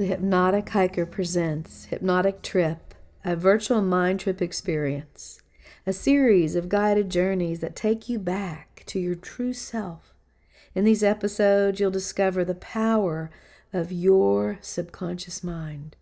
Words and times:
The 0.00 0.06
Hypnotic 0.06 0.70
Hiker 0.70 1.04
presents 1.04 1.84
Hypnotic 1.84 2.40
Trip, 2.40 2.94
a 3.22 3.36
virtual 3.36 3.82
mind 3.82 4.20
trip 4.20 4.40
experience, 4.40 5.42
a 5.86 5.92
series 5.92 6.56
of 6.56 6.70
guided 6.70 7.10
journeys 7.10 7.60
that 7.60 7.76
take 7.76 8.08
you 8.08 8.18
back 8.18 8.82
to 8.86 8.98
your 8.98 9.14
true 9.14 9.52
self. 9.52 10.14
In 10.74 10.84
these 10.84 11.02
episodes, 11.02 11.78
you'll 11.80 11.90
discover 11.90 12.46
the 12.46 12.54
power 12.54 13.30
of 13.74 13.92
your 13.92 14.56
subconscious 14.62 15.44
mind 15.44 15.96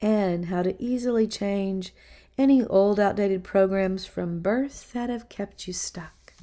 and 0.00 0.44
how 0.44 0.62
to 0.62 0.80
easily 0.80 1.26
change 1.26 1.92
any 2.38 2.64
old 2.66 3.00
outdated 3.00 3.42
programs 3.42 4.06
from 4.06 4.38
birth 4.38 4.92
that 4.92 5.10
have 5.10 5.28
kept 5.28 5.66
you 5.66 5.72
stuck. 5.72 6.34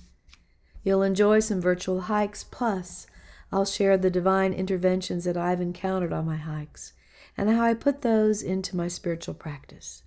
You'll 0.84 1.04
enjoy 1.04 1.40
some 1.40 1.62
virtual 1.62 2.02
hikes, 2.02 2.44
plus, 2.44 3.08
I'll 3.49 3.63
share 3.63 3.98
the 3.98 4.10
divine 4.10 4.52
interventions 4.52 5.24
that 5.24 5.38
I've 5.38 5.62
encountered 5.62 6.12
on 6.12 6.26
my 6.26 6.35
hikes 6.35 6.91
and 7.38 7.50
how 7.50 7.64
I 7.64 7.76
put 7.76 8.02
those 8.02 8.41
into 8.41 8.76
my 8.76 8.88
spiritual 8.88 9.36
practice. 9.36 10.02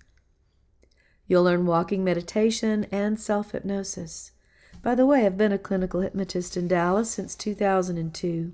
You'll 1.27 1.43
learn 1.43 1.65
walking 1.65 2.03
meditation 2.03 2.85
and 2.91 3.19
self 3.19 3.51
hypnosis. 3.51 4.31
By 4.83 4.95
the 4.95 5.05
way, 5.05 5.25
I've 5.25 5.37
been 5.37 5.53
a 5.53 5.57
clinical 5.57 6.01
hypnotist 6.01 6.57
in 6.57 6.67
Dallas 6.67 7.09
since 7.09 7.35
2002. 7.35 8.53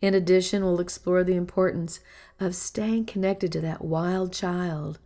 In 0.00 0.14
addition, 0.14 0.62
we'll 0.62 0.80
explore 0.80 1.24
the 1.24 1.34
importance 1.34 2.00
of 2.38 2.54
staying 2.54 3.06
connected 3.06 3.50
to 3.52 3.60
that 3.62 3.84
wild 3.84 4.32
child 4.32 4.98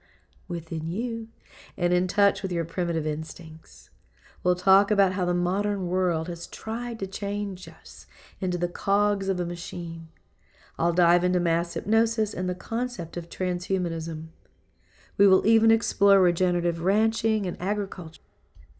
within 0.49 0.89
you 0.89 1.29
and 1.77 1.93
in 1.93 2.07
touch 2.09 2.43
with 2.43 2.53
your 2.53 2.65
primitive 2.65 3.07
instincts. 3.07 3.91
We'll 4.43 4.57
talk 4.57 4.91
about 4.91 5.13
how 5.13 5.25
the 5.25 5.35
modern 5.35 5.87
world 5.87 6.29
has 6.29 6.47
tried 6.47 6.99
to 6.99 7.07
change 7.07 7.69
us 7.69 8.07
into 8.41 8.59
the 8.59 8.69
cogs 8.69 9.29
of 9.29 9.39
a 9.39 9.47
machine. 9.47 10.09
I'll 10.81 10.95
dive 10.95 11.25
into 11.25 11.41
mass 11.41 11.75
hypnosis 11.75 12.33
and 12.33 12.49
the 12.49 12.55
concept 12.55 13.19
of 13.19 13.29
transhumanism. 13.29 14.29
We 15.19 15.27
will 15.27 15.47
even 15.47 15.71
explore 15.71 16.23
regenerative 16.23 16.81
ranching 16.81 17.45
and 17.45 17.61
agriculture 17.61 18.23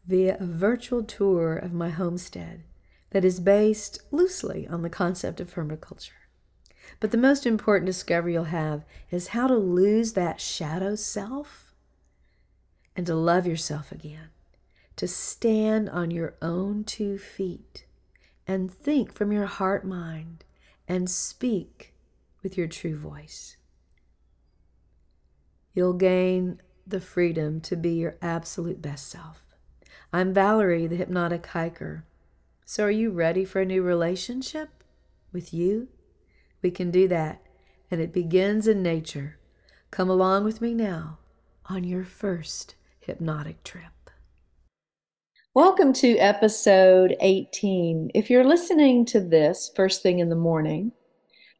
via 0.07 0.35
a 0.39 0.45
virtual 0.47 1.03
tour 1.03 1.55
of 1.55 1.73
my 1.73 1.89
homestead 1.89 2.63
that 3.11 3.23
is 3.23 3.39
based 3.39 4.01
loosely 4.09 4.67
on 4.67 4.81
the 4.81 4.89
concept 4.89 5.39
of 5.39 5.53
permaculture. 5.53 6.09
But 6.99 7.11
the 7.11 7.17
most 7.17 7.45
important 7.45 7.85
discovery 7.85 8.33
you'll 8.33 8.45
have 8.45 8.83
is 9.11 9.27
how 9.27 9.45
to 9.45 9.55
lose 9.55 10.13
that 10.13 10.41
shadow 10.41 10.95
self 10.95 11.75
and 12.95 13.05
to 13.05 13.13
love 13.13 13.45
yourself 13.45 13.91
again, 13.91 14.29
to 14.95 15.07
stand 15.07 15.87
on 15.87 16.09
your 16.09 16.33
own 16.41 16.83
two 16.83 17.19
feet 17.19 17.85
and 18.47 18.73
think 18.73 19.13
from 19.13 19.31
your 19.31 19.45
heart 19.45 19.85
mind 19.85 20.43
and 20.87 21.07
speak 21.07 21.90
with 22.43 22.57
your 22.57 22.67
true 22.67 22.97
voice. 22.97 23.57
You'll 25.73 25.93
gain 25.93 26.61
the 26.85 26.99
freedom 26.99 27.61
to 27.61 27.75
be 27.75 27.91
your 27.91 28.17
absolute 28.21 28.81
best 28.81 29.09
self. 29.09 29.43
I'm 30.11 30.33
Valerie, 30.33 30.87
the 30.87 30.97
hypnotic 30.97 31.45
hiker. 31.47 32.05
So, 32.65 32.85
are 32.85 32.91
you 32.91 33.11
ready 33.11 33.45
for 33.45 33.61
a 33.61 33.65
new 33.65 33.81
relationship 33.81 34.83
with 35.31 35.53
you? 35.53 35.87
We 36.61 36.71
can 36.71 36.91
do 36.91 37.07
that, 37.07 37.41
and 37.89 38.01
it 38.01 38.13
begins 38.13 38.67
in 38.67 38.83
nature. 38.83 39.37
Come 39.89 40.09
along 40.09 40.43
with 40.43 40.61
me 40.61 40.73
now 40.73 41.19
on 41.67 41.83
your 41.83 42.03
first 42.03 42.75
hypnotic 42.99 43.63
trip. 43.63 44.09
Welcome 45.53 45.91
to 45.93 46.17
episode 46.17 47.15
18. 47.19 48.11
If 48.13 48.29
you're 48.29 48.45
listening 48.45 49.05
to 49.07 49.19
this 49.19 49.71
first 49.75 50.01
thing 50.01 50.19
in 50.19 50.29
the 50.29 50.35
morning, 50.35 50.93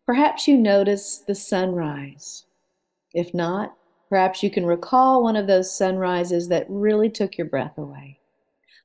perhaps 0.06 0.48
you 0.48 0.58
notice 0.58 1.18
the 1.18 1.36
sunrise. 1.36 2.46
If 3.14 3.34
not, 3.34 3.76
perhaps 4.10 4.44
you 4.44 4.50
can 4.50 4.66
recall 4.66 5.24
one 5.24 5.36
of 5.36 5.48
those 5.48 5.76
sunrises 5.76 6.48
that 6.50 6.66
really 6.70 7.10
took 7.10 7.38
your 7.38 7.48
breath 7.48 7.78
away. 7.78 8.20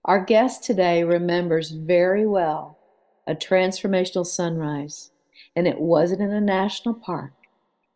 Our 0.04 0.24
guest 0.24 0.62
today 0.62 1.02
remembers 1.02 1.72
very 1.72 2.26
well 2.26 2.78
a 3.26 3.34
transformational 3.34 4.24
sunrise, 4.24 5.10
and 5.56 5.66
it 5.66 5.80
wasn't 5.80 6.22
in 6.22 6.30
a 6.30 6.40
national 6.40 6.94
park. 6.94 7.32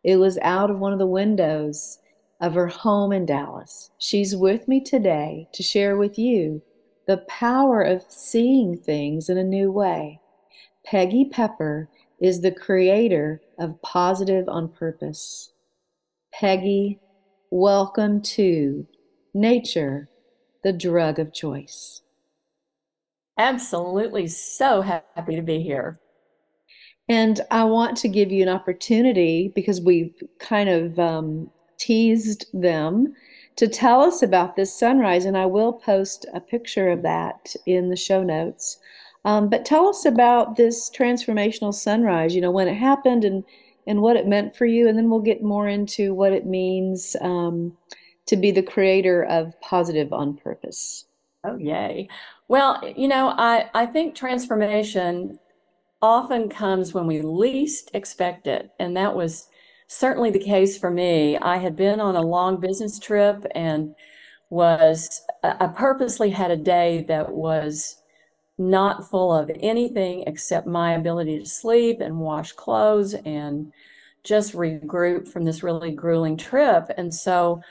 It 0.03 0.17
was 0.17 0.37
out 0.39 0.69
of 0.69 0.79
one 0.79 0.93
of 0.93 0.99
the 0.99 1.07
windows 1.07 1.99
of 2.41 2.55
her 2.55 2.67
home 2.67 3.13
in 3.13 3.25
Dallas. 3.25 3.91
She's 3.97 4.35
with 4.35 4.67
me 4.67 4.81
today 4.81 5.47
to 5.53 5.63
share 5.63 5.95
with 5.95 6.17
you 6.17 6.61
the 7.07 7.17
power 7.17 7.81
of 7.81 8.03
seeing 8.09 8.77
things 8.77 9.29
in 9.29 9.37
a 9.37 9.43
new 9.43 9.71
way. 9.71 10.19
Peggy 10.83 11.25
Pepper 11.25 11.87
is 12.21 12.41
the 12.41 12.51
creator 12.51 13.41
of 13.57 13.81
Positive 13.81 14.47
on 14.47 14.69
Purpose. 14.69 15.51
Peggy, 16.31 16.99
welcome 17.49 18.21
to 18.21 18.85
Nature, 19.33 20.07
the 20.63 20.71
Drug 20.71 21.17
of 21.17 21.33
Choice. 21.33 22.01
Absolutely 23.39 24.27
so 24.27 24.81
happy 24.81 25.35
to 25.35 25.41
be 25.41 25.63
here. 25.63 25.99
And 27.09 27.41
I 27.49 27.63
want 27.63 27.97
to 27.97 28.07
give 28.07 28.31
you 28.31 28.43
an 28.43 28.49
opportunity 28.49 29.51
because 29.55 29.81
we've 29.81 30.13
kind 30.39 30.69
of 30.69 30.99
um, 30.99 31.49
teased 31.79 32.45
them 32.53 33.15
to 33.55 33.67
tell 33.67 34.01
us 34.01 34.21
about 34.21 34.55
this 34.55 34.73
sunrise, 34.73 35.25
and 35.25 35.35
I 35.35 35.47
will 35.47 35.73
post 35.73 36.27
a 36.33 36.39
picture 36.39 36.89
of 36.89 37.01
that 37.01 37.55
in 37.65 37.89
the 37.89 37.97
show 37.97 38.21
notes. 38.23 38.77
Um, 39.23 39.49
but 39.49 39.65
tell 39.65 39.87
us 39.87 40.05
about 40.05 40.55
this 40.55 40.89
transformational 40.89 41.73
sunrise, 41.73 42.33
you 42.33 42.41
know, 42.41 42.51
when 42.51 42.67
it 42.67 42.75
happened 42.75 43.23
and, 43.23 43.43
and 43.85 44.01
what 44.01 44.15
it 44.15 44.27
meant 44.27 44.55
for 44.55 44.65
you, 44.65 44.87
and 44.87 44.97
then 44.97 45.09
we'll 45.09 45.19
get 45.19 45.43
more 45.43 45.67
into 45.67 46.13
what 46.13 46.33
it 46.33 46.45
means 46.45 47.15
um, 47.21 47.77
to 48.25 48.35
be 48.35 48.51
the 48.51 48.63
creator 48.63 49.23
of 49.25 49.59
Positive 49.61 50.11
on 50.11 50.37
Purpose. 50.37 51.05
Oh, 51.43 51.57
yay. 51.57 52.07
Well, 52.47 52.81
you 52.95 53.07
know, 53.07 53.33
I, 53.37 53.69
I 53.73 53.85
think 53.85 54.15
transformation 54.15 55.39
often 56.01 56.49
comes 56.49 56.93
when 56.93 57.05
we 57.05 57.21
least 57.21 57.91
expect 57.93 58.47
it. 58.47 58.71
And 58.79 58.97
that 58.97 59.15
was 59.15 59.47
certainly 59.87 60.31
the 60.31 60.39
case 60.39 60.77
for 60.77 60.89
me. 60.89 61.37
I 61.37 61.57
had 61.57 61.75
been 61.75 61.99
on 61.99 62.15
a 62.15 62.21
long 62.21 62.59
business 62.59 62.97
trip 62.97 63.45
and 63.53 63.93
was, 64.49 65.21
I 65.43 65.67
purposely 65.67 66.29
had 66.29 66.51
a 66.51 66.57
day 66.57 67.05
that 67.07 67.31
was 67.31 68.00
not 68.69 69.09
full 69.09 69.33
of 69.33 69.51
anything 69.59 70.23
except 70.27 70.67
my 70.67 70.93
ability 70.93 71.39
to 71.39 71.45
sleep 71.45 71.99
and 72.01 72.19
wash 72.19 72.51
clothes 72.51 73.13
and 73.13 73.71
just 74.23 74.53
regroup 74.53 75.27
from 75.27 75.43
this 75.45 75.63
really 75.63 75.91
grueling 75.91 76.37
trip. 76.37 76.91
And 76.97 77.13
so 77.13 77.61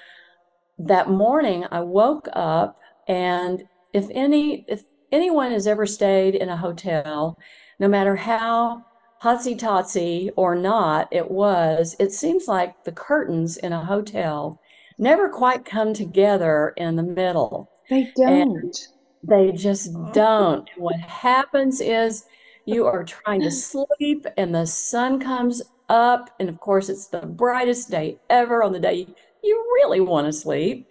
that 0.79 1.09
morning 1.09 1.65
I 1.71 1.81
woke 1.81 2.29
up 2.33 2.81
and 3.07 3.63
if 3.93 4.07
any 4.11 4.65
if 4.69 4.85
anyone 5.13 5.51
has 5.51 5.67
ever 5.67 5.87
stayed 5.87 6.35
in 6.35 6.49
a 6.49 6.57
hotel, 6.57 7.39
no 7.79 7.89
matter 7.89 8.17
how 8.17 8.85
hotsy 9.23 9.59
totsy 9.59 10.31
or 10.37 10.55
not 10.55 11.09
it 11.11 11.31
was, 11.31 11.95
it 11.99 12.13
seems 12.13 12.49
like 12.49 12.85
the 12.85 12.93
curtains 12.93 13.57
in 13.57 13.73
a 13.73 13.85
hotel 13.85 14.61
never 14.99 15.29
quite 15.29 15.65
come 15.65 15.93
together 15.93 16.73
in 16.77 16.97
the 16.97 17.03
middle. 17.03 17.71
They 17.89 18.13
don't. 18.17 18.33
And 18.33 18.75
they 19.23 19.53
just 19.53 19.93
don't. 20.13 20.69
What 20.77 20.99
happens 21.01 21.81
is 21.81 22.25
you 22.65 22.87
are 22.87 23.05
trying 23.05 23.43
to 23.43 23.51
sleep 23.51 24.27
and 24.37 24.55
the 24.55 24.67
sun 24.67 25.21
comes 25.21 25.63
up. 25.89 26.31
And 26.41 26.49
of 26.49 26.59
course, 26.61 26.89
it's 26.89 27.09
the 27.09 27.27
brightest 27.27 27.91
day 27.91 28.19
ever 28.29 28.63
on 28.63 28.73
the 28.73 28.81
day 28.81 29.07
you 29.43 29.57
really 29.77 30.01
want 30.01 30.27
to 30.27 30.33
sleep. 30.33 30.87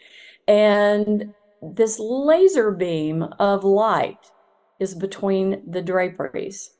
And 0.47 1.33
this 1.61 1.99
laser 1.99 2.71
beam 2.71 3.23
of 3.39 3.63
light 3.63 4.31
is 4.79 4.95
between 4.95 5.61
the 5.69 5.81
draperies. 5.81 6.71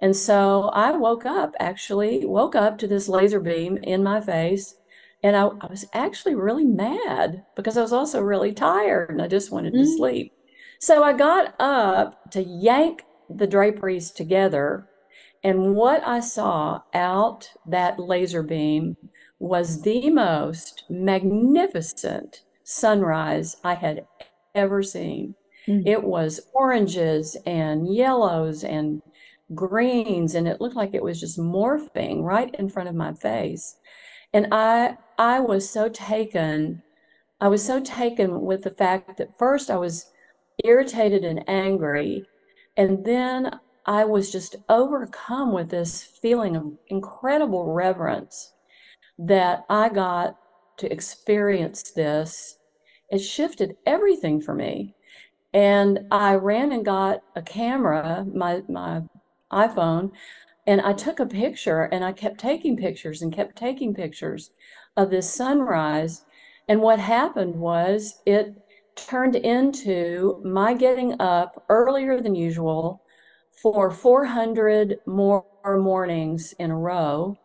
And 0.00 0.16
so 0.16 0.70
I 0.72 0.92
woke 0.92 1.26
up, 1.26 1.54
actually, 1.60 2.24
woke 2.24 2.54
up 2.54 2.78
to 2.78 2.86
this 2.86 3.08
laser 3.08 3.40
beam 3.40 3.76
in 3.82 4.02
my 4.02 4.20
face. 4.20 4.76
And 5.22 5.36
I, 5.36 5.48
I 5.60 5.66
was 5.66 5.84
actually 5.92 6.34
really 6.34 6.64
mad 6.64 7.44
because 7.54 7.76
I 7.76 7.82
was 7.82 7.92
also 7.92 8.22
really 8.22 8.52
tired 8.52 9.10
and 9.10 9.20
I 9.20 9.28
just 9.28 9.50
wanted 9.50 9.74
mm-hmm. 9.74 9.82
to 9.82 9.96
sleep. 9.96 10.32
So 10.80 11.02
I 11.02 11.12
got 11.12 11.54
up 11.60 12.30
to 12.32 12.42
yank 12.42 13.04
the 13.28 13.46
draperies 13.46 14.10
together. 14.10 14.88
And 15.44 15.74
what 15.74 16.02
I 16.06 16.20
saw 16.20 16.82
out 16.94 17.50
that 17.66 17.98
laser 17.98 18.42
beam 18.42 18.96
was 19.38 19.82
the 19.82 20.10
most 20.10 20.84
magnificent 20.90 22.42
sunrise 22.64 23.56
I 23.62 23.74
had 23.74 24.06
ever 24.54 24.82
seen. 24.82 25.34
Mm-hmm. 25.66 25.86
It 25.86 26.02
was 26.02 26.40
oranges 26.54 27.36
and 27.46 27.94
yellows 27.94 28.64
and 28.64 29.02
greens 29.54 30.34
and 30.34 30.46
it 30.46 30.60
looked 30.60 30.76
like 30.76 30.94
it 30.94 31.02
was 31.02 31.20
just 31.20 31.38
morphing 31.38 32.22
right 32.22 32.54
in 32.54 32.68
front 32.68 32.88
of 32.88 32.94
my 32.94 33.12
face 33.12 33.76
and 34.32 34.46
i 34.52 34.96
i 35.18 35.40
was 35.40 35.68
so 35.68 35.88
taken 35.88 36.80
i 37.40 37.48
was 37.48 37.64
so 37.64 37.80
taken 37.80 38.42
with 38.42 38.62
the 38.62 38.70
fact 38.70 39.16
that 39.18 39.36
first 39.36 39.68
i 39.68 39.76
was 39.76 40.06
irritated 40.64 41.24
and 41.24 41.42
angry 41.48 42.24
and 42.76 43.04
then 43.04 43.58
i 43.86 44.04
was 44.04 44.30
just 44.30 44.56
overcome 44.68 45.52
with 45.52 45.70
this 45.70 46.02
feeling 46.02 46.56
of 46.56 46.72
incredible 46.88 47.72
reverence 47.72 48.52
that 49.20 49.66
I 49.68 49.90
got 49.90 50.36
to 50.78 50.90
experience 50.90 51.90
this, 51.90 52.56
it 53.10 53.18
shifted 53.18 53.76
everything 53.84 54.40
for 54.40 54.54
me. 54.54 54.94
And 55.52 56.06
I 56.10 56.34
ran 56.36 56.72
and 56.72 56.84
got 56.84 57.22
a 57.36 57.42
camera, 57.42 58.24
my 58.32 58.62
my 58.68 59.02
iPhone, 59.52 60.12
and 60.66 60.80
I 60.80 60.92
took 60.92 61.20
a 61.20 61.26
picture 61.26 61.82
and 61.82 62.04
I 62.04 62.12
kept 62.12 62.38
taking 62.38 62.76
pictures 62.76 63.20
and 63.20 63.32
kept 63.32 63.56
taking 63.56 63.92
pictures 63.94 64.50
of 64.96 65.10
this 65.10 65.32
sunrise. 65.32 66.24
And 66.68 66.80
what 66.80 67.00
happened 67.00 67.56
was 67.56 68.20
it 68.24 68.54
turned 68.96 69.36
into 69.36 70.40
my 70.44 70.74
getting 70.74 71.20
up 71.20 71.64
earlier 71.68 72.20
than 72.20 72.34
usual 72.34 73.02
for 73.50 73.90
400 73.90 74.98
more 75.06 75.44
mornings 75.64 76.54
in 76.58 76.70
a 76.70 76.76
row. 76.76 77.36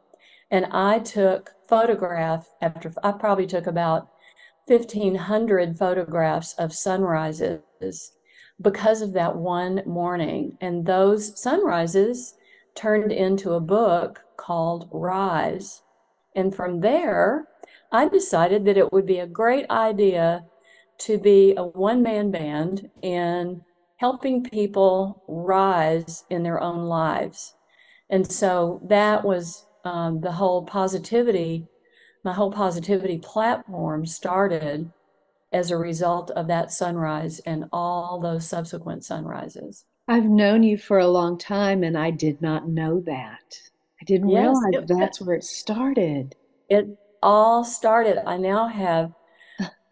And 0.51 0.65
I 0.71 0.99
took 0.99 1.51
photograph 1.67 2.47
after 2.61 2.93
I 3.03 3.11
probably 3.11 3.47
took 3.47 3.67
about 3.67 4.09
1,500 4.67 5.77
photographs 5.77 6.53
of 6.53 6.73
sunrises 6.73 8.13
because 8.61 9.01
of 9.01 9.13
that 9.13 9.35
one 9.35 9.81
morning. 9.85 10.57
And 10.61 10.85
those 10.85 11.39
sunrises 11.41 12.35
turned 12.75 13.11
into 13.11 13.53
a 13.53 13.59
book 13.59 14.21
called 14.37 14.89
Rise. 14.91 15.81
And 16.35 16.53
from 16.55 16.81
there, 16.81 17.47
I 17.91 18.07
decided 18.07 18.65
that 18.65 18.77
it 18.77 18.91
would 18.91 19.05
be 19.05 19.19
a 19.19 19.27
great 19.27 19.69
idea 19.69 20.45
to 20.99 21.17
be 21.17 21.53
a 21.57 21.63
one 21.63 22.01
man 22.01 22.31
band 22.31 22.89
in 23.01 23.61
helping 23.97 24.43
people 24.43 25.23
rise 25.27 26.23
in 26.29 26.43
their 26.43 26.61
own 26.61 26.83
lives. 26.85 27.55
And 28.09 28.29
so 28.29 28.81
that 28.89 29.23
was 29.23 29.65
um, 29.83 30.21
the 30.21 30.31
whole 30.31 30.63
positivity, 30.63 31.67
my 32.23 32.33
whole 32.33 32.51
positivity 32.51 33.17
platform 33.19 34.05
started 34.05 34.91
as 35.53 35.71
a 35.71 35.77
result 35.77 36.31
of 36.31 36.47
that 36.47 36.71
sunrise 36.71 37.39
and 37.39 37.65
all 37.71 38.19
those 38.19 38.47
subsequent 38.47 39.05
sunrises. 39.05 39.85
I've 40.07 40.25
known 40.25 40.63
you 40.63 40.77
for 40.77 40.99
a 40.99 41.07
long 41.07 41.37
time 41.37 41.83
and 41.83 41.97
I 41.97 42.11
did 42.11 42.41
not 42.41 42.67
know 42.67 43.01
that. 43.05 43.59
I 44.01 44.05
didn't 44.05 44.29
yes, 44.29 44.41
realize 44.41 44.83
it, 44.83 44.87
that's 44.87 45.21
where 45.21 45.35
it 45.35 45.43
started. 45.43 46.35
It 46.69 46.87
all 47.23 47.63
started. 47.63 48.27
I 48.27 48.37
now 48.37 48.67
have 48.67 49.13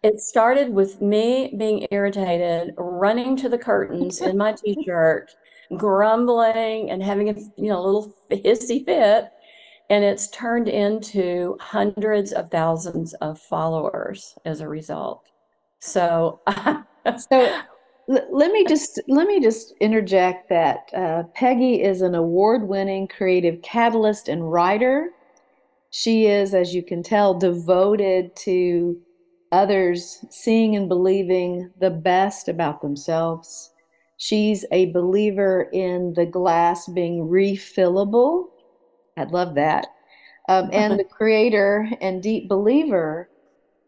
it 0.04 0.20
started 0.20 0.68
with 0.68 1.00
me 1.00 1.54
being 1.56 1.86
irritated, 1.90 2.74
running 2.76 3.36
to 3.38 3.48
the 3.48 3.56
curtains 3.56 4.20
in 4.20 4.36
my 4.36 4.52
t-shirt, 4.52 5.34
grumbling 5.78 6.90
and 6.90 7.02
having 7.02 7.30
a 7.30 7.34
you 7.56 7.70
know 7.70 7.82
little 7.82 8.14
hissy 8.30 8.84
fit, 8.84 9.32
and 9.88 10.04
it's 10.04 10.28
turned 10.28 10.68
into 10.68 11.56
hundreds 11.58 12.32
of 12.32 12.50
thousands 12.50 13.14
of 13.14 13.40
followers 13.40 14.34
as 14.44 14.60
a 14.60 14.68
result. 14.68 15.26
So, 15.78 16.40
so 17.18 17.60
let 18.06 18.52
me 18.52 18.66
just 18.66 19.00
let 19.08 19.26
me 19.26 19.40
just 19.40 19.72
interject 19.80 20.50
that 20.50 20.90
uh, 20.94 21.22
Peggy 21.34 21.82
is 21.82 22.02
an 22.02 22.14
award-winning 22.14 23.08
creative 23.08 23.62
catalyst 23.62 24.28
and 24.28 24.52
writer. 24.52 25.08
She 25.88 26.26
is, 26.26 26.52
as 26.52 26.74
you 26.74 26.82
can 26.82 27.02
tell, 27.02 27.32
devoted 27.32 28.36
to 28.36 29.00
others 29.54 30.24
seeing 30.30 30.74
and 30.74 30.88
believing 30.88 31.70
the 31.80 31.90
best 31.90 32.48
about 32.48 32.82
themselves. 32.82 33.70
She's 34.16 34.64
a 34.72 34.90
believer 34.92 35.68
in 35.72 36.12
the 36.14 36.26
glass 36.26 36.88
being 36.88 37.28
refillable. 37.28 38.48
I'd 39.16 39.30
love 39.30 39.54
that. 39.54 39.86
Um, 40.48 40.70
and 40.72 40.98
the 40.98 41.04
creator 41.04 41.88
and 42.00 42.20
deep 42.22 42.48
believer 42.48 43.30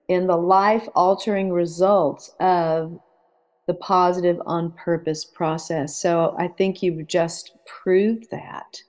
in 0.09 0.29
the 0.29 0.37
life 0.37 0.89
altering 0.95 1.51
results 1.51 2.33
of 2.39 2.99
the 3.67 3.75
positive 3.75 4.41
on 4.47 4.71
purpose 4.73 5.25
process. 5.25 6.01
So 6.01 6.37
I 6.39 6.47
think 6.47 6.81
you've 6.81 7.09
just 7.09 7.57
proved 7.67 8.31
that 8.31 8.81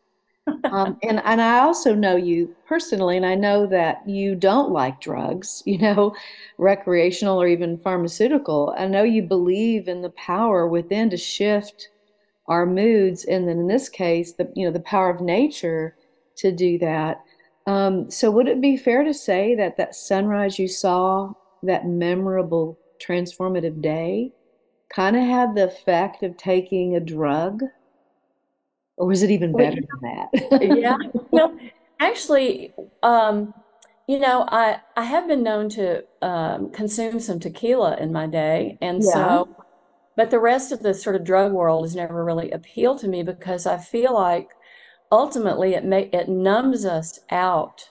um, 0.65 0.97
and 1.03 1.21
and 1.23 1.41
I 1.41 1.59
also 1.59 1.93
know 1.93 2.15
you 2.15 2.55
personally, 2.67 3.17
and 3.17 3.25
I 3.25 3.35
know 3.35 3.65
that 3.67 4.07
you 4.07 4.35
don't 4.35 4.71
like 4.71 5.01
drugs, 5.01 5.63
you 5.65 5.77
know, 5.77 6.15
recreational 6.57 7.41
or 7.41 7.47
even 7.47 7.77
pharmaceutical. 7.77 8.73
I 8.77 8.87
know 8.87 9.03
you 9.03 9.23
believe 9.23 9.87
in 9.87 10.01
the 10.01 10.11
power 10.11 10.67
within 10.67 11.09
to 11.09 11.17
shift 11.17 11.89
our 12.47 12.65
moods, 12.65 13.25
and 13.25 13.47
then 13.47 13.59
in 13.59 13.67
this 13.67 13.89
case, 13.89 14.33
the 14.33 14.51
you 14.55 14.65
know 14.65 14.71
the 14.71 14.79
power 14.81 15.09
of 15.09 15.21
nature 15.21 15.95
to 16.37 16.51
do 16.51 16.77
that. 16.79 17.21
Um, 17.65 18.09
so, 18.09 18.31
would 18.31 18.47
it 18.47 18.61
be 18.61 18.77
fair 18.77 19.03
to 19.03 19.13
say 19.13 19.55
that 19.55 19.77
that 19.77 19.95
sunrise 19.95 20.57
you 20.57 20.67
saw, 20.67 21.33
that 21.63 21.85
memorable, 21.85 22.79
transformative 23.05 23.81
day, 23.81 24.31
kind 24.89 25.17
of 25.17 25.23
had 25.23 25.55
the 25.55 25.65
effect 25.65 26.23
of 26.23 26.37
taking 26.37 26.95
a 26.95 27.01
drug? 27.01 27.63
Or 28.97 29.07
was 29.07 29.23
it 29.23 29.31
even 29.31 29.55
better 29.55 29.79
well, 30.01 30.27
than 30.29 30.59
that? 30.61 30.77
yeah. 30.77 30.97
Well, 31.31 31.57
actually, 31.99 32.73
um, 33.03 33.53
you 34.07 34.19
know, 34.19 34.45
I 34.49 34.79
I 34.95 35.03
have 35.03 35.27
been 35.27 35.43
known 35.43 35.69
to 35.69 36.03
um, 36.21 36.71
consume 36.71 37.19
some 37.19 37.39
tequila 37.39 37.97
in 37.97 38.11
my 38.11 38.27
day, 38.27 38.77
and 38.81 39.03
yeah. 39.03 39.13
so, 39.13 39.55
but 40.15 40.31
the 40.31 40.39
rest 40.39 40.71
of 40.71 40.81
the 40.81 40.93
sort 40.93 41.15
of 41.15 41.23
drug 41.23 41.51
world 41.51 41.85
has 41.85 41.95
never 41.95 42.23
really 42.25 42.51
appealed 42.51 42.99
to 42.99 43.07
me 43.07 43.23
because 43.23 43.65
I 43.65 43.77
feel 43.77 44.13
like 44.13 44.49
ultimately 45.11 45.73
it 45.73 45.85
may 45.85 46.09
it 46.13 46.27
numbs 46.27 46.85
us 46.85 47.19
out 47.31 47.89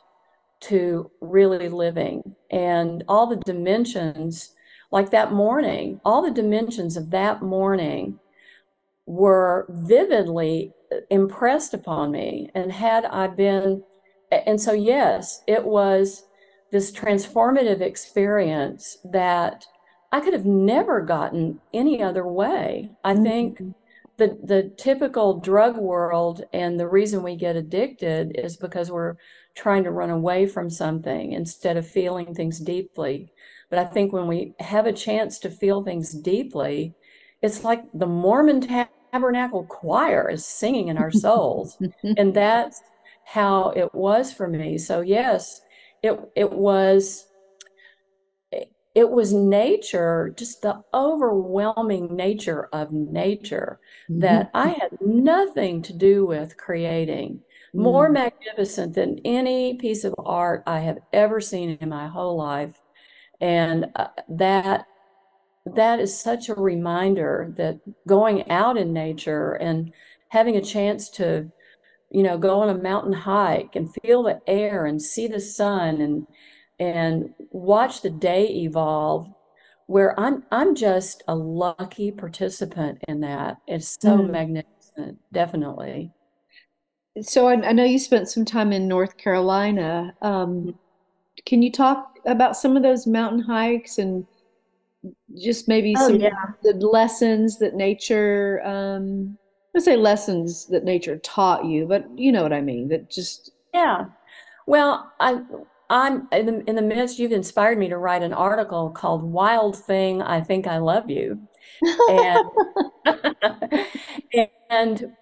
to 0.58 1.10
really 1.20 1.68
living 1.68 2.34
and 2.50 3.04
all 3.08 3.26
the 3.26 3.36
dimensions 3.36 4.54
like 4.90 5.10
that 5.10 5.32
morning 5.32 6.00
all 6.04 6.22
the 6.22 6.30
dimensions 6.30 6.96
of 6.96 7.10
that 7.10 7.42
morning 7.42 8.18
were 9.06 9.66
vividly 9.68 10.72
impressed 11.10 11.74
upon 11.74 12.10
me. 12.10 12.50
And 12.54 12.70
had 12.72 13.04
I 13.06 13.28
been, 13.28 13.82
and 14.30 14.60
so, 14.60 14.72
yes, 14.72 15.42
it 15.46 15.64
was 15.64 16.24
this 16.72 16.90
transformative 16.90 17.80
experience 17.80 18.98
that 19.04 19.64
I 20.12 20.20
could 20.20 20.32
have 20.32 20.44
never 20.44 21.00
gotten 21.00 21.60
any 21.72 22.02
other 22.02 22.26
way. 22.26 22.90
I 23.04 23.14
mm-hmm. 23.14 23.22
think 23.22 23.62
the 24.16 24.38
the 24.42 24.72
typical 24.76 25.40
drug 25.40 25.76
world 25.76 26.44
and 26.52 26.80
the 26.80 26.88
reason 26.88 27.22
we 27.22 27.36
get 27.36 27.56
addicted 27.56 28.32
is 28.38 28.56
because 28.56 28.90
we're 28.90 29.16
trying 29.54 29.84
to 29.84 29.90
run 29.90 30.10
away 30.10 30.46
from 30.46 30.70
something 30.70 31.32
instead 31.32 31.76
of 31.76 31.86
feeling 31.86 32.34
things 32.34 32.58
deeply. 32.60 33.32
But 33.68 33.78
I 33.78 33.84
think 33.84 34.12
when 34.12 34.26
we 34.26 34.54
have 34.60 34.86
a 34.86 34.92
chance 34.92 35.38
to 35.40 35.50
feel 35.50 35.82
things 35.82 36.12
deeply, 36.12 36.94
it's 37.42 37.64
like 37.64 37.82
the 37.92 38.06
Mormon 38.06 38.60
tabernacle 39.12 39.64
choir 39.64 40.30
is 40.30 40.44
singing 40.44 40.88
in 40.88 40.98
our 40.98 41.10
souls. 41.10 41.78
and 42.16 42.34
that's 42.34 42.80
how 43.24 43.70
it 43.70 43.94
was 43.94 44.32
for 44.32 44.48
me. 44.48 44.78
So 44.78 45.00
yes, 45.00 45.60
it 46.02 46.18
it 46.34 46.52
was 46.52 47.26
it 48.96 49.10
was 49.10 49.30
nature, 49.34 50.32
just 50.38 50.62
the 50.62 50.82
overwhelming 50.94 52.16
nature 52.16 52.70
of 52.72 52.92
nature 52.92 53.78
that 54.08 54.50
I 54.54 54.68
had 54.68 54.96
nothing 55.02 55.82
to 55.82 55.92
do 55.92 56.24
with 56.24 56.56
creating. 56.56 57.42
More 57.74 58.08
mm. 58.08 58.14
magnificent 58.14 58.94
than 58.94 59.20
any 59.22 59.74
piece 59.74 60.04
of 60.04 60.14
art 60.18 60.62
I 60.66 60.80
have 60.80 60.96
ever 61.12 61.42
seen 61.42 61.76
in 61.78 61.90
my 61.90 62.08
whole 62.08 62.38
life. 62.38 62.80
And 63.38 63.88
uh, 63.96 64.06
that 64.30 64.86
that 65.74 65.98
is 65.98 66.18
such 66.18 66.48
a 66.48 66.54
reminder 66.54 67.52
that 67.56 67.80
going 68.06 68.48
out 68.50 68.76
in 68.76 68.92
nature 68.92 69.54
and 69.54 69.92
having 70.28 70.56
a 70.56 70.62
chance 70.62 71.08
to 71.08 71.50
you 72.10 72.22
know 72.22 72.38
go 72.38 72.60
on 72.60 72.68
a 72.68 72.82
mountain 72.82 73.12
hike 73.12 73.74
and 73.74 73.94
feel 74.02 74.22
the 74.22 74.40
air 74.46 74.86
and 74.86 75.02
see 75.02 75.26
the 75.26 75.40
sun 75.40 76.00
and 76.00 76.26
and 76.78 77.30
watch 77.50 78.02
the 78.02 78.10
day 78.10 78.46
evolve 78.46 79.28
where 79.86 80.18
i'm 80.18 80.44
i'm 80.52 80.74
just 80.74 81.22
a 81.28 81.34
lucky 81.34 82.10
participant 82.10 83.02
in 83.08 83.20
that. 83.20 83.58
It's 83.66 83.98
so 84.00 84.18
mm. 84.18 84.30
magnificent 84.30 85.18
definitely. 85.32 86.12
So 87.22 87.48
I, 87.48 87.54
I, 87.68 87.72
know 87.72 87.84
you 87.84 87.98
spent 87.98 88.28
some 88.28 88.44
time 88.44 88.72
in 88.72 88.86
north 88.86 89.16
carolina. 89.16 90.14
Um, 90.22 90.78
can 91.46 91.62
you 91.62 91.72
talk 91.72 92.18
about 92.26 92.56
some 92.56 92.76
of 92.76 92.82
those 92.82 93.06
mountain 93.06 93.40
hikes 93.40 93.98
and 93.98 94.26
just 95.36 95.68
maybe 95.68 95.94
oh, 95.98 96.08
some 96.08 96.20
yeah. 96.20 96.30
the 96.62 96.72
lessons 96.74 97.58
that 97.58 97.74
nature 97.74 98.62
um 98.64 99.36
I 99.76 99.80
say 99.80 99.96
lessons 99.96 100.66
that 100.68 100.84
nature 100.84 101.18
taught 101.18 101.66
you, 101.66 101.84
but 101.86 102.06
you 102.16 102.32
know 102.32 102.42
what 102.42 102.54
I 102.54 102.62
mean. 102.62 102.88
That 102.88 103.10
just 103.10 103.50
yeah. 103.74 104.06
Well, 104.66 105.12
I 105.20 105.42
I'm 105.90 106.28
in 106.32 106.46
the 106.46 106.64
in 106.66 106.76
the 106.76 106.82
midst. 106.82 107.18
You've 107.18 107.32
inspired 107.32 107.78
me 107.78 107.88
to 107.88 107.98
write 107.98 108.22
an 108.22 108.32
article 108.32 108.88
called 108.90 109.22
"Wild 109.22 109.76
Thing." 109.76 110.22
I 110.22 110.40
think 110.40 110.66
I 110.66 110.78
love 110.78 111.10
you, 111.10 111.38
and 112.08 112.40
and 114.70 115.12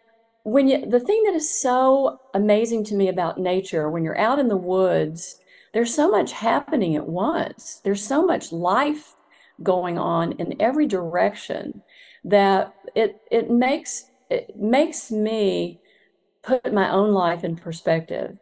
when 0.45 0.69
you 0.69 0.87
the 0.87 1.00
thing 1.00 1.25
that 1.25 1.35
is 1.35 1.61
so 1.61 2.21
amazing 2.35 2.85
to 2.85 2.95
me 2.95 3.09
about 3.09 3.38
nature 3.38 3.91
when 3.91 4.05
you're 4.05 4.19
out 4.19 4.38
in 4.38 4.47
the 4.47 4.57
woods 4.57 5.41
there's 5.75 5.93
so 5.93 6.09
much 6.09 6.31
happening 6.31 6.95
at 6.95 7.09
once. 7.09 7.81
There's 7.83 8.07
so 8.07 8.25
much 8.25 8.53
life 8.53 9.17
going 9.63 9.99
on 9.99 10.33
in 10.33 10.61
every 10.61 10.87
direction 10.87 11.83
that 12.25 12.75
it 12.95 13.21
it 13.31 13.51
makes 13.51 14.11
it 14.31 14.57
makes 14.57 15.11
me 15.11 15.81
put 16.43 16.73
my 16.73 16.91
own 16.91 17.13
life 17.13 17.45
in 17.45 17.57
perspective 17.57 18.37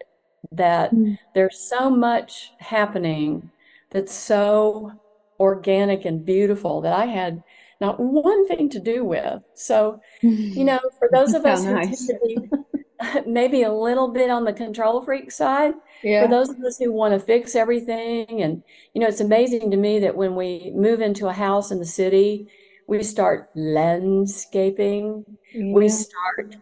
that 0.51 0.93
mm. 0.93 1.17
there's 1.35 1.59
so 1.59 1.89
much 1.91 2.53
happening 2.59 3.51
that's 3.91 4.13
so 4.13 4.93
organic 5.39 6.05
and 6.05 6.25
beautiful 6.25 6.81
that 6.81 6.95
I 6.95 7.07
had 7.07 7.43
not 7.81 7.99
one 7.99 8.47
thing 8.47 8.69
to 8.71 8.81
do 8.81 9.05
with. 9.05 9.43
So, 9.55 10.01
you 10.21 10.65
know, 10.71 10.81
for 10.99 11.09
those 11.13 11.35
of 11.35 11.45
us 11.45 11.65
nice. 11.65 12.07
who 12.07 12.19
tend 12.19 12.21
to 12.23 12.59
be 12.73 12.82
maybe 13.27 13.63
a 13.63 13.73
little 13.73 14.09
bit 14.09 14.31
on 14.31 14.45
the 14.45 14.53
control 14.53 15.03
freak 15.03 15.31
side, 15.31 15.75
yeah. 16.03 16.23
for 16.23 16.31
those 16.31 16.51
of 16.51 16.61
us 16.61 16.79
who 16.79 16.93
want 16.93 17.13
to 17.15 17.21
fix 17.21 17.55
everything, 17.55 18.43
and 18.43 18.63
you 18.95 19.01
know, 19.01 19.07
it's 19.07 19.21
amazing 19.21 19.71
to 19.71 19.77
me 19.77 19.99
that 20.01 20.17
when 20.17 20.35
we 20.35 20.73
move 20.75 21.01
into 21.01 21.29
a 21.29 21.33
house 21.33 21.71
in 21.71 21.79
the 21.79 21.85
city, 21.85 22.49
we 22.87 23.03
start 23.03 23.51
landscaping, 23.55 25.25
yeah. 25.53 25.73
we 25.73 25.89
start 25.89 26.57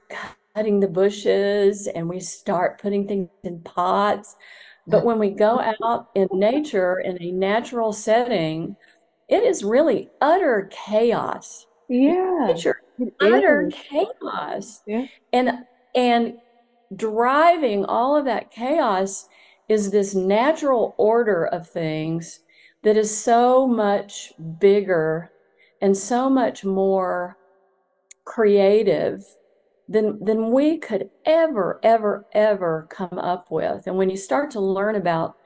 cutting 0.54 0.80
the 0.80 0.88
bushes, 0.88 1.86
and 1.86 2.08
we 2.08 2.20
start 2.20 2.80
putting 2.80 3.06
things 3.06 3.28
in 3.44 3.60
pots. 3.60 4.36
But 4.86 5.04
when 5.04 5.18
we 5.20 5.30
go 5.30 5.60
out 5.84 6.08
in 6.16 6.28
nature 6.32 6.98
in 6.98 7.22
a 7.22 7.30
natural 7.30 7.92
setting, 7.92 8.74
it 9.28 9.44
is 9.44 9.62
really 9.62 10.08
utter 10.20 10.68
chaos. 10.72 11.66
Yeah. 11.88 12.46
Nature, 12.48 12.82
utter 13.20 13.70
chaos. 13.72 14.82
Yeah. 14.86 15.06
And 15.32 15.64
and 15.94 16.34
driving 16.94 17.84
all 17.84 18.16
of 18.16 18.24
that 18.24 18.50
chaos 18.50 19.28
is 19.68 19.90
this 19.90 20.14
natural 20.14 20.94
order 20.98 21.46
of 21.46 21.68
things 21.68 22.40
that 22.82 22.96
is 22.96 23.16
so 23.16 23.66
much 23.66 24.32
bigger 24.58 25.30
and 25.80 25.96
so 25.96 26.28
much 26.28 26.64
more 26.64 27.36
creative 28.24 29.24
than 29.88 30.24
than 30.24 30.52
we 30.52 30.78
could 30.78 31.10
ever 31.24 31.80
ever 31.82 32.24
ever 32.32 32.86
come 32.90 33.18
up 33.18 33.50
with. 33.50 33.86
And 33.86 33.96
when 33.96 34.10
you 34.10 34.16
start 34.16 34.50
to 34.52 34.60
learn 34.60 34.94
about 34.94 35.36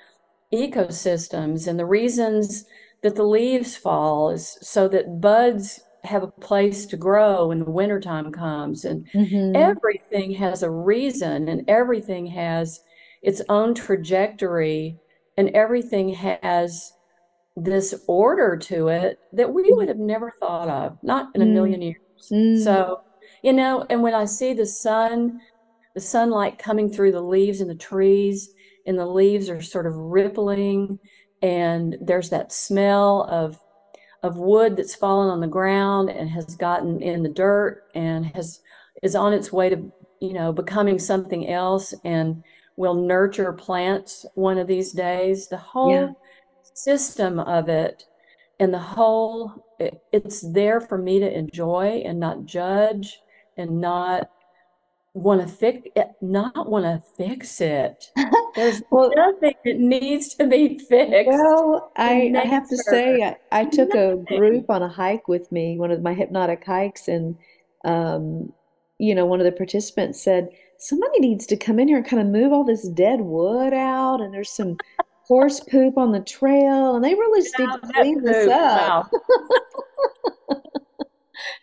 ecosystems 0.52 1.66
and 1.66 1.78
the 1.78 1.86
reasons 1.86 2.64
that 3.02 3.16
the 3.16 3.24
leaves 3.24 3.76
fall 3.76 4.30
is 4.30 4.58
so 4.60 4.88
that 4.88 5.20
buds 5.20 5.80
have 6.04 6.22
a 6.22 6.28
place 6.28 6.86
to 6.86 6.96
grow 6.96 7.48
when 7.48 7.60
the 7.60 7.70
wintertime 7.70 8.30
comes 8.30 8.84
and 8.84 9.06
mm-hmm. 9.12 9.56
everything 9.56 10.32
has 10.32 10.62
a 10.62 10.70
reason 10.70 11.48
and 11.48 11.68
everything 11.68 12.26
has 12.26 12.80
its 13.22 13.40
own 13.48 13.74
trajectory 13.74 14.98
and 15.36 15.48
everything 15.50 16.10
has 16.10 16.92
this 17.56 17.94
order 18.06 18.56
to 18.56 18.88
it 18.88 19.18
that 19.32 19.52
we 19.52 19.64
would 19.72 19.88
have 19.88 19.98
never 19.98 20.32
thought 20.40 20.68
of 20.68 20.98
not 21.02 21.28
in 21.34 21.42
a 21.42 21.44
mm. 21.44 21.52
million 21.52 21.80
years 21.80 21.98
mm. 22.32 22.62
so 22.62 23.00
you 23.42 23.52
know 23.52 23.86
and 23.90 24.02
when 24.02 24.12
i 24.12 24.24
see 24.24 24.52
the 24.52 24.66
sun 24.66 25.40
the 25.94 26.00
sunlight 26.00 26.58
coming 26.58 26.90
through 26.90 27.12
the 27.12 27.20
leaves 27.20 27.60
and 27.60 27.70
the 27.70 27.76
trees 27.76 28.52
and 28.86 28.98
the 28.98 29.06
leaves 29.06 29.48
are 29.48 29.62
sort 29.62 29.86
of 29.86 29.94
rippling 29.94 30.98
and 31.42 31.96
there's 32.00 32.30
that 32.30 32.52
smell 32.52 33.22
of 33.30 33.58
of 34.24 34.38
wood 34.38 34.74
that's 34.74 34.94
fallen 34.94 35.28
on 35.28 35.40
the 35.40 35.46
ground 35.46 36.08
and 36.08 36.30
has 36.30 36.56
gotten 36.56 37.02
in 37.02 37.22
the 37.22 37.28
dirt 37.28 37.84
and 37.94 38.24
has 38.24 38.60
is 39.02 39.14
on 39.14 39.34
its 39.34 39.52
way 39.52 39.68
to 39.68 39.92
you 40.18 40.32
know 40.32 40.50
becoming 40.50 40.98
something 40.98 41.48
else 41.48 41.92
and 42.04 42.42
will 42.76 42.94
nurture 42.94 43.52
plants 43.52 44.24
one 44.34 44.56
of 44.56 44.66
these 44.66 44.92
days 44.92 45.46
the 45.48 45.58
whole 45.58 45.92
yeah. 45.92 46.08
system 46.72 47.38
of 47.38 47.68
it 47.68 48.06
and 48.58 48.72
the 48.72 48.78
whole 48.78 49.62
it, 49.78 50.02
it's 50.10 50.40
there 50.52 50.80
for 50.80 50.96
me 50.96 51.20
to 51.20 51.38
enjoy 51.38 52.02
and 52.06 52.18
not 52.18 52.46
judge 52.46 53.20
and 53.58 53.78
not 53.78 54.30
want 55.14 55.40
to 55.40 55.46
fix 55.46 55.88
it, 55.94 56.08
not 56.20 56.68
want 56.68 56.84
to 56.84 57.00
fix 57.16 57.60
it. 57.60 58.10
There's 58.56 58.82
well, 58.90 59.10
nothing 59.14 59.54
that 59.64 59.78
needs 59.78 60.34
to 60.34 60.46
be 60.46 60.78
fixed. 60.78 61.28
Well, 61.28 61.92
I, 61.96 62.32
I 62.36 62.46
have 62.46 62.68
to 62.68 62.76
say, 62.76 63.22
I, 63.22 63.36
I 63.60 63.64
took 63.64 63.94
nothing. 63.94 64.26
a 64.28 64.36
group 64.36 64.68
on 64.68 64.82
a 64.82 64.88
hike 64.88 65.28
with 65.28 65.50
me, 65.52 65.78
one 65.78 65.92
of 65.92 66.02
my 66.02 66.14
hypnotic 66.14 66.64
hikes, 66.64 67.08
and 67.08 67.36
um, 67.84 68.52
you 68.98 69.14
know, 69.14 69.24
one 69.24 69.40
of 69.40 69.46
the 69.46 69.52
participants 69.52 70.20
said, 70.20 70.48
somebody 70.78 71.20
needs 71.20 71.46
to 71.46 71.56
come 71.56 71.78
in 71.78 71.88
here 71.88 71.98
and 71.98 72.06
kind 72.06 72.20
of 72.20 72.28
move 72.28 72.52
all 72.52 72.64
this 72.64 72.88
dead 72.88 73.20
wood 73.20 73.72
out, 73.72 74.20
and 74.20 74.34
there's 74.34 74.50
some 74.50 74.76
horse 75.22 75.60
poop 75.60 75.96
on 75.96 76.12
the 76.12 76.20
trail, 76.20 76.96
and 76.96 77.04
they 77.04 77.14
really 77.14 77.40
need 77.40 77.70
to 77.70 77.80
clean 77.94 78.22
this 78.22 78.48
up. 78.48 79.12
Wow. 79.12 80.60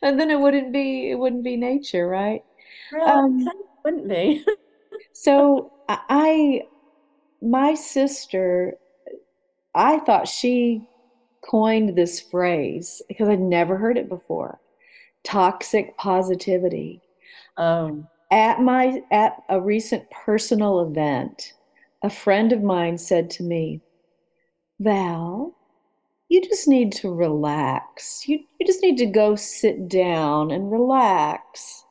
and 0.02 0.20
then 0.20 0.32
it 0.32 0.40
wouldn't 0.40 0.72
be 0.72 1.12
it 1.12 1.20
wouldn't 1.20 1.44
be 1.44 1.58
nature, 1.58 2.08
right? 2.08 2.44
Um, 3.06 3.48
wouldn't 3.84 4.08
be. 4.08 4.46
so 5.14 5.72
I, 5.90 6.64
my 7.42 7.74
sister, 7.74 8.76
I 9.76 10.00
thought 10.00 10.28
she 10.28 10.88
coined 11.42 11.96
this 11.96 12.22
phrase 12.22 13.02
because 13.08 13.30
I'd 13.30 13.40
never 13.40 13.78
heard 13.78 13.98
it 13.98 14.10
before. 14.10 14.60
Toxic 15.24 15.98
positivity. 15.98 17.02
Um, 17.58 18.08
at 18.32 18.62
my 18.62 19.02
at 19.12 19.44
a 19.50 19.60
recent 19.60 20.10
personal 20.10 20.82
event, 20.82 21.54
a 22.04 22.10
friend 22.10 22.52
of 22.52 22.64
mine 22.64 22.98
said 22.98 23.30
to 23.32 23.44
me, 23.44 23.82
Val, 24.80 25.54
you 26.30 26.42
just 26.42 26.68
need 26.68 26.92
to 26.94 27.14
relax. 27.14 28.28
You, 28.28 28.40
you 28.60 28.66
just 28.66 28.82
need 28.82 28.98
to 29.00 29.06
go 29.06 29.36
sit 29.36 29.90
down 29.90 30.52
and 30.52 30.72
relax. 30.72 31.84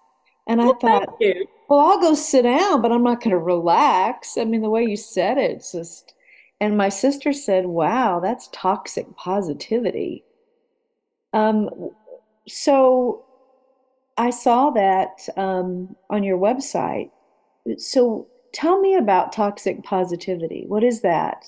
And 0.51 0.61
I 0.61 0.65
well, 0.65 0.79
thought, 0.81 1.21
well, 1.69 1.79
I'll 1.79 2.01
go 2.01 2.15
sit 2.15 2.43
down, 2.43 2.83
but 2.83 2.91
I'm 2.91 3.05
not 3.05 3.21
going 3.23 3.31
to 3.31 3.39
relax. 3.39 4.37
I 4.37 4.45
mean, 4.45 4.63
the 4.63 4.69
way 4.69 4.85
you 4.85 4.97
said 4.97 5.39
it, 5.39 5.53
it's 5.53 5.71
just. 5.71 6.13
And 6.61 6.77
my 6.77 6.89
sister 6.89 7.33
said, 7.33 7.67
wow, 7.67 8.19
that's 8.19 8.51
toxic 8.53 9.07
positivity. 9.17 10.25
Um, 11.33 11.71
so 12.49 13.25
I 14.19 14.31
saw 14.31 14.71
that 14.71 15.29
um, 15.37 15.95
on 16.11 16.25
your 16.25 16.37
website. 16.37 17.11
So 17.79 18.27
tell 18.53 18.81
me 18.81 18.97
about 18.97 19.33
toxic 19.33 19.85
positivity. 19.85 20.65
What 20.67 20.83
is 20.83 21.01
that? 21.03 21.47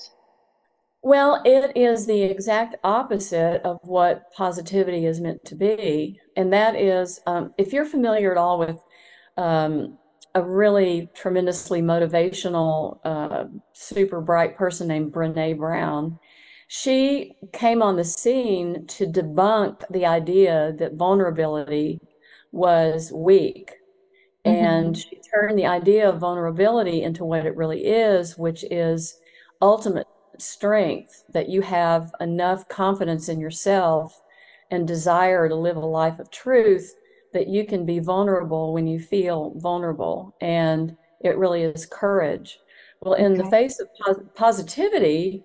Well, 1.01 1.41
it 1.43 1.75
is 1.75 2.05
the 2.05 2.21
exact 2.21 2.77
opposite 2.85 3.61
of 3.63 3.77
what 3.83 4.31
positivity 4.31 5.05
is 5.05 5.19
meant 5.19 5.43
to 5.43 5.55
be. 5.55 6.21
And 6.37 6.53
that 6.53 6.77
is, 6.77 7.19
um, 7.27 7.53
if 7.57 7.73
you're 7.73 7.83
familiar 7.83 8.31
at 8.31 8.37
all 8.37 8.57
with 8.57 8.79
um, 9.37 9.97
a 10.35 10.41
really 10.41 11.09
tremendously 11.13 11.81
motivational, 11.81 12.99
uh, 13.03 13.45
super 13.73 14.21
bright 14.21 14.57
person 14.57 14.87
named 14.87 15.13
Brene 15.13 15.57
Brown. 15.57 16.19
She 16.67 17.35
came 17.51 17.83
on 17.83 17.97
the 17.97 18.03
scene 18.03 18.87
to 18.87 19.05
debunk 19.05 19.83
the 19.91 20.05
idea 20.05 20.73
that 20.79 20.95
vulnerability 20.95 21.99
was 22.51 23.11
weak. 23.11 23.73
Mm-hmm. 24.45 24.65
And 24.65 24.97
she 24.97 25.21
turned 25.33 25.57
the 25.57 25.67
idea 25.67 26.09
of 26.09 26.19
vulnerability 26.19 27.03
into 27.03 27.25
what 27.25 27.45
it 27.45 27.55
really 27.55 27.85
is, 27.85 28.37
which 28.37 28.63
is 28.71 29.19
ultimate 29.61 30.07
strength 30.39 31.23
that 31.29 31.47
you 31.49 31.61
have 31.61 32.11
enough 32.19 32.67
confidence 32.67 33.29
in 33.29 33.39
yourself 33.39 34.19
and 34.71 34.87
desire 34.87 35.47
to 35.47 35.55
live 35.55 35.77
a 35.77 35.79
life 35.79 36.17
of 36.19 36.31
truth 36.31 36.95
that 37.33 37.47
you 37.47 37.65
can 37.65 37.85
be 37.85 37.99
vulnerable 37.99 38.73
when 38.73 38.87
you 38.87 38.99
feel 38.99 39.53
vulnerable. 39.57 40.35
And 40.41 40.95
it 41.21 41.37
really 41.37 41.63
is 41.63 41.85
courage. 41.85 42.59
Well, 43.01 43.15
in 43.15 43.33
okay. 43.33 43.41
the 43.41 43.49
face 43.49 43.79
of 43.79 43.87
pos- 43.99 44.23
positivity, 44.35 45.43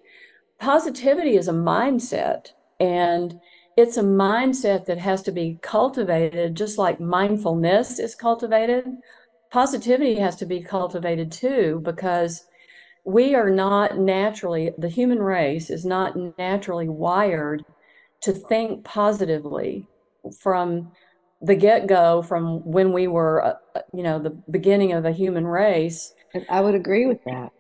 positivity 0.61 1.37
is 1.37 1.49
a 1.49 1.52
mindset. 1.52 2.52
And 2.80 3.40
it's 3.76 3.97
a 3.97 4.02
mindset 4.02 4.87
that 4.87 4.99
has 4.99 5.23
to 5.23 5.33
be 5.33 5.59
cultivated, 5.62 6.57
just 6.57 6.78
like 6.78 7.00
mindfulness 7.00 7.99
is 7.99 8.14
cultivated. 8.14 8.85
Positivity 9.50 10.16
has 10.16 10.37
to 10.37 10.47
be 10.47 10.62
cultivated 10.62 11.30
too, 11.30 11.80
because 11.85 12.45
we 13.04 13.35
are 13.35 13.50
not 13.50 13.99
naturally, 13.99 14.73
the 14.78 14.88
human 14.88 15.21
race 15.21 15.71
is 15.71 15.85
not 15.85 16.16
naturally 16.38 16.88
wired 16.88 17.64
to 18.21 18.33
think 18.33 18.85
positively 18.85 19.87
from 20.40 20.92
the 21.40 21.54
get 21.54 21.87
go 21.87 22.23
from 22.23 22.64
when 22.64 22.92
we 22.92 23.07
were, 23.07 23.45
uh, 23.45 23.54
uh, 23.76 23.80
you 23.95 24.02
know, 24.02 24.18
the 24.18 24.37
beginning 24.50 24.92
of 24.92 25.02
the 25.02 25.12
human 25.12 25.47
race. 25.47 26.14
I 26.49 26.61
would 26.61 26.75
agree 26.75 27.07
with 27.07 27.23
that. 27.25 27.52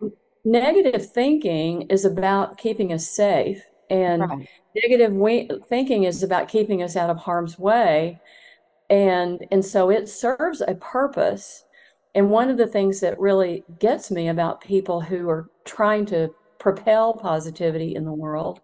Negative 0.44 1.10
thinking 1.10 1.82
is 1.82 2.04
about 2.04 2.58
keeping 2.58 2.92
us 2.92 3.08
safe, 3.08 3.62
and 3.90 4.22
right. 4.22 4.48
negative 4.74 5.12
we- 5.12 5.50
thinking 5.68 6.04
is 6.04 6.22
about 6.22 6.48
keeping 6.48 6.82
us 6.82 6.96
out 6.96 7.10
of 7.10 7.18
harm's 7.18 7.58
way. 7.58 8.20
And, 8.90 9.46
and 9.50 9.64
so 9.64 9.90
it 9.90 10.08
serves 10.08 10.60
a 10.60 10.74
purpose. 10.74 11.64
And 12.14 12.30
one 12.30 12.48
of 12.48 12.56
the 12.56 12.66
things 12.66 13.00
that 13.00 13.20
really 13.20 13.64
gets 13.78 14.10
me 14.10 14.28
about 14.28 14.62
people 14.62 15.00
who 15.00 15.28
are 15.28 15.50
trying 15.64 16.06
to 16.06 16.30
propel 16.58 17.14
positivity 17.14 17.94
in 17.94 18.04
the 18.04 18.12
world 18.12 18.60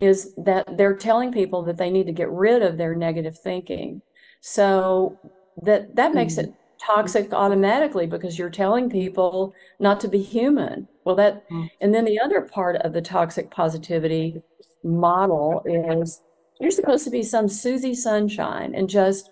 is 0.00 0.34
that 0.36 0.76
they're 0.76 0.96
telling 0.96 1.32
people 1.32 1.62
that 1.64 1.76
they 1.76 1.90
need 1.90 2.06
to 2.06 2.12
get 2.12 2.30
rid 2.30 2.62
of 2.62 2.76
their 2.76 2.94
negative 2.94 3.38
thinking. 3.38 4.00
So 4.40 5.18
that 5.62 5.96
that 5.96 6.14
makes 6.14 6.34
mm-hmm. 6.34 6.50
it 6.50 6.54
toxic 6.80 7.32
automatically 7.32 8.06
because 8.06 8.38
you're 8.38 8.50
telling 8.50 8.88
people 8.88 9.54
not 9.78 10.00
to 10.00 10.08
be 10.08 10.22
human. 10.22 10.88
Well, 11.04 11.16
that, 11.16 11.48
mm-hmm. 11.50 11.66
and 11.80 11.94
then 11.94 12.04
the 12.04 12.20
other 12.20 12.42
part 12.42 12.76
of 12.76 12.92
the 12.92 13.02
toxic 13.02 13.50
positivity 13.50 14.42
model 14.84 15.62
is 15.66 16.22
you're 16.60 16.70
supposed 16.70 17.04
to 17.04 17.10
be 17.10 17.22
some 17.22 17.48
Susie 17.48 17.94
Sunshine 17.94 18.74
and 18.74 18.88
just 18.88 19.30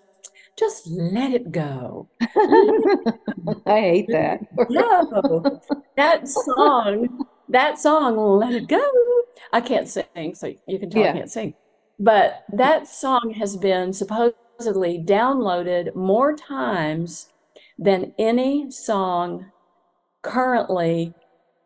just 0.57 0.87
let 0.87 1.33
it 1.33 1.51
go. 1.51 2.09
I 2.21 3.79
hate 3.79 4.07
that. 4.09 4.39
no, 4.69 5.61
that 5.95 6.27
song, 6.27 7.25
that 7.49 7.77
song, 7.77 8.17
let 8.17 8.53
it 8.53 8.67
go. 8.67 8.83
I 9.53 9.61
can't 9.61 9.87
sing, 9.87 10.33
so 10.33 10.51
you 10.67 10.79
can 10.79 10.89
tell 10.89 11.03
yeah. 11.03 11.11
I 11.11 11.13
can't 11.13 11.31
sing. 11.31 11.53
But 11.99 12.43
that 12.53 12.87
song 12.87 13.35
has 13.37 13.55
been 13.55 13.93
supposedly 14.57 14.99
downloaded 14.99 15.93
more 15.95 16.35
times 16.35 17.31
than 17.77 18.13
any 18.17 18.71
song 18.71 19.51
currently 20.21 21.13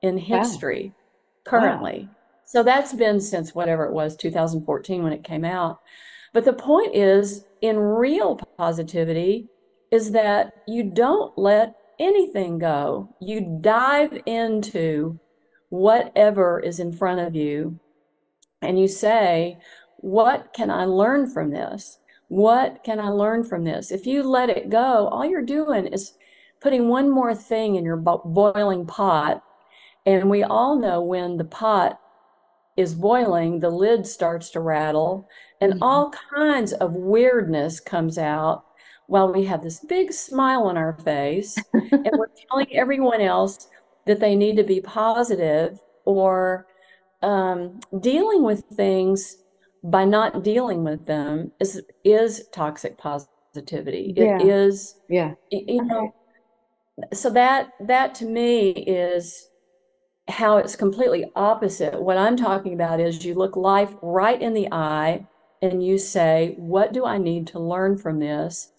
in 0.01 0.17
history. 0.17 0.93
Wow. 0.93 1.51
Currently. 1.51 1.99
Wow. 2.09 2.15
So 2.45 2.63
that's 2.63 2.93
been 2.93 3.21
since 3.21 3.55
whatever 3.55 3.85
it 3.85 3.93
was, 3.93 4.15
2014 4.17 5.03
when 5.03 5.13
it 5.13 5.23
came 5.23 5.45
out. 5.45 5.79
But 6.33 6.45
the 6.45 6.53
point 6.53 6.95
is, 6.95 7.45
in 7.61 7.77
real 7.77 8.39
positivity, 8.57 9.47
is 9.91 10.11
that 10.11 10.53
you 10.67 10.83
don't 10.83 11.37
let 11.37 11.75
anything 11.99 12.57
go. 12.57 13.15
You 13.21 13.59
dive 13.61 14.21
into 14.25 15.19
whatever 15.69 16.59
is 16.59 16.79
in 16.79 16.91
front 16.91 17.21
of 17.21 17.35
you 17.35 17.79
and 18.61 18.79
you 18.79 18.87
say, 18.87 19.57
What 19.97 20.53
can 20.53 20.69
I 20.69 20.85
learn 20.85 21.29
from 21.29 21.51
this? 21.51 21.99
What 22.31 22.85
can 22.85 22.97
I 22.97 23.09
learn 23.09 23.43
from 23.43 23.65
this? 23.65 23.91
If 23.91 24.05
you 24.05 24.23
let 24.23 24.49
it 24.49 24.69
go, 24.69 25.09
all 25.09 25.25
you're 25.25 25.41
doing 25.41 25.87
is 25.87 26.13
putting 26.61 26.87
one 26.87 27.09
more 27.09 27.35
thing 27.35 27.75
in 27.75 27.83
your 27.83 27.97
boiling 27.97 28.85
pot. 28.85 29.43
And 30.05 30.29
we 30.29 30.41
all 30.41 30.79
know 30.79 31.01
when 31.01 31.35
the 31.35 31.43
pot 31.43 31.99
is 32.77 32.95
boiling, 32.95 33.59
the 33.59 33.69
lid 33.69 34.07
starts 34.07 34.49
to 34.51 34.61
rattle 34.61 35.27
and 35.59 35.73
mm-hmm. 35.73 35.83
all 35.83 36.13
kinds 36.33 36.71
of 36.71 36.93
weirdness 36.93 37.81
comes 37.81 38.17
out 38.17 38.63
while 39.07 39.33
we 39.33 39.43
have 39.43 39.61
this 39.61 39.83
big 39.83 40.13
smile 40.13 40.63
on 40.63 40.77
our 40.77 40.93
face 40.93 41.57
and 41.73 42.11
we're 42.13 42.27
telling 42.49 42.73
everyone 42.73 43.19
else 43.19 43.67
that 44.05 44.21
they 44.21 44.35
need 44.35 44.55
to 44.55 44.63
be 44.63 44.79
positive 44.79 45.77
or 46.05 46.65
um, 47.23 47.81
dealing 47.99 48.41
with 48.41 48.63
things 48.73 49.35
by 49.83 50.05
not 50.05 50.43
dealing 50.43 50.83
with 50.83 51.05
them 51.05 51.51
is 51.59 51.81
is 52.03 52.47
toxic 52.51 52.97
positivity. 52.97 54.13
Yeah. 54.15 54.39
It 54.39 54.47
is, 54.47 54.95
yeah. 55.09 55.33
You 55.49 55.83
know, 55.83 56.13
so 57.13 57.29
that 57.31 57.71
that 57.79 58.13
to 58.15 58.25
me 58.25 58.71
is 58.71 59.49
how 60.27 60.57
it's 60.57 60.75
completely 60.75 61.25
opposite. 61.35 62.01
What 62.01 62.17
I'm 62.17 62.37
talking 62.37 62.73
about 62.73 62.99
is 62.99 63.25
you 63.25 63.33
look 63.33 63.55
life 63.55 63.93
right 64.01 64.41
in 64.41 64.53
the 64.53 64.71
eye 64.71 65.27
and 65.61 65.83
you 65.83 65.97
say, 65.97 66.55
"What 66.57 66.93
do 66.93 67.05
I 67.05 67.17
need 67.17 67.47
to 67.47 67.59
learn 67.59 67.97
from 67.97 68.19
this?" 68.19 68.71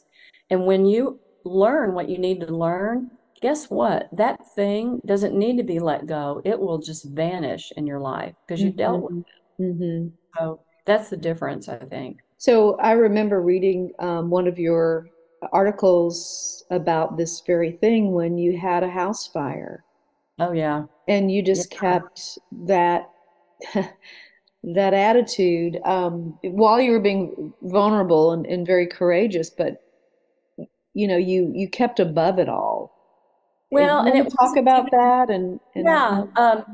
And 0.50 0.66
when 0.66 0.86
you 0.86 1.18
learn 1.44 1.94
what 1.94 2.08
you 2.08 2.18
need 2.18 2.40
to 2.40 2.54
learn, 2.54 3.10
guess 3.40 3.68
what? 3.68 4.08
That 4.12 4.38
thing 4.54 5.00
doesn't 5.04 5.34
need 5.34 5.56
to 5.56 5.64
be 5.64 5.80
let 5.80 6.06
go. 6.06 6.40
It 6.44 6.58
will 6.58 6.78
just 6.78 7.04
vanish 7.04 7.72
in 7.76 7.86
your 7.86 7.98
life 8.00 8.34
because 8.46 8.62
you've 8.62 8.74
mm-hmm. 8.74 8.78
dealt 8.78 9.02
with 9.02 9.18
it. 9.18 9.62
Mm-hmm. 9.62 10.08
So 10.38 10.60
that's 10.84 11.10
the 11.10 11.16
difference, 11.16 11.68
I 11.68 11.78
think. 11.78 12.18
So 12.38 12.76
I 12.78 12.92
remember 12.92 13.40
reading 13.40 13.92
um, 13.98 14.30
one 14.30 14.48
of 14.48 14.58
your 14.58 15.06
articles 15.52 16.64
about 16.70 17.16
this 17.16 17.40
very 17.46 17.72
thing 17.72 18.12
when 18.12 18.38
you 18.38 18.56
had 18.58 18.82
a 18.82 18.90
house 18.90 19.26
fire. 19.26 19.84
Oh 20.38 20.52
yeah. 20.52 20.84
And 21.08 21.30
you 21.30 21.42
just 21.42 21.72
yeah. 21.72 21.80
kept 21.80 22.38
that 22.66 23.10
that 24.64 24.94
attitude 24.94 25.78
um, 25.84 26.38
while 26.42 26.80
you 26.80 26.92
were 26.92 27.00
being 27.00 27.52
vulnerable 27.62 28.32
and, 28.32 28.46
and 28.46 28.66
very 28.66 28.86
courageous, 28.86 29.50
but 29.50 29.82
you 30.94 31.08
know 31.08 31.16
you 31.16 31.50
you 31.54 31.68
kept 31.68 32.00
above 32.00 32.38
it 32.38 32.48
all. 32.48 32.92
Well, 33.70 34.00
and, 34.00 34.14
and 34.14 34.26
it 34.26 34.34
talk 34.38 34.56
about 34.56 34.90
that 34.90 35.30
and, 35.30 35.58
and 35.74 35.84
yeah, 35.84 36.24
um, 36.36 36.64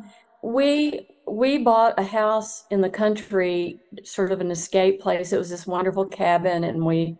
we 0.43 1.07
we 1.31 1.59
bought 1.59 1.99
a 1.99 2.03
house 2.03 2.65
in 2.71 2.81
the 2.81 2.91
country, 2.91 3.81
sort 4.05 4.33
of 4.33 4.41
an 4.41 4.51
escape 4.51 5.01
place. 5.01 5.33
It 5.33 5.39
was 5.39 5.51
this 5.51 5.67
wonderful 5.67 6.07
cabin, 6.07 6.65
and 6.65 6.85
we 6.85 7.17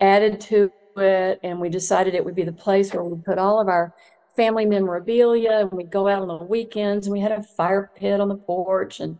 added 0.00 0.40
to 0.42 0.72
it, 0.96 1.40
and 1.42 1.60
we 1.60 1.68
decided 1.68 2.14
it 2.14 2.24
would 2.24 2.34
be 2.34 2.44
the 2.44 2.52
place 2.52 2.92
where 2.92 3.04
we 3.04 3.20
put 3.22 3.38
all 3.38 3.60
of 3.60 3.68
our 3.68 3.94
family 4.36 4.66
memorabilia, 4.66 5.60
and 5.60 5.72
we'd 5.72 5.90
go 5.90 6.08
out 6.08 6.22
on 6.22 6.28
the 6.28 6.44
weekends, 6.44 7.06
and 7.06 7.12
we 7.12 7.20
had 7.20 7.32
a 7.32 7.42
fire 7.42 7.90
pit 7.96 8.20
on 8.20 8.28
the 8.28 8.36
porch, 8.36 9.00
and 9.00 9.18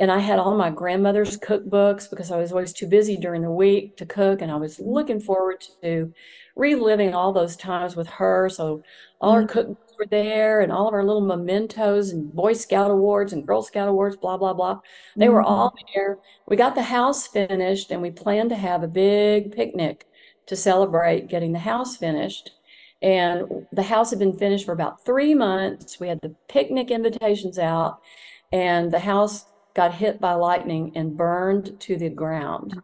and 0.00 0.10
I 0.10 0.18
had 0.18 0.40
all 0.40 0.56
my 0.56 0.70
grandmother's 0.70 1.38
cookbooks 1.38 2.10
because 2.10 2.32
I 2.32 2.36
was 2.36 2.50
always 2.50 2.72
too 2.72 2.88
busy 2.88 3.16
during 3.16 3.42
the 3.42 3.50
week 3.50 3.96
to 3.98 4.06
cook, 4.06 4.42
and 4.42 4.50
I 4.50 4.56
was 4.56 4.80
looking 4.80 5.20
forward 5.20 5.64
to 5.82 6.12
reliving 6.56 7.14
all 7.14 7.32
those 7.32 7.56
times 7.56 7.94
with 7.94 8.08
her. 8.08 8.48
So 8.48 8.82
all 9.20 9.34
mm-hmm. 9.34 9.58
our 9.58 9.64
cookbooks 9.64 9.76
were 9.98 10.06
there, 10.06 10.60
and 10.60 10.72
all 10.72 10.88
of 10.88 10.94
our 10.94 11.04
little 11.04 11.20
mementos 11.20 12.10
and 12.10 12.32
Boy 12.32 12.52
Scout 12.52 12.90
awards 12.90 13.32
and 13.32 13.46
Girl 13.46 13.62
Scout 13.62 13.88
awards, 13.88 14.16
blah 14.16 14.36
blah 14.36 14.54
blah. 14.54 14.80
They 15.16 15.26
mm-hmm. 15.26 15.34
were 15.34 15.42
all 15.42 15.74
there. 15.94 16.18
We 16.46 16.56
got 16.56 16.74
the 16.74 16.82
house 16.82 17.26
finished, 17.26 17.90
and 17.90 18.02
we 18.02 18.10
planned 18.10 18.50
to 18.50 18.56
have 18.56 18.82
a 18.82 18.88
big 18.88 19.52
picnic 19.52 20.06
to 20.46 20.56
celebrate 20.56 21.28
getting 21.28 21.52
the 21.52 21.58
house 21.58 21.96
finished. 21.96 22.52
And 23.02 23.66
the 23.72 23.82
house 23.82 24.10
had 24.10 24.18
been 24.18 24.36
finished 24.36 24.64
for 24.64 24.72
about 24.72 25.04
three 25.04 25.34
months. 25.34 26.00
We 26.00 26.08
had 26.08 26.20
the 26.22 26.34
picnic 26.48 26.90
invitations 26.90 27.58
out, 27.58 28.00
and 28.52 28.90
the 28.90 29.00
house 29.00 29.46
got 29.74 29.92
hit 29.94 30.20
by 30.20 30.34
lightning 30.34 30.92
and 30.94 31.16
burned 31.16 31.78
to 31.80 31.96
the 31.96 32.08
ground. 32.08 32.80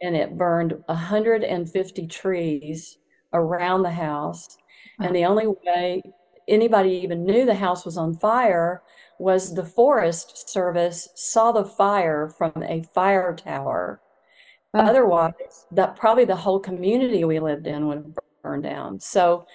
And 0.00 0.14
it 0.14 0.36
burned 0.36 0.74
150 0.86 2.06
trees 2.06 2.98
around 3.32 3.82
the 3.82 3.90
house. 3.90 4.58
And 5.00 5.14
the 5.14 5.24
only 5.24 5.46
way 5.46 6.02
anybody 6.48 6.90
even 6.90 7.24
knew 7.24 7.44
the 7.44 7.54
house 7.54 7.84
was 7.84 7.96
on 7.96 8.14
fire 8.14 8.82
was 9.18 9.54
the 9.54 9.64
Forest 9.64 10.48
Service 10.48 11.08
saw 11.14 11.52
the 11.52 11.64
fire 11.64 12.28
from 12.28 12.52
a 12.62 12.82
fire 12.94 13.34
tower. 13.34 14.00
Otherwise, 14.74 15.66
that 15.70 15.96
probably 15.96 16.24
the 16.24 16.34
whole 16.34 16.58
community 16.58 17.22
we 17.24 17.38
lived 17.38 17.66
in 17.66 17.86
would 17.86 17.98
have 17.98 18.18
burned 18.42 18.64
down. 18.64 18.98
So, 18.98 19.46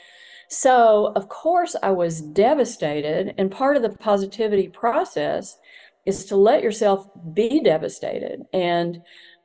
so 0.48 1.12
of 1.16 1.28
course, 1.28 1.76
I 1.84 1.92
was 1.92 2.22
devastated. 2.22 3.34
And 3.38 3.52
part 3.52 3.76
of 3.76 3.82
the 3.82 3.90
positivity 3.90 4.70
process 4.70 5.58
is 6.06 6.26
to 6.26 6.38
let 6.38 6.64
yourself 6.64 7.10
be 7.34 7.60
devastated. 7.60 8.44
And, 8.54 9.02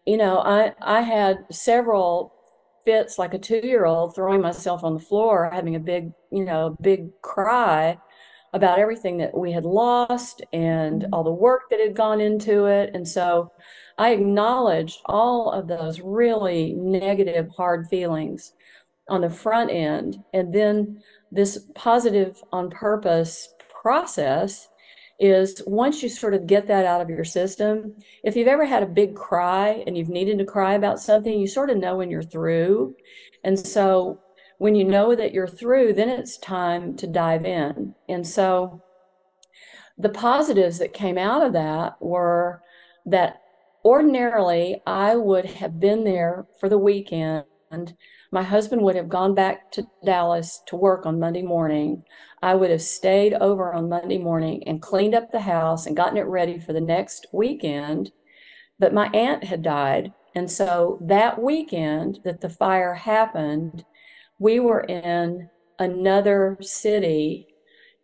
you 0.06 0.16
know, 0.16 0.38
I, 0.38 0.72
I 0.80 1.00
had 1.00 1.44
several 1.50 2.33
fits 2.84 3.18
like 3.18 3.34
a 3.34 3.38
two 3.38 3.60
year 3.62 3.84
old 3.84 4.14
throwing 4.14 4.40
myself 4.40 4.84
on 4.84 4.94
the 4.94 5.00
floor, 5.00 5.50
having 5.52 5.76
a 5.76 5.80
big, 5.80 6.12
you 6.30 6.44
know, 6.44 6.76
big 6.80 7.10
cry 7.22 7.98
about 8.52 8.78
everything 8.78 9.18
that 9.18 9.36
we 9.36 9.50
had 9.50 9.64
lost 9.64 10.42
and 10.52 11.02
mm-hmm. 11.02 11.14
all 11.14 11.24
the 11.24 11.30
work 11.30 11.62
that 11.70 11.80
had 11.80 11.96
gone 11.96 12.20
into 12.20 12.66
it. 12.66 12.90
And 12.94 13.06
so 13.06 13.50
I 13.98 14.10
acknowledged 14.10 15.00
all 15.06 15.50
of 15.50 15.66
those 15.66 16.00
really 16.00 16.72
negative, 16.74 17.48
hard 17.56 17.88
feelings 17.88 18.52
on 19.08 19.20
the 19.20 19.30
front 19.30 19.70
end. 19.70 20.18
And 20.32 20.54
then 20.54 21.02
this 21.32 21.66
positive 21.74 22.42
on 22.52 22.70
purpose 22.70 23.52
process 23.82 24.68
is 25.18 25.62
once 25.66 26.02
you 26.02 26.08
sort 26.08 26.34
of 26.34 26.46
get 26.46 26.66
that 26.66 26.84
out 26.84 27.00
of 27.00 27.08
your 27.08 27.24
system, 27.24 27.94
if 28.22 28.36
you've 28.36 28.48
ever 28.48 28.64
had 28.64 28.82
a 28.82 28.86
big 28.86 29.14
cry 29.14 29.84
and 29.86 29.96
you've 29.96 30.08
needed 30.08 30.38
to 30.38 30.44
cry 30.44 30.74
about 30.74 31.00
something, 31.00 31.38
you 31.38 31.46
sort 31.46 31.70
of 31.70 31.76
know 31.76 31.96
when 31.96 32.10
you're 32.10 32.22
through. 32.22 32.94
And 33.44 33.58
so 33.58 34.20
when 34.58 34.74
you 34.74 34.84
know 34.84 35.14
that 35.14 35.32
you're 35.32 35.48
through, 35.48 35.92
then 35.92 36.08
it's 36.08 36.38
time 36.38 36.96
to 36.96 37.06
dive 37.06 37.44
in. 37.44 37.94
And 38.08 38.26
so 38.26 38.82
the 39.98 40.08
positives 40.08 40.78
that 40.78 40.92
came 40.92 41.18
out 41.18 41.44
of 41.46 41.52
that 41.52 42.00
were 42.00 42.62
that 43.06 43.40
ordinarily 43.84 44.82
I 44.86 45.14
would 45.16 45.44
have 45.44 45.78
been 45.78 46.04
there 46.04 46.46
for 46.58 46.68
the 46.68 46.78
weekend. 46.78 47.44
My 48.34 48.42
husband 48.42 48.82
would 48.82 48.96
have 48.96 49.08
gone 49.08 49.36
back 49.36 49.70
to 49.70 49.86
Dallas 50.04 50.60
to 50.66 50.74
work 50.74 51.06
on 51.06 51.20
Monday 51.20 51.42
morning. 51.42 52.02
I 52.42 52.56
would 52.56 52.68
have 52.68 52.82
stayed 52.82 53.32
over 53.34 53.72
on 53.72 53.88
Monday 53.88 54.18
morning 54.18 54.64
and 54.66 54.82
cleaned 54.82 55.14
up 55.14 55.30
the 55.30 55.42
house 55.42 55.86
and 55.86 55.96
gotten 55.96 56.16
it 56.16 56.26
ready 56.26 56.58
for 56.58 56.72
the 56.72 56.80
next 56.80 57.28
weekend. 57.32 58.10
But 58.80 58.92
my 58.92 59.06
aunt 59.14 59.44
had 59.44 59.62
died. 59.62 60.12
And 60.34 60.50
so 60.50 60.98
that 61.02 61.40
weekend 61.40 62.18
that 62.24 62.40
the 62.40 62.48
fire 62.48 62.94
happened, 62.94 63.84
we 64.40 64.58
were 64.58 64.80
in 64.80 65.48
another 65.78 66.58
city 66.60 67.46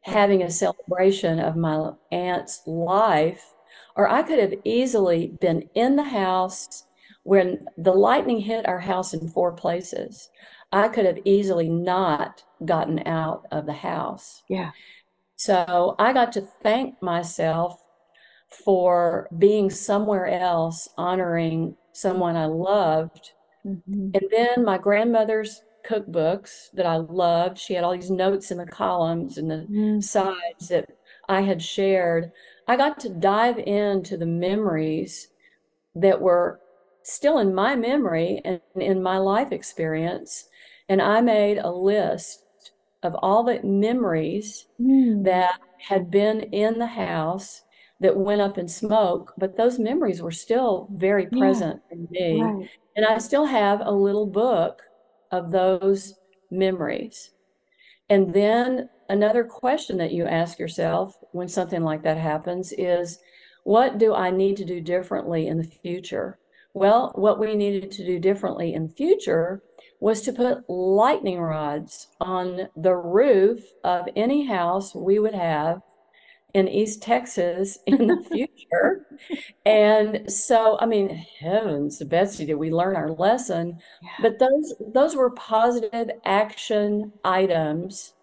having 0.02 0.44
a 0.44 0.50
celebration 0.52 1.40
of 1.40 1.56
my 1.56 1.90
aunt's 2.12 2.62
life, 2.68 3.52
or 3.96 4.08
I 4.08 4.22
could 4.22 4.38
have 4.38 4.54
easily 4.62 5.36
been 5.40 5.68
in 5.74 5.96
the 5.96 6.04
house 6.04 6.84
when 7.24 7.66
the 7.76 7.92
lightning 7.92 8.40
hit 8.40 8.66
our 8.68 8.80
house 8.80 9.14
in 9.14 9.28
four 9.28 9.52
places. 9.52 10.30
I 10.72 10.88
could 10.88 11.04
have 11.04 11.18
easily 11.24 11.68
not 11.68 12.44
gotten 12.64 13.06
out 13.06 13.46
of 13.50 13.66
the 13.66 13.72
house. 13.72 14.42
Yeah. 14.48 14.70
So 15.36 15.96
I 15.98 16.12
got 16.12 16.32
to 16.32 16.40
thank 16.40 17.00
myself 17.02 17.82
for 18.64 19.28
being 19.38 19.70
somewhere 19.70 20.26
else, 20.26 20.88
honoring 20.96 21.76
someone 21.92 22.36
I 22.36 22.46
loved. 22.46 23.32
Mhm. 23.64 24.14
And 24.14 24.22
then 24.30 24.64
my 24.64 24.78
grandmother's 24.78 25.62
cookbooks 25.84 26.70
that 26.72 26.86
I 26.86 26.96
loved, 26.96 27.58
she 27.58 27.74
had 27.74 27.84
all 27.84 27.92
these 27.92 28.10
notes 28.10 28.50
in 28.50 28.58
the 28.58 28.66
columns 28.66 29.38
and 29.38 29.50
the 29.50 29.66
Mm. 29.70 30.02
sides 30.02 30.68
that 30.68 30.90
I 31.28 31.42
had 31.42 31.62
shared. 31.62 32.32
I 32.68 32.76
got 32.76 33.00
to 33.00 33.08
dive 33.08 33.58
into 33.58 34.16
the 34.16 34.26
memories 34.26 35.28
that 35.94 36.20
were 36.20 36.59
still 37.04 37.38
in 37.38 37.54
my 37.54 37.76
memory 37.76 38.40
and 38.44 38.60
in 38.76 39.02
my 39.02 39.18
life 39.18 39.52
experience. 39.52 40.48
And 40.88 41.00
I 41.02 41.20
made 41.20 41.58
a 41.58 41.70
list 41.70 42.44
of 43.02 43.14
all 43.22 43.44
the 43.44 43.62
memories 43.62 44.66
Mm. 44.80 45.24
that 45.24 45.58
had 45.88 46.10
been 46.10 46.40
in 46.40 46.78
the 46.78 46.86
house 46.86 47.62
that 48.00 48.16
went 48.16 48.40
up 48.40 48.58
in 48.58 48.68
smoke, 48.68 49.32
but 49.38 49.56
those 49.56 49.78
memories 49.78 50.22
were 50.22 50.30
still 50.32 50.88
very 50.92 51.28
Yeah. 51.30 51.38
present 51.38 51.82
in 51.90 52.08
me. 52.10 52.40
Right. 52.40 52.70
And 52.96 53.06
I 53.06 53.18
still 53.18 53.46
have 53.46 53.80
a 53.82 53.92
little 53.92 54.26
book 54.26 54.82
of 55.30 55.52
those 55.52 56.18
memories. 56.50 57.30
And 58.10 58.34
then 58.34 58.90
another 59.08 59.44
question 59.44 59.98
that 59.98 60.12
you 60.12 60.26
ask 60.26 60.58
yourself 60.58 61.16
when 61.32 61.48
something 61.48 61.84
like 61.84 62.02
that 62.04 62.18
happens 62.18 62.72
is 62.72 63.20
what 63.64 63.98
do 63.98 64.14
I 64.14 64.30
need 64.32 64.58
to 64.58 64.66
do 64.66 64.80
differently 64.82 65.46
in 65.48 65.58
the 65.58 65.64
future? 65.64 66.39
Well, 66.74 67.12
what 67.14 67.38
we 67.38 67.56
needed 67.56 67.90
to 67.92 68.04
do 68.06 68.18
differently 68.18 68.74
in 68.74 68.86
the 68.88 68.94
future 68.94 69.62
was 70.00 70.22
to 70.22 70.32
put 70.32 70.68
lightning 70.68 71.40
rods 71.40 72.08
on 72.20 72.68
the 72.76 72.94
roof 72.94 73.60
of 73.84 74.08
any 74.16 74.46
house 74.46 74.94
we 74.94 75.18
would 75.18 75.34
have 75.34 75.82
in 76.54 76.68
East 76.68 77.02
Texas 77.02 77.78
in 77.86 78.06
the 78.06 78.24
future. 78.32 79.06
and 79.66 80.30
so, 80.32 80.78
I 80.80 80.86
mean, 80.86 81.08
heavens, 81.40 82.02
Betsy, 82.04 82.46
did 82.46 82.54
we 82.54 82.72
learn 82.72 82.96
our 82.96 83.10
lesson? 83.10 83.78
Yeah. 84.02 84.10
But 84.22 84.38
those 84.38 84.74
those 84.94 85.16
were 85.16 85.30
positive 85.30 86.10
action 86.24 87.12
items 87.24 88.14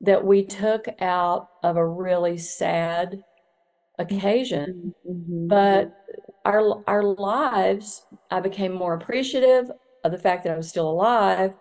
that 0.00 0.24
we 0.24 0.44
took 0.44 0.86
out 1.00 1.48
of 1.62 1.76
a 1.76 1.86
really 1.86 2.38
sad 2.38 3.22
occasion. 3.98 4.94
Mhm. 5.08 5.48
But 5.48 5.94
our 6.44 6.82
our 6.88 7.02
lives, 7.02 8.06
I 8.30 8.40
became 8.40 8.72
more 8.72 8.94
appreciative 8.94 9.70
of 10.04 10.12
the 10.12 10.18
fact 10.18 10.44
that 10.44 10.52
I 10.52 10.56
was 10.56 10.68
still 10.68 10.90
alive. 10.90 11.52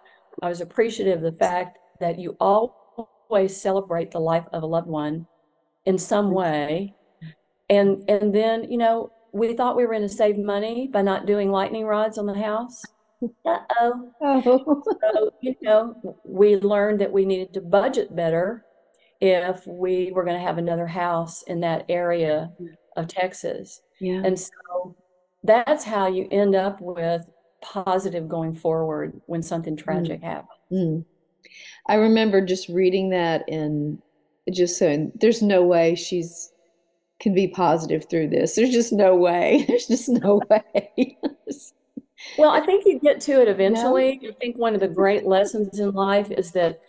I 0.42 0.50
was 0.50 0.62
appreciative 0.62 1.24
of 1.24 1.34
the 1.34 1.38
fact 1.38 1.78
that 2.00 2.20
you 2.20 2.36
always 2.40 3.60
celebrate 3.60 4.12
the 4.12 4.20
life 4.20 4.46
of 4.54 4.64
a 4.64 4.68
loved 4.68 4.88
one 4.88 5.28
in 5.86 5.98
some 5.98 6.28
mm-hmm. 6.28 6.36
way. 6.36 6.96
And 7.70 8.04
and 8.10 8.34
then, 8.34 8.70
you 8.70 8.78
know, 8.78 9.12
we 9.34 9.54
thought 9.56 9.78
we 9.78 9.86
were 9.86 9.94
going 9.94 10.08
to 10.08 10.10
save 10.10 10.38
money 10.38 10.90
by 10.92 11.02
not 11.02 11.26
doing 11.26 11.52
lightning 11.52 11.86
rods 11.86 12.18
on 12.18 12.26
the 12.26 12.34
house. 12.34 12.84
Uh-oh. 13.46 14.12
Oh. 14.22 14.84
So, 15.14 15.32
you 15.42 15.56
know, 15.62 16.18
we 16.26 16.56
learned 16.58 17.02
that 17.02 17.12
we 17.12 17.26
needed 17.26 17.54
to 17.54 17.62
budget 17.62 18.16
better 18.16 18.66
if 19.20 19.66
we 19.68 20.12
were 20.12 20.24
going 20.24 20.38
to 20.38 20.46
have 20.46 20.58
another 20.58 20.88
house 20.88 21.44
in 21.44 21.60
that 21.62 21.86
area 21.88 22.52
of 22.98 23.08
Texas. 23.08 23.82
yeah. 24.00 24.22
And 24.24 24.40
so 24.40 24.96
that's 25.44 25.84
how 25.84 26.08
you 26.08 26.28
end 26.32 26.56
up 26.56 26.80
with 26.82 27.26
positive 27.62 28.28
going 28.28 28.54
forward 28.54 29.20
when 29.28 29.42
something 29.42 29.76
tragic 29.76 30.22
happens. 30.22 30.50
Mm. 30.72 31.06
I 31.88 31.96
remember 31.96 32.46
just 32.46 32.70
reading 32.70 33.10
that 33.10 33.48
and 33.50 34.02
just 34.52 34.78
saying, 34.78 35.12
there's 35.16 35.42
no 35.42 35.64
way 35.64 35.96
she's 35.96 36.52
can 37.20 37.34
be 37.36 37.48
positive 37.48 38.10
through 38.10 38.28
this. 38.28 38.56
There's 38.56 38.72
just 38.72 38.92
no 38.92 39.16
way. 39.16 39.64
There's 39.68 39.88
just 39.88 40.10
no 40.10 40.42
way. 40.50 41.18
Well, 42.38 42.52
I 42.52 42.60
think 42.60 42.86
you 42.86 43.00
get 43.00 43.20
to 43.22 43.42
it 43.42 43.48
eventually. 43.48 44.22
I 44.30 44.32
think 44.40 44.56
one 44.56 44.76
of 44.76 44.80
the 44.80 44.88
great 44.88 45.26
lessons 45.26 45.80
in 45.80 45.92
life 45.92 46.30
is 46.30 46.52
that 46.52 46.80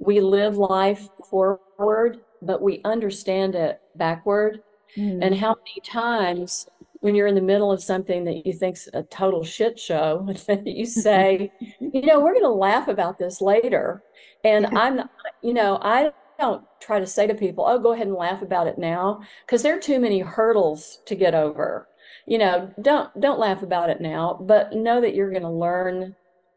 we 0.00 0.20
live 0.20 0.56
life 0.56 1.08
forward, 1.28 2.18
but 2.42 2.60
we 2.60 2.80
understand 2.84 3.54
it 3.54 3.80
backward. 3.94 4.62
Mm. 4.96 5.24
And 5.24 5.34
how 5.36 5.54
many 5.54 5.80
times 5.84 6.68
when 7.00 7.14
you're 7.14 7.26
in 7.26 7.34
the 7.34 7.40
middle 7.40 7.72
of 7.72 7.82
something 7.82 8.24
that 8.24 8.46
you 8.46 8.52
think's 8.52 8.88
a 8.92 9.02
total 9.04 9.42
shit 9.42 9.78
show, 9.78 10.28
that 10.46 10.66
you 10.66 10.86
say, 10.86 11.52
you 11.80 12.02
know, 12.02 12.20
we're 12.20 12.32
going 12.32 12.44
to 12.44 12.50
laugh 12.50 12.88
about 12.88 13.18
this 13.18 13.40
later. 13.40 14.02
And 14.44 14.66
I'm, 14.66 14.96
not- 14.96 15.10
you 15.42 15.54
know, 15.54 15.78
I 15.82 16.12
don't 16.38 16.64
try 16.80 16.98
to 17.00 17.06
say 17.06 17.26
to 17.26 17.34
people, 17.34 17.64
oh, 17.66 17.78
go 17.78 17.92
ahead 17.92 18.06
and 18.06 18.16
laugh 18.16 18.42
about 18.42 18.66
it 18.66 18.78
now, 18.78 19.20
because 19.46 19.62
there 19.62 19.76
are 19.76 19.80
too 19.80 20.00
many 20.00 20.20
hurdles 20.20 21.00
to 21.06 21.14
get 21.14 21.34
over. 21.34 21.88
You 22.26 22.38
know, 22.38 22.72
don't 22.80 23.18
don't 23.20 23.40
laugh 23.40 23.62
about 23.62 23.90
it 23.90 24.00
now, 24.00 24.38
but 24.40 24.72
know 24.72 25.00
that 25.00 25.14
you're 25.14 25.30
going 25.30 25.42
to 25.42 25.50
learn 25.50 26.14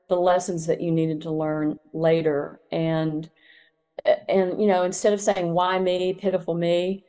the 0.07 0.15
lessons 0.15 0.67
that 0.67 0.81
you 0.81 0.91
needed 0.91 1.21
to 1.21 1.31
learn 1.31 1.79
later. 1.93 2.59
And 2.71 3.29
and 4.27 4.59
you 4.59 4.67
know, 4.67 4.83
instead 4.83 5.13
of 5.13 5.21
saying 5.21 5.53
why 5.53 5.79
me, 5.79 6.13
pitiful 6.13 6.53
me, 6.53 7.05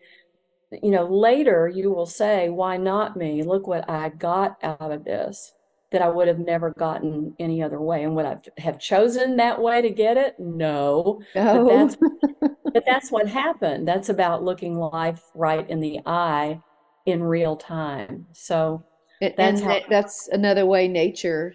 you 0.82 0.90
know, 0.90 1.04
later 1.06 1.68
you 1.68 1.90
will 1.92 2.06
say, 2.06 2.48
why 2.48 2.76
not 2.76 3.16
me? 3.16 3.42
Look 3.42 3.66
what 3.66 3.88
I 3.88 4.08
got 4.10 4.56
out 4.62 4.90
of 4.92 5.04
this 5.04 5.52
that 5.92 6.02
I 6.02 6.08
would 6.08 6.26
have 6.26 6.40
never 6.40 6.70
gotten 6.70 7.34
any 7.38 7.62
other 7.62 7.80
way. 7.80 8.02
And 8.02 8.16
would 8.16 8.26
I 8.26 8.36
have 8.58 8.80
chosen 8.80 9.36
that 9.36 9.60
way 9.60 9.80
to 9.80 9.90
get 9.90 10.16
it? 10.16 10.34
No. 10.40 11.20
But 11.34 11.46
Oh. 11.56 11.68
that's 11.68 11.96
but 12.72 12.84
that's 12.86 13.12
what 13.12 13.28
happened. 13.28 13.86
That's 13.86 14.08
about 14.08 14.42
looking 14.42 14.76
life 14.78 15.22
right 15.34 15.68
in 15.70 15.78
the 15.80 16.00
eye 16.06 16.60
in 17.06 17.22
real 17.22 17.56
time. 17.56 18.26
So 18.32 18.82
And, 19.20 19.34
That's 19.36 19.60
how- 19.60 19.68
that- 19.68 19.88
that's 19.88 20.28
another 20.32 20.66
way 20.66 20.88
nature, 20.88 21.54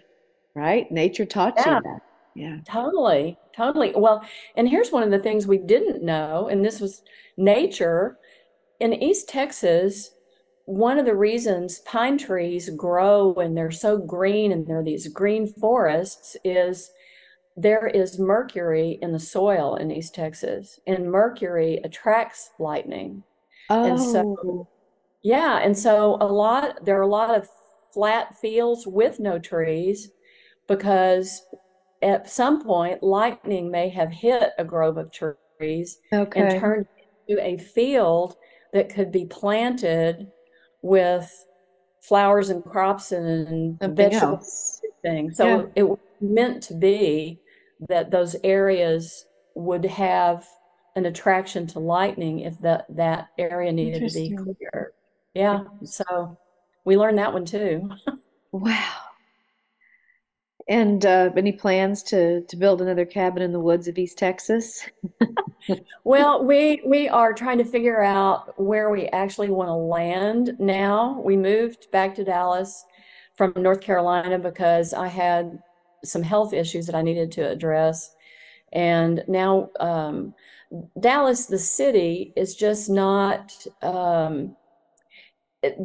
right? 0.54 0.90
Nature 0.90 1.26
taught 1.26 1.58
you 1.58 1.64
that. 1.64 2.00
Yeah. 2.34 2.58
Totally, 2.66 3.36
totally. 3.54 3.92
Well, 3.94 4.22
and 4.56 4.68
here's 4.68 4.90
one 4.90 5.02
of 5.02 5.10
the 5.10 5.18
things 5.18 5.46
we 5.46 5.58
didn't 5.58 6.02
know, 6.02 6.48
and 6.48 6.64
this 6.64 6.80
was 6.80 7.02
nature. 7.36 8.16
In 8.80 8.94
East 8.94 9.28
Texas, 9.28 10.14
one 10.64 10.98
of 10.98 11.04
the 11.04 11.14
reasons 11.16 11.80
pine 11.80 12.16
trees 12.16 12.70
grow 12.70 13.34
and 13.34 13.56
they're 13.56 13.70
so 13.70 13.98
green 13.98 14.52
and 14.52 14.66
they're 14.66 14.82
these 14.82 15.08
green 15.08 15.46
forests 15.46 16.36
is 16.44 16.90
there 17.56 17.88
is 17.88 18.18
mercury 18.18 18.98
in 19.02 19.12
the 19.12 19.18
soil 19.18 19.74
in 19.76 19.90
East 19.90 20.14
Texas, 20.14 20.80
and 20.86 21.10
mercury 21.10 21.80
attracts 21.84 22.50
lightning. 22.58 23.22
And 23.68 24.00
so- 24.00 24.36
Oh. 24.42 24.68
Yeah, 25.22 25.58
and 25.58 25.76
so 25.76 26.16
a 26.22 26.26
lot, 26.26 26.82
there 26.86 26.98
are 26.98 27.02
a 27.02 27.06
lot 27.06 27.36
of 27.36 27.46
flat 27.92 28.34
fields 28.38 28.86
with 28.86 29.20
no 29.20 29.38
trees 29.38 30.10
because 30.66 31.44
at 32.00 32.30
some 32.30 32.64
point 32.64 33.02
lightning 33.02 33.70
may 33.70 33.90
have 33.90 34.10
hit 34.10 34.52
a 34.56 34.64
grove 34.64 34.96
of 34.96 35.10
trees 35.12 36.00
and 36.40 36.60
turned 36.60 36.86
into 37.28 37.42
a 37.44 37.58
field 37.58 38.36
that 38.72 38.88
could 38.94 39.10
be 39.12 39.26
planted 39.26 40.30
with 40.82 41.30
flowers 42.02 42.48
and 42.50 42.64
crops 42.64 43.12
and 43.12 43.78
Something 43.80 43.96
vegetables. 43.96 44.80
So 45.32 45.46
Yeah. 45.46 45.66
it 45.76 45.82
was 45.88 45.98
meant 46.20 46.62
to 46.64 46.74
be 46.74 47.40
that 47.88 48.10
those 48.10 48.36
areas 48.44 49.26
would 49.54 49.84
have 49.84 50.46
an 50.96 51.06
attraction 51.06 51.66
to 51.68 51.78
lightning 51.78 52.40
if 52.40 52.58
that 52.60 52.84
that 52.90 53.28
area 53.38 53.72
needed 53.72 54.08
to 54.10 54.18
be 54.18 54.36
cleared. 54.36 54.92
Yeah, 55.34 55.64
so 55.84 56.36
we 56.84 56.96
learned 56.96 57.18
that 57.18 57.32
one 57.32 57.44
too. 57.44 57.90
Wow. 58.52 59.09
And 60.70 61.04
uh, 61.04 61.30
any 61.36 61.52
plans 61.52 62.02
to 62.04 62.42
to 62.42 62.56
build 62.56 62.80
another 62.80 63.04
cabin 63.04 63.42
in 63.42 63.52
the 63.52 63.60
woods 63.60 63.88
of 63.88 63.98
East 63.98 64.16
Texas? 64.16 64.88
Well, 66.04 66.44
we 66.44 66.82
we 66.84 67.08
are 67.08 67.32
trying 67.32 67.58
to 67.58 67.64
figure 67.64 68.02
out 68.02 68.58
where 68.58 68.90
we 68.90 69.06
actually 69.08 69.50
want 69.50 69.68
to 69.68 69.74
land 69.74 70.56
now. 70.58 71.20
We 71.20 71.36
moved 71.36 71.90
back 71.92 72.14
to 72.16 72.24
Dallas 72.24 72.84
from 73.36 73.52
North 73.56 73.80
Carolina 73.80 74.38
because 74.38 74.92
I 74.94 75.06
had 75.06 75.62
some 76.04 76.22
health 76.22 76.52
issues 76.52 76.86
that 76.86 76.94
I 76.94 77.02
needed 77.02 77.30
to 77.32 77.48
address. 77.48 78.14
And 78.72 79.22
now 79.28 79.70
um, 79.78 80.34
Dallas, 80.98 81.46
the 81.46 81.58
city, 81.58 82.32
is 82.36 82.54
just 82.54 82.88
not 82.88 83.66
um, 83.82 84.56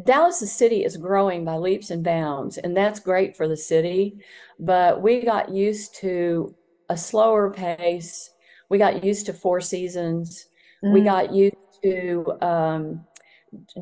Dallas, 0.04 0.40
the 0.40 0.46
city 0.46 0.84
is 0.84 0.96
growing 0.96 1.44
by 1.44 1.56
leaps 1.56 1.90
and 1.90 2.02
bounds, 2.02 2.56
and 2.56 2.76
that's 2.76 2.98
great 2.98 3.36
for 3.36 3.46
the 3.46 3.56
city. 3.56 4.16
But 4.58 5.02
we 5.02 5.20
got 5.20 5.50
used 5.50 5.94
to 5.96 6.54
a 6.88 6.96
slower 6.96 7.50
pace. 7.50 8.30
We 8.70 8.78
got 8.78 9.04
used 9.04 9.26
to 9.26 9.32
four 9.32 9.60
seasons. 9.60 10.48
we 10.82 11.00
got 11.02 11.32
used 11.32 11.56
to 11.82 12.32
um, 12.40 13.04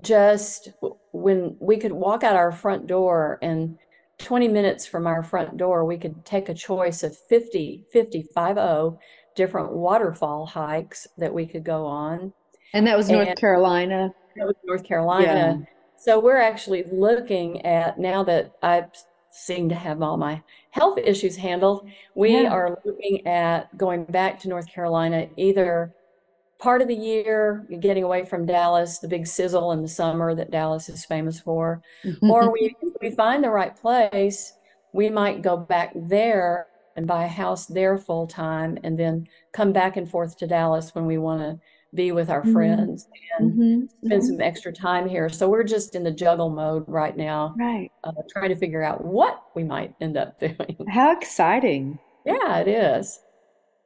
just 0.02 0.70
when 1.12 1.56
we 1.60 1.76
could 1.76 1.92
walk 1.92 2.24
out 2.24 2.36
our 2.36 2.52
front 2.52 2.86
door 2.86 3.38
and 3.42 3.78
20 4.18 4.48
minutes 4.48 4.86
from 4.86 5.06
our 5.06 5.22
front 5.22 5.56
door, 5.56 5.84
we 5.84 5.98
could 5.98 6.24
take 6.24 6.48
a 6.48 6.54
choice 6.54 7.02
of 7.02 7.16
50, 7.16 7.84
50, 7.92 8.22
50 8.34 8.98
different 9.36 9.72
waterfall 9.72 10.46
hikes 10.46 11.06
that 11.18 11.32
we 11.34 11.46
could 11.46 11.64
go 11.64 11.84
on. 11.84 12.32
And 12.72 12.86
that 12.86 12.96
was 12.96 13.10
North 13.10 13.28
And- 13.28 13.38
Carolina. 13.38 14.14
That 14.36 14.46
was 14.46 14.56
North 14.64 14.84
Carolina. 14.84 15.58
Yeah. 15.60 15.73
So 16.04 16.20
we're 16.20 16.36
actually 16.36 16.84
looking 16.92 17.64
at 17.64 17.98
now 17.98 18.22
that 18.24 18.52
I 18.62 18.84
seem 19.30 19.70
to 19.70 19.74
have 19.74 20.02
all 20.02 20.18
my 20.18 20.42
health 20.70 20.98
issues 20.98 21.34
handled, 21.34 21.88
we 22.14 22.42
Yeah. 22.42 22.50
are 22.52 22.78
looking 22.84 23.26
at 23.26 23.74
going 23.78 24.04
back 24.04 24.38
to 24.40 24.50
North 24.50 24.68
Carolina 24.68 25.28
either 25.38 25.94
part 26.58 26.82
of 26.82 26.88
the 26.88 26.94
year, 26.94 27.66
getting 27.80 28.04
away 28.04 28.22
from 28.26 28.44
Dallas, 28.44 28.98
the 28.98 29.08
big 29.08 29.26
sizzle 29.26 29.72
in 29.72 29.80
the 29.80 29.88
summer 29.88 30.34
that 30.34 30.50
Dallas 30.50 30.90
is 30.90 31.06
famous 31.06 31.40
for, 31.40 31.80
mm-hmm. 32.04 32.30
or 32.30 32.52
we 32.52 32.76
if 32.82 32.92
we 33.00 33.10
find 33.10 33.42
the 33.42 33.48
right 33.48 33.74
place, 33.74 34.52
we 34.92 35.08
might 35.08 35.40
go 35.40 35.56
back 35.56 35.92
there 35.94 36.66
and 36.96 37.06
buy 37.06 37.24
a 37.24 37.28
house 37.28 37.64
there 37.64 37.96
full 37.96 38.26
time 38.26 38.76
and 38.84 38.98
then 38.98 39.26
come 39.52 39.72
back 39.72 39.96
and 39.96 40.10
forth 40.10 40.36
to 40.36 40.46
Dallas 40.46 40.94
when 40.94 41.06
we 41.06 41.16
want 41.16 41.40
to 41.40 41.58
be 41.94 42.12
with 42.12 42.30
our 42.30 42.42
Mhm. 42.42 42.52
friends 42.52 43.08
and 43.38 43.52
Mhm, 43.52 43.88
spend 44.06 44.22
mhm. 44.22 44.26
some 44.26 44.40
extra 44.40 44.72
time 44.72 45.08
here. 45.08 45.28
So 45.28 45.48
we're 45.48 45.64
just 45.64 45.94
in 45.94 46.02
the 46.04 46.10
juggle 46.10 46.50
mode 46.50 46.84
right 46.88 47.16
now, 47.16 47.54
Right. 47.58 47.90
uh, 48.04 48.12
trying 48.30 48.50
to 48.50 48.56
figure 48.56 48.82
out 48.82 49.04
what 49.04 49.42
we 49.54 49.64
might 49.64 49.94
end 50.00 50.16
up 50.16 50.38
doing. 50.40 50.76
How 50.88 51.12
exciting. 51.12 51.98
Yeah, 52.24 52.58
it 52.58 52.68
is. 52.68 53.20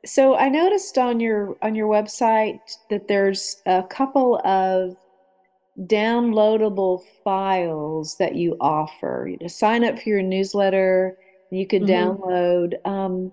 So 0.04 0.36
I 0.36 0.48
noticed 0.48 0.96
on 0.96 1.18
your 1.20 1.56
on 1.60 1.74
your 1.74 1.88
website 1.88 2.60
that 2.88 3.08
there's 3.08 3.60
a 3.66 3.82
couple 3.82 4.40
of 4.44 4.96
downloadable 5.86 7.02
files 7.24 8.16
that 8.18 8.34
you 8.34 8.56
offer. 8.60 9.30
To 9.40 9.48
sign 9.48 9.84
up 9.84 9.98
for 9.98 10.08
your 10.08 10.22
newsletter, 10.22 11.16
you 11.50 11.66
could 11.66 11.82
Mhm. 11.82 11.88
download. 11.88 12.86
Um, 12.86 13.32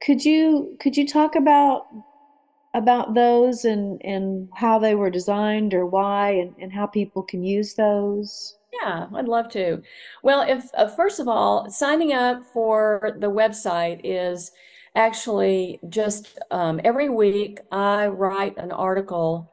could 0.00 0.24
you 0.24 0.76
could 0.80 0.96
you 0.96 1.06
talk 1.06 1.34
about 1.36 1.86
about 2.74 3.14
those 3.14 3.64
and 3.64 4.00
and 4.04 4.48
how 4.54 4.78
they 4.78 4.94
were 4.94 5.10
designed 5.10 5.74
or 5.74 5.86
why 5.86 6.30
and, 6.30 6.54
and 6.60 6.72
how 6.72 6.86
people 6.86 7.22
can 7.22 7.42
use 7.42 7.74
those? 7.74 8.56
Yeah, 8.82 9.08
I'd 9.14 9.28
love 9.28 9.48
to. 9.50 9.82
Well, 10.22 10.42
if 10.42 10.70
uh, 10.74 10.86
first 10.88 11.18
of 11.20 11.28
all, 11.28 11.68
signing 11.70 12.12
up 12.12 12.44
for 12.46 13.16
the 13.18 13.30
website 13.30 14.00
is 14.04 14.52
actually 14.94 15.80
just 15.88 16.38
um, 16.50 16.80
every 16.84 17.08
week 17.08 17.60
I 17.72 18.06
write 18.06 18.56
an 18.58 18.72
article 18.72 19.52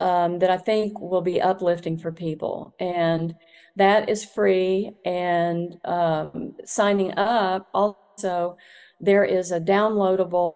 um, 0.00 0.38
that 0.40 0.50
I 0.50 0.58
think 0.58 1.00
will 1.00 1.22
be 1.22 1.40
uplifting 1.40 1.96
for 1.98 2.12
people, 2.12 2.74
and 2.80 3.34
that 3.76 4.08
is 4.08 4.24
free. 4.24 4.90
And 5.04 5.78
um, 5.84 6.54
signing 6.64 7.16
up 7.16 7.68
also, 7.72 8.56
there 9.00 9.24
is 9.24 9.52
a 9.52 9.60
downloadable 9.60 10.54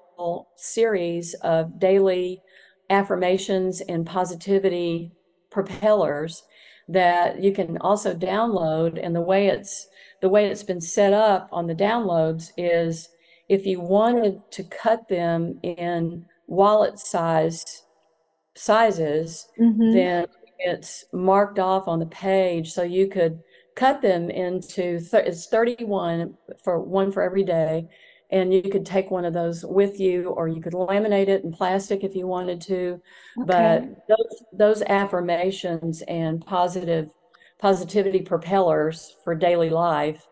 series 0.57 1.35
of 1.42 1.79
daily 1.79 2.42
affirmations 2.90 3.81
and 3.83 4.07
positivity 4.07 5.12
propellers 5.50 6.42
that 6.88 7.42
you 7.42 7.53
can 7.53 7.79
also 7.79 8.14
download. 8.14 8.98
And 9.03 9.14
the 9.14 9.20
way 9.20 9.48
it's 9.48 9.88
the 10.20 10.29
way 10.29 10.46
it's 10.46 10.62
been 10.62 10.81
set 10.81 11.12
up 11.12 11.48
on 11.53 11.66
the 11.66 11.74
downloads 11.74 12.50
is 12.57 13.09
if 13.48 13.64
you 13.66 13.81
wanted 13.81 14.40
to 14.53 14.64
cut 14.64 15.09
them 15.09 15.59
in 15.62 16.26
wallet 16.46 16.98
size 16.98 17.64
sizes 18.57 19.46
Mhm. 19.59 19.92
then 19.92 20.26
it's 20.59 21.05
marked 21.12 21.59
off 21.59 21.88
on 21.88 21.98
the 22.00 22.07
page. 22.07 22.72
So 22.72 22.83
you 22.83 23.09
could 23.09 23.40
cut 23.76 24.03
them 24.03 24.29
into 24.31 25.00
th- 25.00 25.26
it's 25.26 25.46
31 25.46 26.37
for 26.62 26.81
one 26.81 27.12
for 27.12 27.22
every 27.22 27.44
day 27.44 27.88
and 28.33 28.55
you 28.55 28.62
could 28.62 28.87
take 28.87 29.11
one 29.11 29.25
of 29.25 29.35
those 29.35 29.64
with 29.64 29.99
you 29.99 30.31
or 30.31 30.49
you 30.49 30.61
could 30.61 30.73
laminate 30.73 31.29
it 31.29 31.45
in 31.45 31.53
plastic 31.53 32.05
if 32.05 32.14
you 32.14 32.27
wanted 32.27 32.61
to. 32.62 33.01
But 33.37 33.85
those 34.09 34.45
those 34.53 34.83
affirmations 34.83 36.03
and 36.03 36.45
positive 36.45 37.11
positivity 37.59 38.21
propellers 38.21 39.16
for 39.25 39.35
daily 39.35 39.71
life 39.71 40.27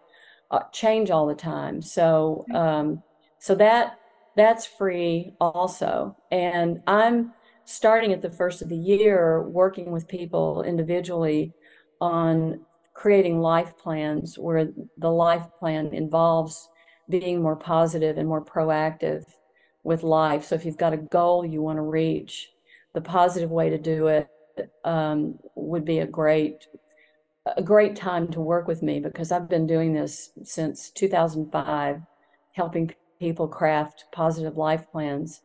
uh, 0.50 0.60
change 0.72 1.10
all 1.10 1.26
the 1.26 1.34
time. 1.34 1.82
So 1.82 2.46
um 2.54 3.02
so 3.38 3.54
that 3.56 3.98
that's 4.36 4.66
free 4.66 5.34
also. 5.40 6.16
And 6.30 6.80
i'm 6.86 7.32
starting 7.64 8.14
at 8.14 8.22
the 8.22 8.30
first 8.30 8.62
of 8.62 8.68
the 8.70 8.76
year 8.76 9.42
working 9.42 9.90
with 9.90 10.08
people 10.08 10.62
individually 10.62 11.52
on 12.00 12.58
creating 12.94 13.40
life 13.40 13.76
plans 13.76 14.38
where 14.38 14.68
the 14.96 15.10
life 15.10 15.44
plan 15.58 15.88
involves 15.92 16.66
being 17.08 17.42
more 17.42 17.56
positive 17.56 18.18
and 18.18 18.28
more 18.28 18.44
proactive 18.44 19.24
with 19.84 20.02
life 20.02 20.44
so 20.44 20.54
if 20.54 20.64
you've 20.64 20.76
got 20.76 20.92
a 20.92 20.98
goal 20.98 21.44
you 21.44 21.62
want 21.62 21.76
to 21.76 21.82
reach 21.82 22.50
the 22.94 23.00
positive 23.00 23.50
way 23.50 23.70
to 23.70 23.78
do 23.78 24.08
it 24.08 24.28
um, 24.84 25.38
would 25.54 25.84
be 25.84 26.00
a 26.00 26.06
great 26.06 26.66
a 27.56 27.62
great 27.62 27.96
time 27.96 28.28
to 28.28 28.40
work 28.40 28.66
with 28.66 28.82
me 28.82 29.00
because 29.00 29.32
I've 29.32 29.48
been 29.48 29.66
doing 29.66 29.92
this 29.92 30.30
since 30.42 30.90
2005, 30.90 32.02
helping 32.52 32.94
people 33.18 33.48
craft 33.48 34.04
positive 34.12 34.56
life 34.56 34.90
plans 34.90 35.42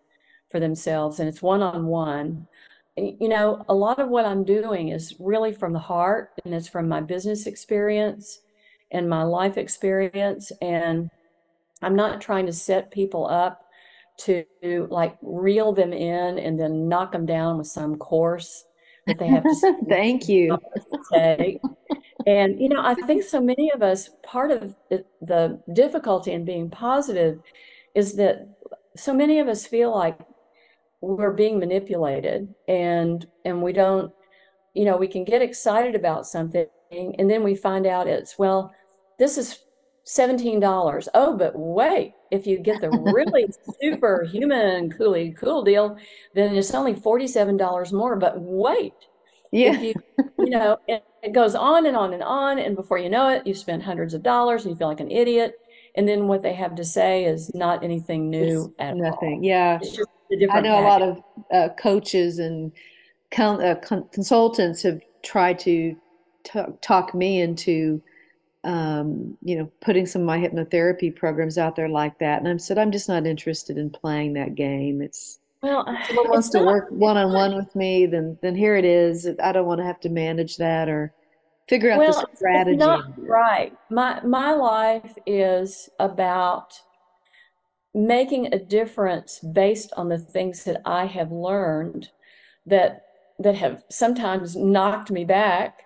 for 0.51 0.59
themselves. 0.59 1.19
And 1.19 1.29
it's 1.29 1.41
one 1.41 1.61
on 1.61 1.85
one. 1.85 2.47
You 2.95 3.29
know, 3.29 3.65
a 3.69 3.73
lot 3.73 3.99
of 3.99 4.09
what 4.09 4.25
I'm 4.25 4.43
doing 4.43 4.89
is 4.89 5.15
really 5.19 5.53
from 5.53 5.73
the 5.73 5.79
heart 5.79 6.31
and 6.45 6.53
it's 6.53 6.67
from 6.67 6.87
my 6.87 7.01
business 7.01 7.47
experience 7.47 8.41
and 8.91 9.09
my 9.09 9.23
life 9.23 9.57
experience. 9.57 10.51
And 10.61 11.09
I'm 11.83 11.95
not 11.95 12.21
trying 12.21 12.45
to 12.45 12.53
set 12.53 12.91
people 12.91 13.27
up 13.27 13.65
to 14.19 14.45
like 14.89 15.17
reel 15.21 15.73
them 15.73 15.91
in 15.91 16.39
and 16.39 16.59
then 16.59 16.87
knock 16.87 17.11
them 17.11 17.25
down 17.25 17.57
with 17.57 17.67
some 17.67 17.97
course 17.97 18.65
that 19.07 19.17
they 19.19 19.27
have 19.27 19.43
to 19.43 19.77
Thank 19.89 20.29
you. 20.29 20.57
And, 22.25 22.59
you 22.59 22.69
know, 22.69 22.81
I 22.81 22.93
think 22.93 23.23
so 23.23 23.41
many 23.41 23.71
of 23.71 23.81
us, 23.81 24.11
part 24.23 24.51
of 24.51 24.75
the, 24.89 25.03
the 25.21 25.61
difficulty 25.73 26.31
in 26.31 26.45
being 26.45 26.69
positive 26.69 27.41
is 27.95 28.13
that 28.15 28.47
so 28.95 29.13
many 29.13 29.39
of 29.39 29.47
us 29.47 29.65
feel 29.65 29.93
like 29.93 30.17
we're 31.01 31.33
being 31.33 31.59
manipulated 31.59 32.53
and 32.67 33.27
and 33.43 33.61
we 33.61 33.73
don't 33.73 34.13
you 34.73 34.85
know 34.85 34.95
we 34.95 35.07
can 35.07 35.25
get 35.25 35.41
excited 35.41 35.95
about 35.95 36.25
something 36.25 36.65
and 36.91 37.29
then 37.29 37.43
we 37.43 37.55
find 37.55 37.85
out 37.85 38.07
it's 38.07 38.39
well 38.39 38.73
this 39.19 39.37
is 39.37 39.62
$17 40.05 41.07
oh 41.13 41.37
but 41.37 41.53
wait 41.57 42.13
if 42.31 42.45
you 42.45 42.59
get 42.59 42.81
the 42.81 42.89
really 42.89 43.45
super 43.81 44.23
human 44.29 44.91
coolie 44.91 45.35
cool 45.37 45.63
deal 45.63 45.97
then 46.35 46.55
it's 46.55 46.73
only 46.73 46.93
$47 46.93 47.93
more 47.93 48.15
but 48.17 48.33
wait 48.39 48.93
Yeah. 49.51 49.79
you 49.79 49.93
you 50.39 50.49
know 50.49 50.77
it, 50.87 51.03
it 51.21 51.31
goes 51.31 51.55
on 51.55 51.85
and 51.85 51.95
on 51.95 52.13
and 52.13 52.21
on 52.23 52.59
and 52.59 52.75
before 52.75 52.97
you 52.97 53.09
know 53.09 53.29
it 53.29 53.47
you've 53.47 53.57
spent 53.57 53.81
hundreds 53.81 54.13
of 54.13 54.23
dollars 54.23 54.63
and 54.65 54.71
you 54.71 54.77
feel 54.77 54.89
like 54.89 54.99
an 54.99 55.11
idiot 55.11 55.55
and 55.95 56.07
then 56.07 56.27
what 56.27 56.41
they 56.41 56.53
have 56.53 56.75
to 56.75 56.83
say 56.83 57.23
is 57.23 57.53
not 57.53 57.83
anything 57.83 58.29
new 58.29 58.73
at 58.79 58.93
all 58.93 58.99
Nothing. 58.99 59.43
Yeah. 59.43 59.77
it's 59.81 59.95
just 59.95 60.09
a 60.31 60.51
I 60.51 60.59
know 60.59 60.79
a 60.79 60.81
lot 60.81 61.01
of 61.01 61.23
uh, 61.53 61.69
coaches 61.79 62.39
and 62.39 62.71
con 63.31 63.63
uh, 63.63 63.75
con 63.75 64.09
consultants 64.11 64.81
have 64.81 64.99
tried 65.21 65.59
to 65.59 65.95
t 66.43 66.59
talk 66.81 67.13
me 67.13 67.39
into, 67.41 68.01
um, 68.63 69.37
you 69.41 69.57
know, 69.57 69.69
putting 69.81 70.05
some 70.05 70.21
of 70.21 70.27
my 70.27 70.39
hypnotherapy 70.39 71.13
programs 71.13 71.57
out 71.57 71.75
there 71.75 71.89
like 71.89 72.17
that. 72.19 72.39
And 72.39 72.47
I 72.47 72.57
said, 72.57 72.77
I'm 72.77 72.91
just 72.91 73.09
not 73.09 73.27
interested 73.27 73.77
in 73.77 73.89
playing 73.89 74.33
that 74.33 74.55
game. 74.55 75.01
It's 75.01 75.39
well 75.61 75.85
if 75.87 76.07
someone 76.07 76.29
wants 76.29 76.49
to 76.49 76.59
not 76.59 76.65
work 76.65 76.87
one 76.91 77.17
on 77.17 77.33
one 77.33 77.55
with 77.55 77.75
me, 77.75 78.05
then 78.05 78.37
then 78.41 78.55
here 78.55 78.75
it 78.75 78.85
is. 78.85 79.29
I 79.41 79.51
don't 79.51 79.65
want 79.65 79.79
to 79.79 79.85
have 79.85 79.99
to 80.01 80.09
manage 80.09 80.57
that 80.57 80.89
or 80.89 81.13
figure 81.67 81.91
out 81.91 81.95
the 81.95 81.99
well 81.99 82.09
it's, 82.09 82.23
it's 82.23 82.39
strategy. 82.39 82.77
not 82.77 83.05
right 83.17 83.75
my 83.89 84.21
my 84.23 84.51
life 84.51 85.17
is 85.25 85.89
about 85.99 86.73
making 87.93 88.53
a 88.53 88.59
difference 88.59 89.39
based 89.39 89.93
on 89.95 90.09
the 90.09 90.17
things 90.17 90.63
that 90.63 90.81
I 90.85 91.05
have 91.05 91.31
learned 91.31 92.09
that 92.65 93.05
that 93.39 93.55
have 93.55 93.83
sometimes 93.89 94.55
knocked 94.55 95.11
me 95.11 95.25
back 95.25 95.83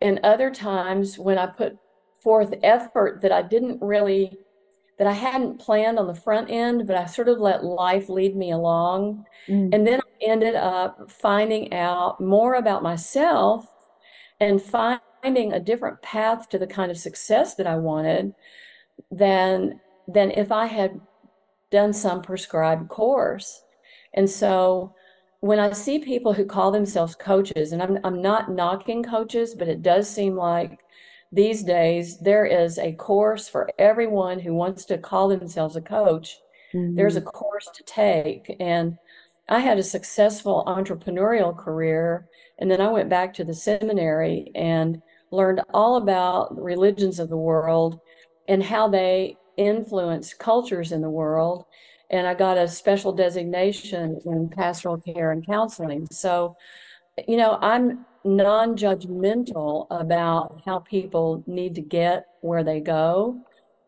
and 0.00 0.20
other 0.22 0.50
times 0.50 1.18
when 1.18 1.38
I 1.38 1.46
put 1.46 1.78
forth 2.26 2.52
effort 2.62 3.20
that 3.22 3.32
I 3.32 3.42
didn't 3.54 3.78
really 3.82 4.22
that 4.98 5.06
I 5.06 5.12
hadn't 5.26 5.60
planned 5.66 5.98
on 5.98 6.08
the 6.08 6.22
front 6.26 6.50
end 6.50 6.86
but 6.88 6.96
I 6.96 7.06
sort 7.06 7.28
of 7.32 7.38
let 7.48 7.64
life 7.64 8.08
lead 8.18 8.34
me 8.36 8.50
along 8.60 9.24
Mm. 9.48 9.70
and 9.72 9.86
then 9.86 10.00
I 10.00 10.12
ended 10.32 10.56
up 10.56 11.10
finding 11.10 11.72
out 11.72 12.20
more 12.20 12.54
about 12.56 12.82
myself 12.82 13.60
and 14.40 14.60
finding 14.60 15.52
a 15.52 15.60
different 15.60 16.02
path 16.02 16.48
to 16.50 16.58
the 16.58 16.66
kind 16.66 16.90
of 16.90 16.98
success 16.98 17.54
that 17.56 17.66
I 17.74 17.76
wanted 17.76 18.34
than 19.10 19.80
than 20.08 20.30
if 20.32 20.52
I 20.52 20.66
had 20.66 21.00
done 21.70 21.92
some 21.92 22.22
prescribed 22.22 22.88
course. 22.88 23.62
And 24.14 24.28
so 24.30 24.94
when 25.40 25.58
I 25.60 25.72
see 25.72 25.98
people 25.98 26.32
who 26.32 26.44
call 26.46 26.70
themselves 26.72 27.14
coaches, 27.14 27.72
and 27.72 27.82
I'm 27.82 27.98
I'm 28.04 28.22
not 28.22 28.50
knocking 28.50 29.02
coaches, 29.02 29.54
but 29.54 29.68
it 29.68 29.82
does 29.82 30.08
seem 30.08 30.34
like 30.36 30.80
these 31.32 31.62
days 31.62 32.18
there 32.18 32.46
is 32.46 32.78
a 32.78 32.92
course 32.92 33.48
for 33.48 33.68
everyone 33.78 34.38
who 34.38 34.54
wants 34.54 34.84
to 34.86 34.98
call 34.98 35.28
themselves 35.28 35.76
a 35.76 35.80
coach. 35.80 36.38
Mm-hmm. 36.74 36.96
There's 36.96 37.16
a 37.16 37.20
mm-hmm. 37.20 37.28
course 37.30 37.68
to 37.74 37.82
take. 37.84 38.54
And 38.60 38.96
I 39.48 39.60
had 39.60 39.78
a 39.78 39.82
successful 39.82 40.64
entrepreneurial 40.66 41.56
career. 41.56 42.26
And 42.58 42.70
then 42.70 42.80
I 42.80 42.88
went 42.88 43.08
back 43.08 43.34
to 43.34 43.44
the 43.44 43.54
seminary 43.54 44.50
and 44.54 45.02
learned 45.30 45.60
all 45.74 45.96
about 45.96 46.56
religions 46.60 47.18
of 47.18 47.28
the 47.28 47.36
world 47.36 48.00
and 48.48 48.62
how 48.62 48.88
they 48.88 49.36
influence 49.56 50.34
cultures 50.34 50.92
in 50.92 51.00
the 51.00 51.10
world. 51.10 51.64
And 52.10 52.26
I 52.26 52.34
got 52.34 52.56
a 52.56 52.68
special 52.68 53.12
designation 53.12 54.20
in 54.24 54.48
pastoral 54.48 54.98
care 54.98 55.32
and 55.32 55.44
counseling. 55.44 56.06
So, 56.10 56.56
you 57.26 57.36
know, 57.36 57.58
I'm 57.60 58.04
non 58.26 58.76
judgmental 58.76 59.86
about 59.90 60.62
how 60.64 60.80
people 60.80 61.44
need 61.46 61.74
to 61.76 61.80
get 61.80 62.26
where 62.40 62.64
they 62.64 62.80
go. 62.80 63.40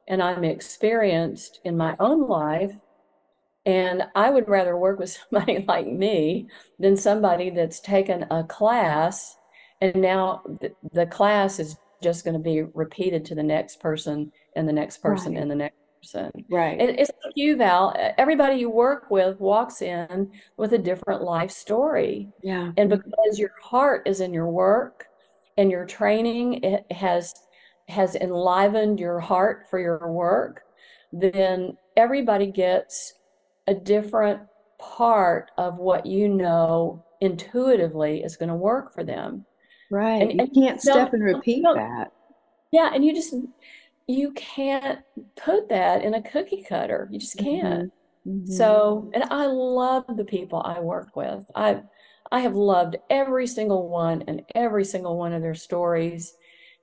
And 0.07 0.22
I'm 0.22 0.44
experienced 0.44 1.61
in 1.64 1.77
my 1.77 1.96
own 2.01 2.29
life. 2.29 2.74
And 3.66 4.05
I 4.14 4.31
would 4.31 4.48
rather 4.48 4.77
work 4.77 4.98
with 4.98 5.11
somebody 5.31 5.64
like 5.68 5.87
me 5.87 6.48
than 6.79 6.96
somebody 6.96 7.51
that's 7.51 7.81
taken 7.81 8.27
a 8.31 8.44
class 8.44 9.38
and 9.81 9.96
now 9.96 10.42
the, 10.61 10.72
the 10.92 11.07
class 11.07 11.59
is 11.59 11.77
just 12.03 12.24
going 12.24 12.35
to 12.35 12.40
be 12.40 12.62
repeated 12.62 13.24
to 13.27 13.35
the 13.35 13.42
next 13.42 13.81
person 13.81 14.33
and 14.57 14.68
the 14.68 14.72
next 14.72 14.98
person 14.98 15.35
right. 15.35 15.42
and 15.42 15.51
the 15.51 15.57
next 15.57 15.77
person. 16.09 16.44
Right. 16.51 16.79
And 16.81 16.99
it's 16.99 17.11
like 17.25 17.35
you, 17.37 17.57
Val. 17.57 17.94
Everybody 18.18 18.57
you 18.57 18.71
work 18.71 19.11
with 19.11 19.38
walks 19.40 19.83
in 19.83 20.31
with 20.57 20.73
a 20.73 20.79
different 20.79 21.23
life 21.23 21.51
story. 21.51 22.29
Yeah. 22.42 22.73
And 22.77 22.88
because 22.88 23.38
your 23.38 23.53
heart 23.62 24.07
is 24.07 24.21
in 24.21 24.33
your 24.33 24.49
work 24.49 25.07
and 25.57 25.71
your 25.71 25.85
training 25.85 26.62
it 26.64 26.90
has 26.92 27.35
has 27.88 28.16
enlivened 28.16 29.01
your 29.01 29.18
heart 29.18 29.66
for 29.71 29.79
your 29.79 30.12
work, 30.12 30.62
then 31.12 31.77
everybody 31.97 32.47
gets 32.47 33.14
a 33.66 33.75
different 33.75 34.40
part 34.79 35.51
of 35.57 35.79
what 35.79 36.05
you 36.05 36.29
know 36.29 37.05
intuitively 37.21 38.23
is 38.23 38.37
going 38.37 38.51
to 38.51 38.55
work 38.55 38.94
for 38.94 39.05
them. 39.05 39.44
Right. 39.90 40.23
And, 40.23 40.33
you 40.33 40.40
and 40.40 40.55
can't 40.55 40.81
step 40.81 41.14
and 41.14 41.25
repeat 41.25 41.62
that. 41.62 42.12
Yeah. 42.71 42.90
And 42.92 43.03
you 43.03 43.14
just, 43.14 43.35
you 44.09 44.33
can't 44.33 45.01
put 45.37 45.68
that 45.68 46.03
in 46.03 46.14
a 46.14 46.23
cookie 46.23 46.64
cutter. 46.66 47.09
You 47.12 47.18
just 47.21 47.37
can't. 47.37 47.92
Mm-hmm. 48.27 48.31
Mm-hmm. 48.31 48.53
So, 48.53 49.11
and 49.14 49.25
I 49.31 49.47
love 49.47 50.05
the 50.09 50.25
people 50.25 50.62
I 50.64 50.81
work 50.81 51.14
with. 51.14 51.44
I, 51.55 51.83
I 52.33 52.40
have 52.40 52.55
loved 52.55 52.97
every 53.11 53.47
single 53.47 53.88
one 53.88 54.25
and 54.27 54.42
every 54.55 54.85
single 54.85 55.16
one 55.16 55.33
of 55.33 55.42
their 55.42 55.55
stories. 55.55 56.35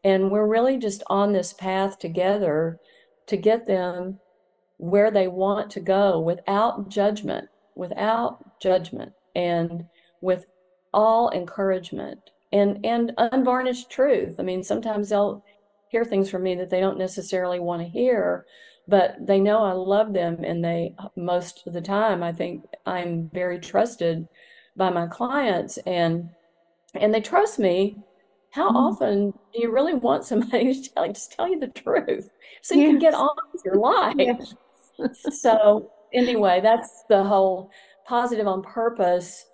And 0.03 0.29
we're 0.29 0.47
really 0.47 0.77
just 0.77 1.03
on 1.07 1.33
this 1.33 1.51
path 1.51 1.97
together 1.97 2.79
to 3.25 3.37
get 3.37 3.65
them 3.65 4.19
where 4.77 5.09
they 5.09 5.27
want 5.27 5.71
to 5.71 5.79
go 5.79 6.19
without 6.19 6.89
judgment, 6.89 7.47
without 7.75 8.59
judgment, 8.61 9.13
and 9.35 9.85
with 10.21 10.45
all 10.93 11.31
encouragement 11.31 12.19
and 12.51 12.85
and 12.85 13.11
unvarnished 13.17 13.89
truth. 13.89 14.35
I 14.39 14.43
mean, 14.43 14.63
sometimes 14.63 15.09
they'll 15.09 15.43
hear 15.95 16.03
things 16.03 16.29
from 16.29 16.43
me 16.43 16.55
that 16.55 16.69
they 16.69 16.81
don't 16.81 16.97
necessarily 16.97 17.57
want 17.57 17.81
to 17.81 17.87
hear, 17.87 18.45
but 18.85 19.15
they 19.25 19.39
know 19.39 19.63
I 19.63 19.71
love 19.71 20.11
them, 20.11 20.43
and 20.43 20.63
they 20.63 20.93
most 21.15 21.65
of 21.65 21.71
the 21.71 21.79
time 21.79 22.21
I 22.21 22.33
think 22.33 22.65
I'm 22.85 23.29
very 23.33 23.59
trusted 23.59 24.27
by 24.75 24.89
my 24.89 25.07
clients, 25.07 25.77
and 25.85 26.29
and 26.93 27.13
they 27.13 27.21
trust 27.21 27.59
me. 27.59 27.97
How 28.51 28.69
mm. 28.71 28.75
often 28.75 29.31
do 29.31 29.61
you 29.61 29.71
really 29.71 29.93
want 29.93 30.25
somebody 30.25 30.73
to 30.81 30.93
tell, 30.93 31.07
just 31.07 31.31
tell 31.31 31.47
you 31.47 31.59
the 31.59 31.67
truth 31.67 32.29
so 32.61 32.75
you 32.75 32.81
yes. 32.81 32.91
can 32.91 32.99
get 32.99 33.13
on 33.13 33.35
with 33.53 33.61
your 33.63 33.75
life? 33.75 34.15
Yes. 34.17 34.53
so 35.41 35.91
anyway, 36.13 36.59
that's 36.61 37.05
the 37.07 37.23
whole 37.23 37.71
positive 38.05 38.47
on 38.47 38.61
purpose 38.63 39.45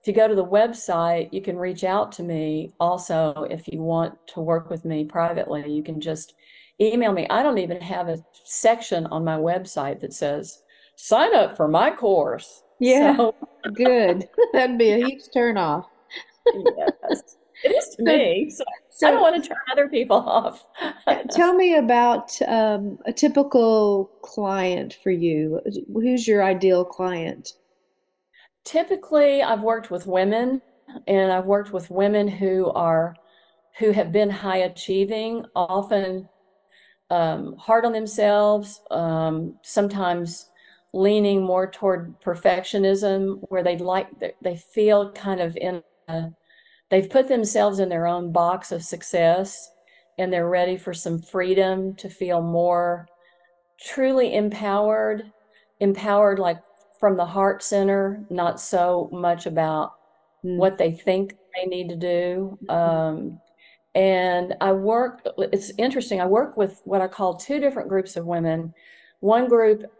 if 0.00 0.08
you 0.08 0.14
go 0.14 0.26
to 0.26 0.34
the 0.34 0.44
website, 0.44 1.30
you 1.30 1.42
can 1.42 1.58
reach 1.58 1.84
out 1.84 2.10
to 2.12 2.22
me 2.22 2.72
also 2.80 3.46
if 3.50 3.68
you 3.68 3.82
want 3.82 4.14
to 4.28 4.40
work 4.40 4.70
with 4.70 4.86
me 4.86 5.04
privately. 5.04 5.70
You 5.70 5.82
can 5.82 6.00
just 6.00 6.34
email 6.80 7.12
me. 7.12 7.26
I 7.28 7.42
don't 7.42 7.58
even 7.58 7.80
have 7.82 8.08
a 8.08 8.18
section 8.44 9.04
on 9.06 9.24
my 9.24 9.36
website 9.36 10.00
that 10.00 10.14
says 10.14 10.62
sign 10.96 11.34
up 11.34 11.54
for 11.54 11.68
my 11.68 11.90
course. 11.90 12.62
Yeah, 12.78 13.14
so, 13.14 13.34
good. 13.74 14.26
That'd 14.54 14.78
be 14.78 14.90
a 14.90 15.06
huge 15.06 15.24
turnoff. 15.36 15.84
yes, 16.46 17.36
it 17.62 17.68
is 17.68 17.96
to 17.96 18.02
me. 18.04 18.48
So, 18.48 18.64
so, 18.88 19.08
I 19.08 19.10
don't 19.10 19.20
want 19.20 19.42
to 19.42 19.48
turn 19.48 19.58
other 19.70 19.88
people 19.88 20.16
off. 20.16 20.64
tell 21.30 21.54
me 21.54 21.76
about 21.76 22.40
um, 22.48 22.98
a 23.04 23.12
typical 23.12 24.10
client 24.22 24.96
for 25.02 25.10
you. 25.10 25.60
Who's 25.92 26.26
your 26.26 26.42
ideal 26.42 26.86
client? 26.86 27.52
Typically 28.64 29.42
I've 29.42 29.62
worked 29.62 29.90
with 29.90 30.06
women 30.06 30.62
and 31.06 31.32
I've 31.32 31.46
worked 31.46 31.72
with 31.72 31.90
women 31.90 32.28
who 32.28 32.70
are 32.70 33.14
who 33.78 33.92
have 33.92 34.12
been 34.12 34.30
high 34.30 34.58
achieving, 34.58 35.44
often 35.54 36.28
um, 37.08 37.56
hard 37.56 37.84
on 37.84 37.92
themselves, 37.92 38.80
um, 38.90 39.54
sometimes 39.62 40.50
leaning 40.92 41.42
more 41.42 41.70
toward 41.70 42.20
perfectionism, 42.20 43.40
where 43.48 43.62
they 43.62 43.78
like 43.78 44.08
they 44.42 44.56
feel 44.56 45.12
kind 45.12 45.40
of 45.40 45.56
in 45.56 45.82
a, 46.08 46.30
they've 46.90 47.10
put 47.10 47.28
themselves 47.28 47.78
in 47.78 47.88
their 47.88 48.06
own 48.06 48.32
box 48.32 48.72
of 48.72 48.82
success, 48.82 49.70
and 50.18 50.32
they're 50.32 50.48
ready 50.48 50.76
for 50.76 50.92
some 50.92 51.20
freedom 51.20 51.94
to 51.94 52.08
feel 52.08 52.42
more 52.42 53.06
truly 53.80 54.34
empowered, 54.34 55.32
empowered 55.78 56.38
like 56.38 56.58
from 57.00 57.16
the 57.16 57.24
heart 57.24 57.62
center, 57.62 58.22
not 58.28 58.60
so 58.60 59.08
much 59.10 59.46
about 59.46 59.94
mm. 60.44 60.56
what 60.58 60.76
they 60.76 60.92
think 60.92 61.34
they 61.56 61.66
need 61.66 61.88
to 61.88 61.96
do. 61.96 62.58
Mm-hmm. 62.68 62.70
Um, 62.70 63.40
and 63.94 64.54
I 64.60 64.72
work, 64.72 65.26
it's 65.38 65.72
interesting, 65.78 66.20
I 66.20 66.26
work 66.26 66.58
with 66.58 66.80
what 66.84 67.00
I 67.00 67.08
call 67.08 67.34
two 67.34 67.58
different 67.58 67.88
groups 67.88 68.16
of 68.16 68.26
women. 68.26 68.74
One 69.20 69.48
group 69.48 69.90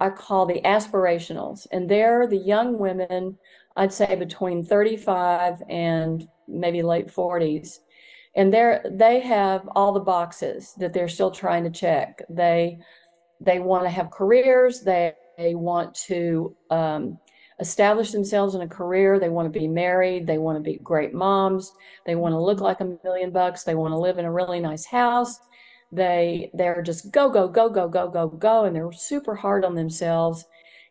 I 0.00 0.10
call 0.10 0.46
the 0.46 0.60
aspirationals, 0.62 1.66
and 1.72 1.88
they're 1.88 2.26
the 2.26 2.36
young 2.36 2.78
women, 2.78 3.38
I'd 3.76 3.92
say 3.92 4.14
between 4.14 4.62
35 4.62 5.62
and 5.68 6.28
maybe 6.46 6.82
late 6.82 7.08
40s. 7.08 7.80
And 8.36 8.54
they're 8.54 8.84
they 8.88 9.18
have 9.20 9.68
all 9.74 9.92
the 9.92 10.00
boxes 10.00 10.74
that 10.78 10.92
they're 10.92 11.08
still 11.08 11.32
trying 11.32 11.64
to 11.64 11.70
check. 11.70 12.22
They 12.30 12.78
they 13.40 13.58
want 13.58 13.84
to 13.84 13.90
have 13.90 14.12
careers, 14.12 14.82
they 14.82 15.14
they 15.40 15.54
want 15.54 15.94
to 15.94 16.54
um, 16.70 17.18
establish 17.60 18.12
themselves 18.12 18.54
in 18.54 18.60
a 18.60 18.68
career. 18.68 19.18
They 19.18 19.30
want 19.30 19.52
to 19.52 19.58
be 19.58 19.66
married. 19.66 20.26
They 20.26 20.38
want 20.38 20.56
to 20.56 20.62
be 20.62 20.78
great 20.82 21.14
moms. 21.14 21.72
They 22.04 22.14
want 22.14 22.32
to 22.32 22.40
look 22.40 22.60
like 22.60 22.80
a 22.80 22.96
million 23.04 23.30
bucks. 23.30 23.64
They 23.64 23.74
want 23.74 23.92
to 23.92 23.98
live 23.98 24.18
in 24.18 24.26
a 24.26 24.32
really 24.32 24.60
nice 24.60 24.84
house. 24.84 25.38
They 25.92 26.50
they're 26.54 26.82
just 26.82 27.10
go 27.10 27.30
go 27.30 27.48
go 27.48 27.68
go 27.68 27.88
go 27.88 28.08
go 28.08 28.28
go, 28.28 28.64
and 28.64 28.76
they're 28.76 28.92
super 28.92 29.34
hard 29.34 29.64
on 29.64 29.74
themselves. 29.74 30.44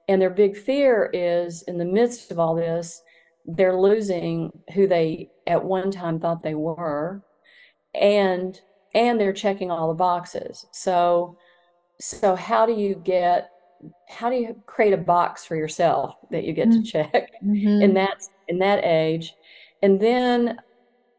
And 0.07 0.21
their 0.21 0.31
big 0.31 0.57
fear 0.57 1.09
is 1.13 1.63
in 1.67 1.77
the 1.77 1.85
midst 1.85 2.31
of 2.31 2.39
all 2.39 2.55
this, 2.55 3.01
they're 3.45 3.79
losing 3.79 4.51
who 4.73 4.87
they 4.87 5.29
at 5.45 5.63
one 5.63 5.91
time 5.91 6.19
thought 6.19 6.43
they 6.43 6.55
were, 6.55 7.21
and 7.93 8.59
and 8.95 9.19
they're 9.19 9.31
checking 9.31 9.69
all 9.69 9.87
the 9.87 9.93
boxes. 9.93 10.65
So 10.71 11.37
so 12.01 12.35
how 12.35 12.65
do 12.65 12.73
you 12.73 12.95
get 12.95 13.51
how 14.07 14.29
do 14.29 14.35
you 14.35 14.61
create 14.65 14.93
a 14.93 14.97
box 14.97 15.45
for 15.45 15.55
yourself 15.55 16.15
that 16.31 16.43
you 16.43 16.53
get 16.53 16.69
mm-hmm. 16.69 16.81
to 16.81 16.91
check 16.91 17.31
mm-hmm. 17.43 17.81
in 17.81 17.93
that 17.93 18.23
in 18.47 18.59
that 18.59 18.83
age 18.83 19.33
and 19.81 19.99
then 19.99 20.57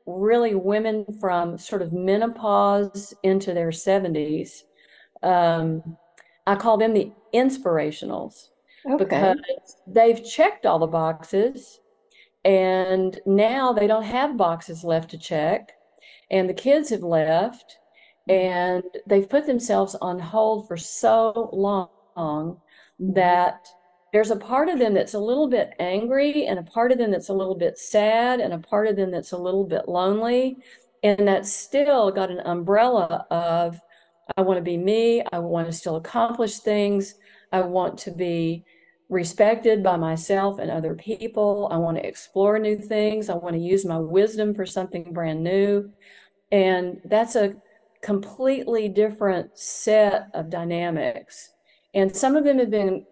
really 0.07 0.55
women 0.55 1.05
from 1.21 1.57
sort 1.57 1.83
of 1.83 1.93
menopause 1.93 3.15
into 3.23 3.55
their 3.55 3.71
70s 3.71 4.65
um, 5.23 5.83
i 6.47 6.55
call 6.55 6.77
them 6.77 6.93
the 6.93 7.13
inspirationals 7.35 8.49
okay. 8.91 9.05
because 9.05 9.77
they've 9.87 10.25
checked 10.25 10.67
all 10.67 10.79
the 10.79 10.87
boxes 10.87 11.81
and 12.45 13.21
now 13.27 13.73
they 13.73 13.87
don't 13.87 14.03
have 14.03 14.37
boxes 14.37 14.83
left 14.83 15.11
to 15.11 15.19
check 15.19 15.73
and 16.31 16.49
the 16.49 16.55
kids 16.55 16.91
have 16.91 17.03
left 17.03 17.79
mm-hmm. 18.29 18.33
and 18.33 18.85
they've 19.07 19.29
put 19.29 19.47
themselves 19.47 19.95
on 20.01 20.19
hold 20.19 20.67
for 20.67 20.77
so 20.77 21.51
long 21.53 21.89
mm-hmm. 22.21 23.13
that 23.15 23.67
there's 24.13 24.31
a 24.31 24.37
part 24.37 24.69
of 24.69 24.79
them 24.79 24.95
that's 24.95 25.15
a 25.15 25.19
little 25.19 25.49
bit 25.49 25.73
angry 25.79 26.47
and 26.47 26.59
a 26.59 26.65
part 26.65 26.91
of 26.93 26.99
them 26.99 27.11
that's 27.11 27.29
a 27.29 27.35
little 27.35 27.55
bit 27.55 27.79
sad 27.79 28.41
and 28.41 28.53
a 28.53 28.59
part 28.59 28.89
of 28.89 28.97
them 28.97 29.11
that's 29.11 29.33
a 29.33 29.39
little 29.39 29.65
bit 29.65 29.89
lonely 29.89 30.57
and 31.03 31.27
that's 31.27 31.53
still 31.53 32.11
got 32.11 32.31
an 32.31 32.41
umbrella 32.41 33.27
of 33.31 33.81
i 34.37 34.43
want 34.43 34.59
to 34.59 34.63
be 34.63 34.77
me 34.77 35.23
i 35.33 35.39
want 35.39 35.67
to 35.67 35.73
still 35.73 35.97
accomplish 35.97 36.59
things 36.59 37.15
i 37.53 37.61
want 37.61 37.97
to 37.97 38.11
be 38.11 38.65
respected 39.11 39.83
by 39.83 39.97
myself 39.97 40.59
and 40.61 40.71
other 40.71 40.95
people. 40.95 41.69
I 41.71 41.77
want 41.77 41.99
to 41.99 42.07
explore 42.07 42.59
new 42.59 42.79
things. 42.79 43.29
I 43.29 43.35
want 43.35 43.57
to 43.57 43.61
use 43.61 43.85
my 43.85 43.99
wisdom 43.99 44.55
for 44.55 44.65
something 44.65 45.13
brand 45.13 45.43
new. 45.43 45.91
And 46.53 47.01
that's 47.05 47.35
a 47.35 47.57
completely 48.03 48.89
different 48.89 49.59
set 49.59 50.29
of 50.33 50.49
dynamics. 50.49 51.51
And 51.95 52.15
some 52.15 52.37
of 52.37 52.45
them 52.45 52.59
have 52.59 52.71
been 52.71 53.05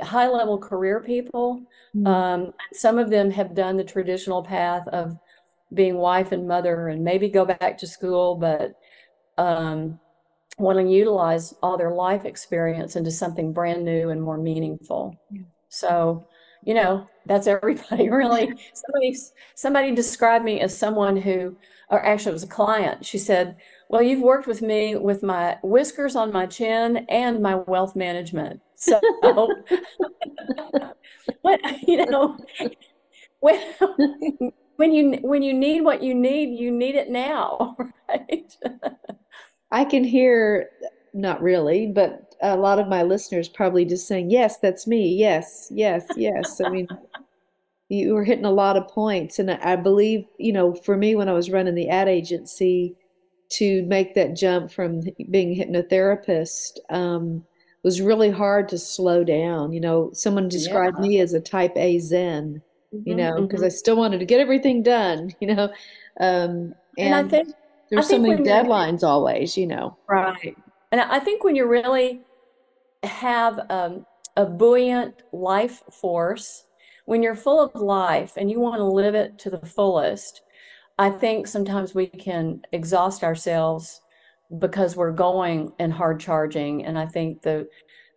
high 0.00 0.28
level 0.28 0.58
career 0.58 1.00
people. 1.00 1.62
Mm-hmm. 1.94 2.06
Um, 2.06 2.54
some 2.72 2.98
of 2.98 3.10
them 3.10 3.30
have 3.30 3.54
done 3.54 3.76
the 3.76 3.84
traditional 3.84 4.42
path 4.42 4.86
of 4.88 5.18
being 5.74 5.96
wife 5.96 6.32
and 6.32 6.46
mother 6.46 6.88
and 6.88 7.02
maybe 7.02 7.28
go 7.28 7.44
back 7.44 7.78
to 7.78 7.86
school, 7.86 8.36
but 8.36 8.74
um, 9.38 9.98
want 10.58 10.78
to 10.78 10.84
utilize 10.84 11.54
all 11.62 11.76
their 11.76 11.90
life 11.92 12.24
experience 12.24 12.96
into 12.96 13.10
something 13.10 13.52
brand 13.52 13.84
new 13.84 14.10
and 14.10 14.22
more 14.22 14.38
meaningful. 14.38 15.16
Yeah. 15.30 15.42
So, 15.68 16.26
you 16.64 16.74
know, 16.74 17.08
that's 17.26 17.46
everybody 17.46 18.10
really. 18.10 18.52
somebody 18.74 19.16
somebody 19.54 19.94
described 19.94 20.44
me 20.44 20.60
as 20.60 20.76
someone 20.76 21.16
who, 21.16 21.56
or 21.90 22.04
actually 22.04 22.30
it 22.30 22.34
was 22.34 22.42
a 22.44 22.48
client. 22.48 23.04
She 23.04 23.18
said, 23.18 23.56
"Well, 23.88 24.02
you've 24.02 24.22
worked 24.22 24.46
with 24.46 24.62
me 24.62 24.96
with 24.96 25.22
my 25.22 25.58
whiskers 25.62 26.16
on 26.16 26.32
my 26.32 26.46
chin 26.46 27.06
and 27.08 27.40
my 27.42 27.56
wealth 27.56 27.96
management." 27.96 28.60
So, 28.76 29.00
what 31.42 31.60
you 31.86 32.06
know, 32.06 32.36
when 33.40 33.60
when 34.76 34.92
you 34.92 35.18
when 35.22 35.42
you 35.42 35.54
need 35.54 35.82
what 35.82 36.02
you 36.02 36.14
need, 36.14 36.58
you 36.58 36.70
need 36.70 36.94
it 36.94 37.10
now, 37.10 37.76
right? 38.08 38.56
I 39.70 39.84
can 39.84 40.04
hear, 40.04 40.68
not 41.14 41.40
really, 41.42 41.86
but 41.86 42.34
a 42.42 42.56
lot 42.56 42.78
of 42.78 42.88
my 42.88 43.02
listeners 43.02 43.48
probably 43.48 43.84
just 43.84 44.08
saying, 44.08 44.30
"Yes, 44.30 44.58
that's 44.58 44.86
me. 44.86 45.14
Yes, 45.14 45.68
yes, 45.70 46.06
yes." 46.16 46.60
I 46.60 46.70
mean, 46.70 46.88
you 47.88 48.14
were 48.14 48.24
hitting 48.24 48.44
a 48.44 48.50
lot 48.50 48.76
of 48.76 48.88
points, 48.88 49.38
and 49.38 49.50
I 49.50 49.76
believe, 49.76 50.24
you 50.38 50.52
know, 50.52 50.74
for 50.74 50.96
me 50.96 51.14
when 51.14 51.28
I 51.28 51.32
was 51.32 51.50
running 51.50 51.74
the 51.74 51.88
ad 51.88 52.08
agency, 52.08 52.96
to 53.52 53.82
make 53.84 54.14
that 54.14 54.34
jump 54.34 54.70
from 54.70 55.02
being 55.30 55.52
a 55.52 55.64
hypnotherapist 55.64 56.78
um, 56.90 57.44
was 57.82 58.00
really 58.00 58.30
hard 58.30 58.68
to 58.70 58.78
slow 58.78 59.24
down. 59.24 59.72
You 59.72 59.80
know, 59.80 60.10
someone 60.12 60.48
described 60.48 60.96
yeah. 60.98 61.06
me 61.06 61.20
as 61.20 61.34
a 61.34 61.40
Type 61.40 61.76
A 61.76 61.98
Zen. 61.98 62.62
Mm-hmm, 62.94 63.08
you 63.08 63.14
know, 63.14 63.40
because 63.40 63.60
mm-hmm. 63.60 63.66
I 63.66 63.70
still 63.70 63.96
wanted 63.96 64.18
to 64.20 64.26
get 64.26 64.40
everything 64.40 64.82
done. 64.82 65.34
You 65.40 65.54
know, 65.54 65.64
um, 66.20 66.74
and, 66.98 67.14
and 67.14 67.14
I 67.14 67.28
think 67.28 67.48
there's 67.90 68.08
so 68.08 68.18
many 68.18 68.42
deadlines 68.42 69.02
always, 69.02 69.56
you 69.56 69.66
know. 69.66 69.96
Right. 70.06 70.56
And 70.90 71.00
I 71.00 71.18
think 71.18 71.42
when 71.42 71.56
you 71.56 71.66
really 71.66 72.20
have 73.02 73.60
um, 73.70 74.06
a 74.36 74.44
buoyant 74.44 75.22
life 75.32 75.82
force, 75.90 76.64
when 77.06 77.22
you're 77.22 77.34
full 77.34 77.60
of 77.60 77.74
life 77.74 78.34
and 78.36 78.50
you 78.50 78.60
want 78.60 78.76
to 78.76 78.84
live 78.84 79.14
it 79.14 79.38
to 79.40 79.50
the 79.50 79.58
fullest, 79.58 80.42
I 80.98 81.10
think 81.10 81.46
sometimes 81.46 81.94
we 81.94 82.06
can 82.06 82.62
exhaust 82.72 83.24
ourselves 83.24 84.00
because 84.58 84.96
we're 84.96 85.12
going 85.12 85.72
and 85.78 85.92
hard 85.92 86.20
charging. 86.20 86.84
And 86.84 86.98
I 86.98 87.06
think 87.06 87.42
the 87.42 87.68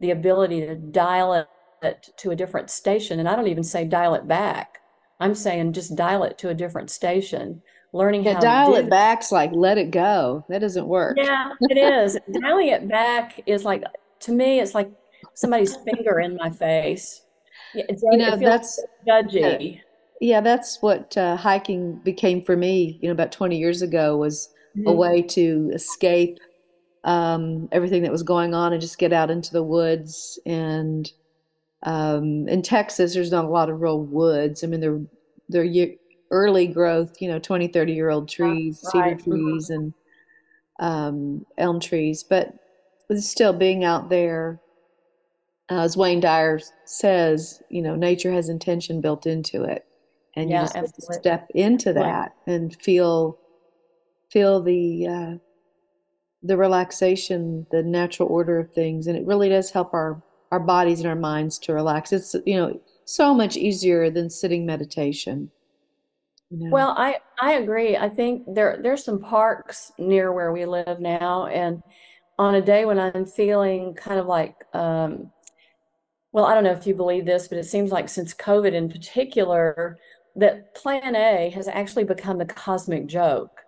the 0.02 0.12
ability 0.12 0.62
to 0.62 0.76
dial 0.76 1.48
it 1.82 2.10
to 2.18 2.32
a 2.32 2.36
different 2.36 2.70
station, 2.70 3.20
and 3.20 3.30
I 3.30 3.36
don't 3.36 3.48
even 3.48 3.64
say 3.64 3.86
dial 3.86 4.16
it 4.16 4.28
back. 4.28 4.80
I'm 5.20 5.36
saying 5.36 5.74
just 5.74 5.96
dial 5.96 6.24
it 6.24 6.38
to 6.40 6.50
a 6.50 6.54
different 6.54 6.90
station 6.90 7.62
learning 7.96 8.26
yeah, 8.26 8.34
how 8.34 8.40
dial 8.42 8.66
to 8.68 8.72
dial 8.74 8.86
it 8.86 8.90
back's 8.90 9.32
like 9.32 9.52
let 9.54 9.78
it 9.78 9.90
go. 9.90 10.46
That 10.50 10.60
doesn't 10.60 10.88
work. 10.88 11.18
Yeah, 11.18 11.52
it 11.62 11.78
is. 11.78 12.18
Dialing 12.42 12.68
it 12.68 12.88
back 12.88 13.42
is 13.46 13.64
like 13.64 13.84
to 14.22 14.32
me, 14.32 14.60
it's 14.60 14.76
like 14.76 14.92
somebody's 15.34 15.76
finger 15.78 16.20
in 16.20 16.36
my 16.36 16.50
face. 16.50 17.22
Yeah, 17.74 17.86
you 17.90 18.18
know, 18.18 18.38
that's 18.38 18.84
judgy. 19.08 19.82
Yeah, 20.22 20.42
that's 20.42 20.82
what 20.82 21.18
uh, 21.18 21.36
hiking 21.36 22.00
became 22.04 22.44
for 22.44 22.56
me. 22.56 23.00
You 23.02 23.10
know, 23.10 23.14
about 23.14 23.32
twenty 23.32 23.58
years 23.58 23.82
ago 23.82 24.18
was 24.18 24.50
mm-hmm. 24.76 24.88
a 24.88 24.94
way 24.94 25.22
to 25.22 25.72
escape 25.74 26.40
um, 27.04 27.70
everything 27.72 28.02
that 28.04 28.12
was 28.12 28.24
going 28.24 28.54
on 28.54 28.74
and 28.74 28.82
just 28.82 28.98
get 28.98 29.14
out 29.14 29.30
into 29.30 29.54
the 29.54 29.64
woods. 29.64 30.40
And 30.46 31.10
um, 31.84 32.48
in 32.48 32.62
Texas, 32.62 33.14
there's 33.14 33.32
not 33.32 33.46
a 33.46 33.50
lot 33.50 33.70
of 33.70 33.80
real 33.80 34.02
woods. 34.02 34.64
I 34.64 34.68
mean, 34.68 34.80
they're 34.82 35.02
they're 35.48 35.88
early 36.32 36.68
growth, 36.68 37.22
you 37.22 37.28
know, 37.30 37.40
20, 37.40 37.68
30 37.68 37.94
year 37.94 38.10
old 38.10 38.28
trees, 38.28 38.84
right. 38.84 38.92
cedar 38.92 39.22
mm-hmm. 39.22 39.32
trees, 39.32 39.70
and 39.70 39.94
um, 40.80 41.46
elm 41.58 41.80
trees. 41.80 42.24
But 42.24 42.54
still 43.18 43.54
being 43.54 43.84
out 43.84 44.10
there, 44.10 44.60
uh, 45.70 45.82
as 45.82 45.96
Wayne 45.96 46.20
Dyer 46.20 46.60
says, 46.86 47.62
you 47.70 47.82
know, 47.82 47.96
nature 47.96 48.32
has 48.32 48.50
intention 48.50 49.02
built 49.02 49.26
into 49.26 49.64
it. 49.64 49.86
And 50.36 50.50
yeah, 50.50 50.62
you 50.62 50.64
just 50.64 50.76
have 50.76 50.94
to 50.94 51.02
step 51.14 51.48
into 51.56 51.94
that 51.94 52.34
right. 52.46 52.54
and 52.54 52.76
feel 52.82 53.40
feel 54.30 54.62
the 54.62 55.08
uh, 55.08 55.38
the 56.44 56.58
relaxation, 56.58 57.66
the 57.72 57.84
natural 57.84 58.30
order 58.30 58.60
of 58.60 58.72
things, 58.74 59.08
and 59.08 59.18
it 59.18 59.26
really 59.26 59.50
does 59.50 59.72
help 59.72 59.94
our 59.94 60.22
our 60.52 60.60
bodies 60.60 61.00
and 61.00 61.08
our 61.08 61.16
minds 61.16 61.58
to 61.60 61.74
relax. 61.74 62.12
It's 62.12 62.36
you 62.46 62.58
know 62.58 62.80
so 63.06 63.34
much 63.34 63.56
easier 63.58 64.10
than 64.10 64.30
sitting 64.30 64.66
meditation. 64.66 65.52
Well, 66.52 66.94
I 66.98 67.18
I 67.40 67.54
agree. 67.54 67.98
I 67.98 68.10
think 68.10 68.44
there 68.54 68.80
there's 68.82 69.04
some 69.04 69.20
parks 69.20 69.92
near 69.98 70.32
where 70.32 70.52
we 70.52 70.66
live 70.66 71.00
now, 71.00 71.48
and 71.48 71.82
on 72.38 72.56
a 72.56 72.62
day 72.62 72.86
when 72.86 73.00
I'm 73.00 73.26
feeling 73.26 73.94
kind 73.96 74.20
of 74.20 74.28
like, 74.28 74.56
um, 74.74 75.32
well, 76.32 76.46
I 76.46 76.54
don't 76.54 76.64
know 76.64 76.72
if 76.72 76.86
you 76.86 76.94
believe 76.94 77.26
this, 77.26 77.48
but 77.48 77.58
it 77.58 77.66
seems 77.66 77.92
like 77.92 78.10
since 78.10 78.34
COVID 78.34 78.74
in 78.74 78.90
particular, 78.90 79.98
that 80.36 80.76
Plan 80.76 81.16
A 81.16 81.50
has 81.52 81.68
actually 81.68 82.04
become 82.04 82.38
the 82.38 82.46
cosmic 82.46 83.08
joke. 83.08 83.62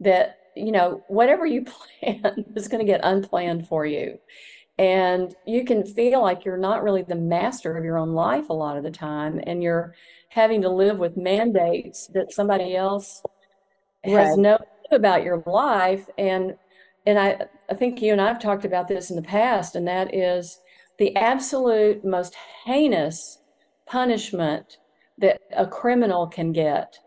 That 0.00 0.38
you 0.54 0.72
know 0.72 1.04
whatever 1.08 1.46
you 1.46 1.64
plan 2.00 2.44
is 2.54 2.68
going 2.68 2.84
to 2.84 2.90
get 2.90 3.00
unplanned 3.02 3.68
for 3.68 3.86
you, 3.86 4.18
and 4.78 5.34
you 5.46 5.64
can 5.64 5.84
feel 5.84 6.20
like 6.22 6.44
you're 6.44 6.56
not 6.56 6.82
really 6.82 7.02
the 7.02 7.14
master 7.14 7.76
of 7.76 7.84
your 7.84 7.98
own 7.98 8.12
life 8.12 8.48
a 8.48 8.54
lot 8.54 8.76
of 8.76 8.84
the 8.84 8.90
time, 8.90 9.40
and 9.46 9.62
you're 9.62 9.94
having 10.28 10.62
to 10.62 10.68
live 10.68 10.98
with 10.98 11.16
mandates 11.16 12.08
that 12.08 12.32
somebody 12.32 12.76
else 12.76 13.22
right. 14.04 14.12
has 14.12 14.36
no 14.36 14.58
about 14.92 15.24
your 15.24 15.42
life 15.46 16.08
and 16.16 16.54
and 17.06 17.18
I, 17.18 17.38
I 17.70 17.74
think 17.74 18.02
you 18.02 18.12
and 18.12 18.20
I've 18.20 18.40
talked 18.40 18.64
about 18.64 18.88
this 18.88 19.10
in 19.10 19.16
the 19.16 19.22
past, 19.22 19.76
and 19.76 19.86
that 19.86 20.12
is 20.12 20.60
the 20.98 21.14
absolute 21.16 22.04
most 22.04 22.34
heinous 22.64 23.38
punishment 23.86 24.78
that 25.18 25.40
a 25.56 25.66
criminal 25.66 26.26
can 26.26 26.52
get 26.52 26.98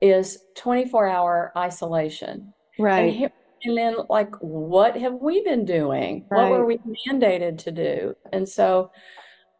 is 0.00 0.38
24 0.56 1.08
hour 1.08 1.52
isolation. 1.56 2.52
Right. 2.78 3.14
And, 3.14 3.32
and, 3.64 3.76
then, 3.76 3.96
like, 4.08 4.34
what 4.40 4.96
have 4.96 5.14
we 5.14 5.42
been 5.42 5.64
doing? 5.64 6.26
Right. 6.30 6.50
What 6.50 6.60
were 6.60 6.66
we 6.66 6.78
mandated 7.08 7.58
to 7.58 7.72
do? 7.72 8.14
And 8.32 8.48
so, 8.48 8.90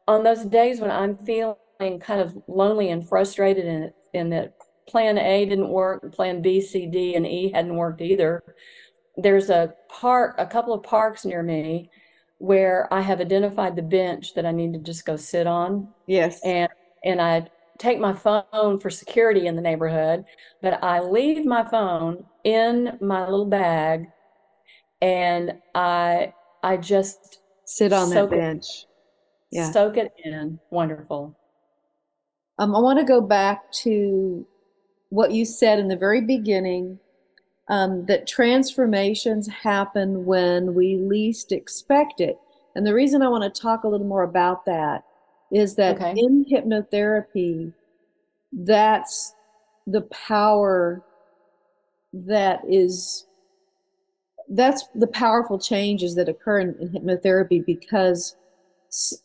on 0.07 0.23
those 0.23 0.45
days 0.45 0.81
when 0.81 0.91
I'm 0.91 1.17
feeling 1.19 1.57
kind 2.01 2.21
of 2.21 2.37
lonely 2.47 2.91
and 2.91 3.07
frustrated 3.07 3.65
in, 3.65 3.93
in 4.13 4.31
that 4.31 4.55
plan 4.87 5.19
A 5.19 5.45
didn't 5.47 5.69
work, 5.69 6.13
plan 6.13 6.43
B, 6.43 6.61
C, 6.61 6.87
D, 6.87 7.15
and 7.15 7.27
E 7.27 7.51
hadn't 7.53 7.75
worked 7.75 8.01
either. 8.01 8.43
There's 9.17 9.51
a 9.51 9.75
park, 9.89 10.37
a 10.39 10.47
couple 10.47 10.75
of 10.75 10.83
parks 10.83 11.25
near 11.25 11.43
me 11.43 11.91
where 12.39 12.93
I 12.93 13.01
have 13.01 13.21
identified 13.21 13.77
the 13.77 13.83
bench 13.83 14.35
that 14.35 14.45
I 14.45 14.53
need 14.53 14.75
to 14.75 14.79
just 14.79 15.07
go 15.07 15.17
sit 15.17 15.47
on. 15.47 15.89
Yes. 16.07 16.41
And 16.45 16.69
and 17.05 17.21
I 17.21 17.49
take 17.79 17.99
my 17.99 18.13
phone 18.13 18.81
for 18.81 18.91
security 18.91 19.47
in 19.47 19.57
the 19.57 19.63
neighborhood, 19.63 20.25
but 20.63 20.83
I 20.83 21.01
leave 21.01 21.45
my 21.45 21.69
phone 21.69 22.25
in 22.45 22.99
my 23.01 23.29
little 23.29 23.47
bag 23.47 24.07
and 25.03 25.55
I 25.75 26.33
I 26.63 26.77
just 26.77 27.41
sit 27.65 27.93
on 27.93 28.11
that 28.11 28.31
bench. 28.31 28.65
It, 28.65 29.57
yeah. 29.57 29.71
Soak 29.71 29.97
it 29.97 30.13
in. 30.25 30.59
Wonderful. 30.71 31.37
Um, 32.59 32.75
I 32.75 32.81
want 32.81 32.99
to 32.99 33.05
go 33.05 33.21
back 33.21 33.71
to 33.83 34.47
what 35.11 35.33
you 35.33 35.45
said 35.45 35.79
in 35.79 35.89
the 35.89 35.97
very 35.97 36.21
beginning 36.21 36.99
um, 37.69 38.07
that 38.07 38.27
transformations 38.27 39.49
happen 39.49 40.25
when 40.25 40.75
we 40.75 40.97
least 40.97 41.53
expect 41.53 42.21
it. 42.21 42.39
And 42.75 42.87
the 42.87 42.95
reason 42.95 43.23
I 43.23 43.29
want 43.29 43.43
to 43.43 43.61
talk 43.61 43.85
a 43.85 43.89
little 43.89 44.07
more 44.07 44.23
about 44.23 44.65
that 44.67 45.05
is 45.53 45.77
that 45.77 45.97
okay. 45.97 46.15
in 46.17 46.45
hypnotherapy, 46.51 47.73
that's 48.53 49.35
the 49.87 50.03
power 50.03 51.03
that 52.13 52.61
is 52.69 53.27
that's 54.49 54.85
the 54.95 55.07
powerful 55.09 55.59
changes 55.59 56.15
that 56.15 56.29
occur 56.29 56.61
in, 56.61 56.75
in 56.81 56.89
hypnotherapy 56.89 57.65
because 57.65 58.37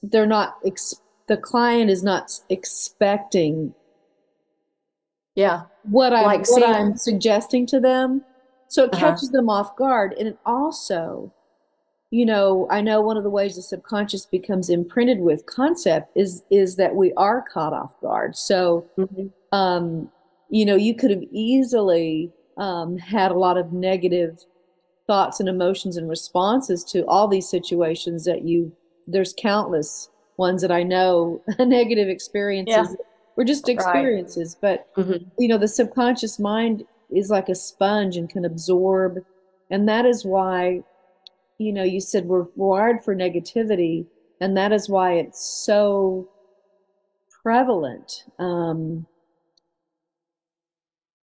they're 0.03 0.25
not 0.25 0.57
ex- 0.65 1.01
the 1.27 1.37
client 1.37 1.89
is 1.89 2.03
not 2.03 2.31
expecting 2.49 3.73
yeah 5.35 5.63
what 5.83 6.13
i 6.13 6.21
like 6.23 6.49
what 6.49 6.63
i'm 6.63 6.97
suggesting 6.97 7.65
to 7.65 7.79
them 7.79 8.23
so 8.67 8.83
it 8.83 8.93
uh-huh. 8.93 9.11
catches 9.11 9.29
them 9.29 9.49
off 9.49 9.75
guard 9.75 10.13
and 10.17 10.27
it 10.27 10.37
also 10.45 11.31
you 12.11 12.25
know, 12.25 12.67
I 12.69 12.81
know 12.81 12.99
one 12.99 13.15
of 13.15 13.23
the 13.23 13.29
ways 13.29 13.55
the 13.55 13.61
subconscious 13.61 14.25
becomes 14.25 14.69
imprinted 14.69 15.21
with 15.21 15.45
concept 15.45 16.11
is 16.15 16.43
is 16.51 16.75
that 16.75 16.93
we 16.95 17.13
are 17.13 17.41
caught 17.41 17.71
off 17.71 17.99
guard. 18.01 18.35
So, 18.35 18.85
mm-hmm. 18.97 19.27
um, 19.57 20.11
you 20.49 20.65
know, 20.65 20.75
you 20.75 20.93
could 20.93 21.09
have 21.09 21.23
easily 21.31 22.29
um, 22.57 22.97
had 22.97 23.31
a 23.31 23.39
lot 23.39 23.57
of 23.57 23.71
negative 23.71 24.43
thoughts 25.07 25.39
and 25.39 25.47
emotions 25.47 25.95
and 25.95 26.09
responses 26.09 26.83
to 26.83 27.05
all 27.07 27.29
these 27.29 27.49
situations 27.49 28.25
that 28.25 28.43
you. 28.43 28.73
There's 29.07 29.33
countless 29.37 30.09
ones 30.35 30.61
that 30.61 30.71
I 30.71 30.83
know 30.83 31.41
negative 31.59 32.09
experiences. 32.09 32.75
Yeah. 32.75 33.05
We're 33.37 33.45
just 33.45 33.69
experiences, 33.69 34.57
right. 34.61 34.81
but 34.95 35.01
mm-hmm. 35.01 35.29
you 35.39 35.47
know, 35.47 35.57
the 35.57 35.69
subconscious 35.69 36.39
mind 36.39 36.83
is 37.09 37.29
like 37.29 37.47
a 37.47 37.55
sponge 37.55 38.17
and 38.17 38.29
can 38.29 38.43
absorb, 38.43 39.19
and 39.69 39.87
that 39.87 40.05
is 40.05 40.25
why 40.25 40.83
you 41.61 41.71
know, 41.71 41.83
you 41.83 42.01
said 42.01 42.25
we're 42.25 42.47
wired 42.55 43.03
for 43.03 43.15
negativity, 43.15 44.05
and 44.39 44.57
that 44.57 44.71
is 44.71 44.89
why 44.89 45.13
it's 45.13 45.63
so 45.65 46.27
prevalent. 47.43 48.23
Um, 48.39 49.05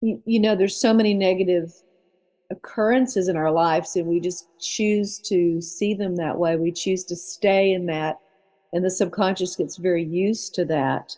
you, 0.00 0.20
you 0.26 0.40
know, 0.40 0.56
there's 0.56 0.80
so 0.80 0.92
many 0.92 1.14
negative 1.14 1.72
occurrences 2.50 3.28
in 3.28 3.36
our 3.36 3.52
lives, 3.52 3.94
and 3.94 4.06
we 4.06 4.20
just 4.20 4.46
choose 4.60 5.18
to 5.20 5.60
see 5.60 5.94
them 5.94 6.16
that 6.16 6.38
way. 6.38 6.56
We 6.56 6.72
choose 6.72 7.04
to 7.04 7.16
stay 7.16 7.72
in 7.72 7.86
that, 7.86 8.18
and 8.72 8.84
the 8.84 8.90
subconscious 8.90 9.54
gets 9.54 9.76
very 9.76 10.04
used 10.04 10.54
to 10.56 10.64
that. 10.66 11.16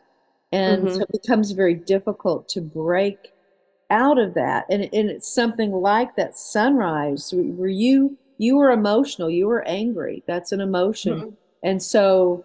And 0.53 0.85
mm-hmm. 0.85 0.97
so 0.97 1.03
it 1.03 1.23
becomes 1.23 1.53
very 1.53 1.75
difficult 1.75 2.49
to 2.51 2.61
break 2.61 3.33
out 3.91 4.19
of 4.19 4.35
that. 4.35 4.67
And, 4.71 4.83
and 4.93 5.11
it's 5.11 5.33
something 5.35 5.73
like 5.73 6.17
that 6.17 6.37
sunrise 6.37 7.33
where 7.35 7.69
you 7.69 8.19
you 8.39 8.57
were 8.57 8.71
emotional 8.71 9.29
you 9.29 9.47
were 9.47 9.67
angry. 9.67 10.23
That's 10.27 10.53
an 10.53 10.61
emotion. 10.61 11.15
Mm-hmm. 11.15 11.31
and 11.63 11.83
so 11.83 12.45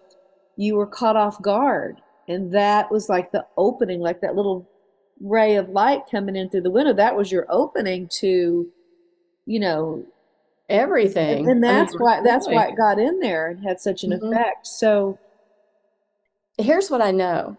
you 0.56 0.76
were 0.76 0.86
caught 0.86 1.16
off 1.16 1.40
guard. 1.42 2.00
And 2.28 2.52
that 2.54 2.90
was 2.90 3.08
like 3.08 3.32
the 3.32 3.46
opening 3.56 4.00
like 4.00 4.20
that 4.20 4.36
little 4.36 4.68
ray 5.20 5.56
of 5.56 5.68
light 5.68 6.02
coming 6.10 6.36
in 6.36 6.48
through 6.48 6.62
the 6.62 6.70
window. 6.70 6.92
That 6.92 7.16
was 7.16 7.30
your 7.30 7.46
opening 7.48 8.08
to 8.20 8.70
you 9.46 9.60
know 9.60 10.04
everything. 10.68 11.40
And, 11.40 11.48
and 11.48 11.64
that's 11.64 11.94
I 11.94 11.98
mean, 11.98 12.02
why 12.02 12.20
that's 12.22 12.48
why 12.48 12.68
it 12.68 12.76
got 12.76 12.98
in 12.98 13.20
there 13.20 13.48
and 13.48 13.62
had 13.62 13.80
such 13.80 14.04
an 14.04 14.10
mm-hmm. 14.10 14.32
effect. 14.32 14.66
So 14.66 15.18
here's 16.58 16.90
what 16.90 17.02
i 17.02 17.10
know. 17.10 17.56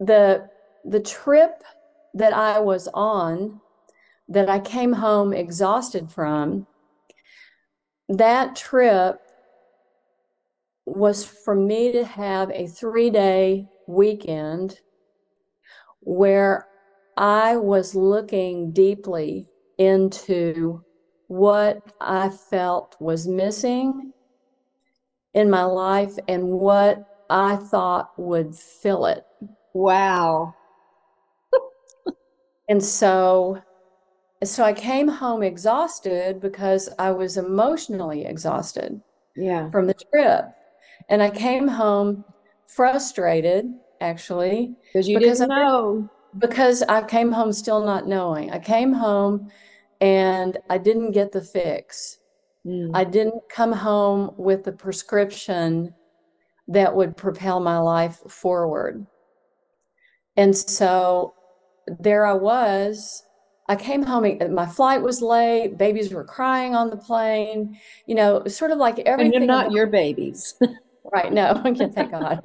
The 0.00 0.48
the 0.84 1.00
trip 1.00 1.62
that 2.14 2.32
i 2.32 2.58
was 2.58 2.88
on 2.94 3.60
that 4.28 4.48
i 4.48 4.58
came 4.58 4.92
home 4.92 5.32
exhausted 5.32 6.10
from 6.10 6.66
that 8.08 8.56
trip 8.56 9.16
was 10.86 11.24
for 11.24 11.54
me 11.54 11.92
to 11.92 12.04
have 12.04 12.50
a 12.50 12.66
three 12.66 13.10
day 13.10 13.66
weekend 13.86 14.78
where 16.00 16.66
I 17.16 17.56
was 17.56 17.94
looking 17.94 18.72
deeply 18.72 19.48
into 19.78 20.82
what 21.28 21.78
I 22.00 22.28
felt 22.28 22.96
was 23.00 23.26
missing 23.26 24.12
in 25.32 25.50
my 25.50 25.64
life 25.64 26.14
and 26.28 26.44
what 26.48 27.02
I 27.30 27.56
thought 27.56 28.10
would 28.18 28.54
fill 28.54 29.06
it. 29.06 29.24
Wow. 29.72 30.54
and 32.68 32.84
so 32.84 33.60
so 34.46 34.64
I 34.64 34.72
came 34.72 35.08
home 35.08 35.42
exhausted 35.42 36.40
because 36.40 36.88
I 36.98 37.10
was 37.10 37.36
emotionally 37.36 38.24
exhausted. 38.24 39.00
Yeah. 39.36 39.70
From 39.70 39.86
the 39.86 39.94
trip. 39.94 40.46
And 41.08 41.22
I 41.22 41.30
came 41.30 41.68
home 41.68 42.24
frustrated 42.66 43.66
actually 44.00 44.74
because 44.92 45.08
you 45.08 45.18
because 45.18 45.38
didn't 45.38 45.52
I, 45.52 45.62
know 45.62 46.10
because 46.38 46.82
I 46.82 47.02
came 47.02 47.30
home 47.30 47.52
still 47.52 47.84
not 47.84 48.06
knowing. 48.06 48.50
I 48.50 48.58
came 48.58 48.92
home 48.92 49.50
and 50.00 50.58
I 50.70 50.78
didn't 50.78 51.12
get 51.12 51.32
the 51.32 51.42
fix. 51.42 52.18
Mm. 52.66 52.90
I 52.94 53.04
didn't 53.04 53.42
come 53.50 53.72
home 53.72 54.32
with 54.36 54.64
the 54.64 54.72
prescription 54.72 55.94
that 56.68 56.94
would 56.94 57.16
propel 57.16 57.60
my 57.60 57.78
life 57.78 58.18
forward. 58.28 59.06
And 60.36 60.56
so 60.56 61.34
there 62.00 62.24
I 62.24 62.32
was 62.32 63.22
I 63.68 63.76
came 63.76 64.02
home, 64.02 64.38
my 64.52 64.66
flight 64.66 65.00
was 65.00 65.22
late, 65.22 65.78
babies 65.78 66.12
were 66.12 66.24
crying 66.24 66.74
on 66.74 66.90
the 66.90 66.96
plane, 66.96 67.78
you 68.06 68.14
know, 68.14 68.44
sort 68.46 68.70
of 68.70 68.78
like 68.78 68.98
everything. 69.00 69.36
And 69.36 69.46
not 69.46 69.72
your 69.72 69.86
babies. 69.86 70.54
right. 71.12 71.32
No, 71.32 71.60
thank 71.94 72.10
God. 72.10 72.42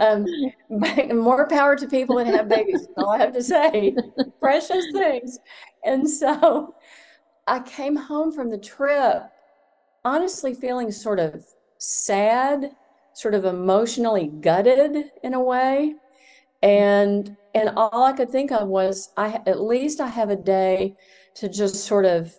Um, 0.00 0.26
more 0.68 1.48
power 1.48 1.74
to 1.76 1.88
people 1.88 2.16
that 2.16 2.26
have 2.26 2.48
babies, 2.48 2.86
all 2.98 3.10
I 3.10 3.18
have 3.18 3.32
to 3.32 3.42
say. 3.42 3.96
Precious 4.40 4.84
things. 4.92 5.38
And 5.84 6.08
so 6.08 6.74
I 7.46 7.60
came 7.60 7.96
home 7.96 8.30
from 8.30 8.50
the 8.50 8.58
trip 8.58 9.22
honestly 10.04 10.54
feeling 10.54 10.90
sort 10.90 11.18
of 11.18 11.44
sad, 11.78 12.70
sort 13.14 13.34
of 13.34 13.44
emotionally 13.44 14.28
gutted 14.40 15.10
in 15.22 15.34
a 15.34 15.40
way. 15.40 15.94
And 16.62 17.36
and 17.54 17.70
all 17.76 18.04
I 18.04 18.12
could 18.12 18.30
think 18.30 18.52
of 18.52 18.68
was 18.68 19.12
I 19.16 19.40
at 19.46 19.60
least 19.60 20.00
I 20.00 20.08
have 20.08 20.30
a 20.30 20.36
day 20.36 20.96
to 21.36 21.48
just 21.48 21.86
sort 21.86 22.04
of 22.04 22.34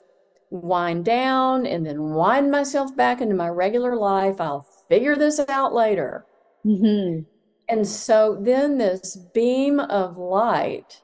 wind 0.51 1.05
down 1.05 1.65
and 1.65 1.85
then 1.85 2.01
wind 2.01 2.51
myself 2.51 2.95
back 2.95 3.21
into 3.21 3.35
my 3.35 3.47
regular 3.49 3.95
life. 3.95 4.41
I'll 4.41 4.65
figure 4.87 5.15
this 5.15 5.39
out 5.47 5.73
later. 5.73 6.25
Mm-hmm. 6.65 7.21
And 7.69 7.87
so 7.87 8.37
then 8.41 8.77
this 8.77 9.17
beam 9.33 9.79
of 9.79 10.17
light, 10.17 11.01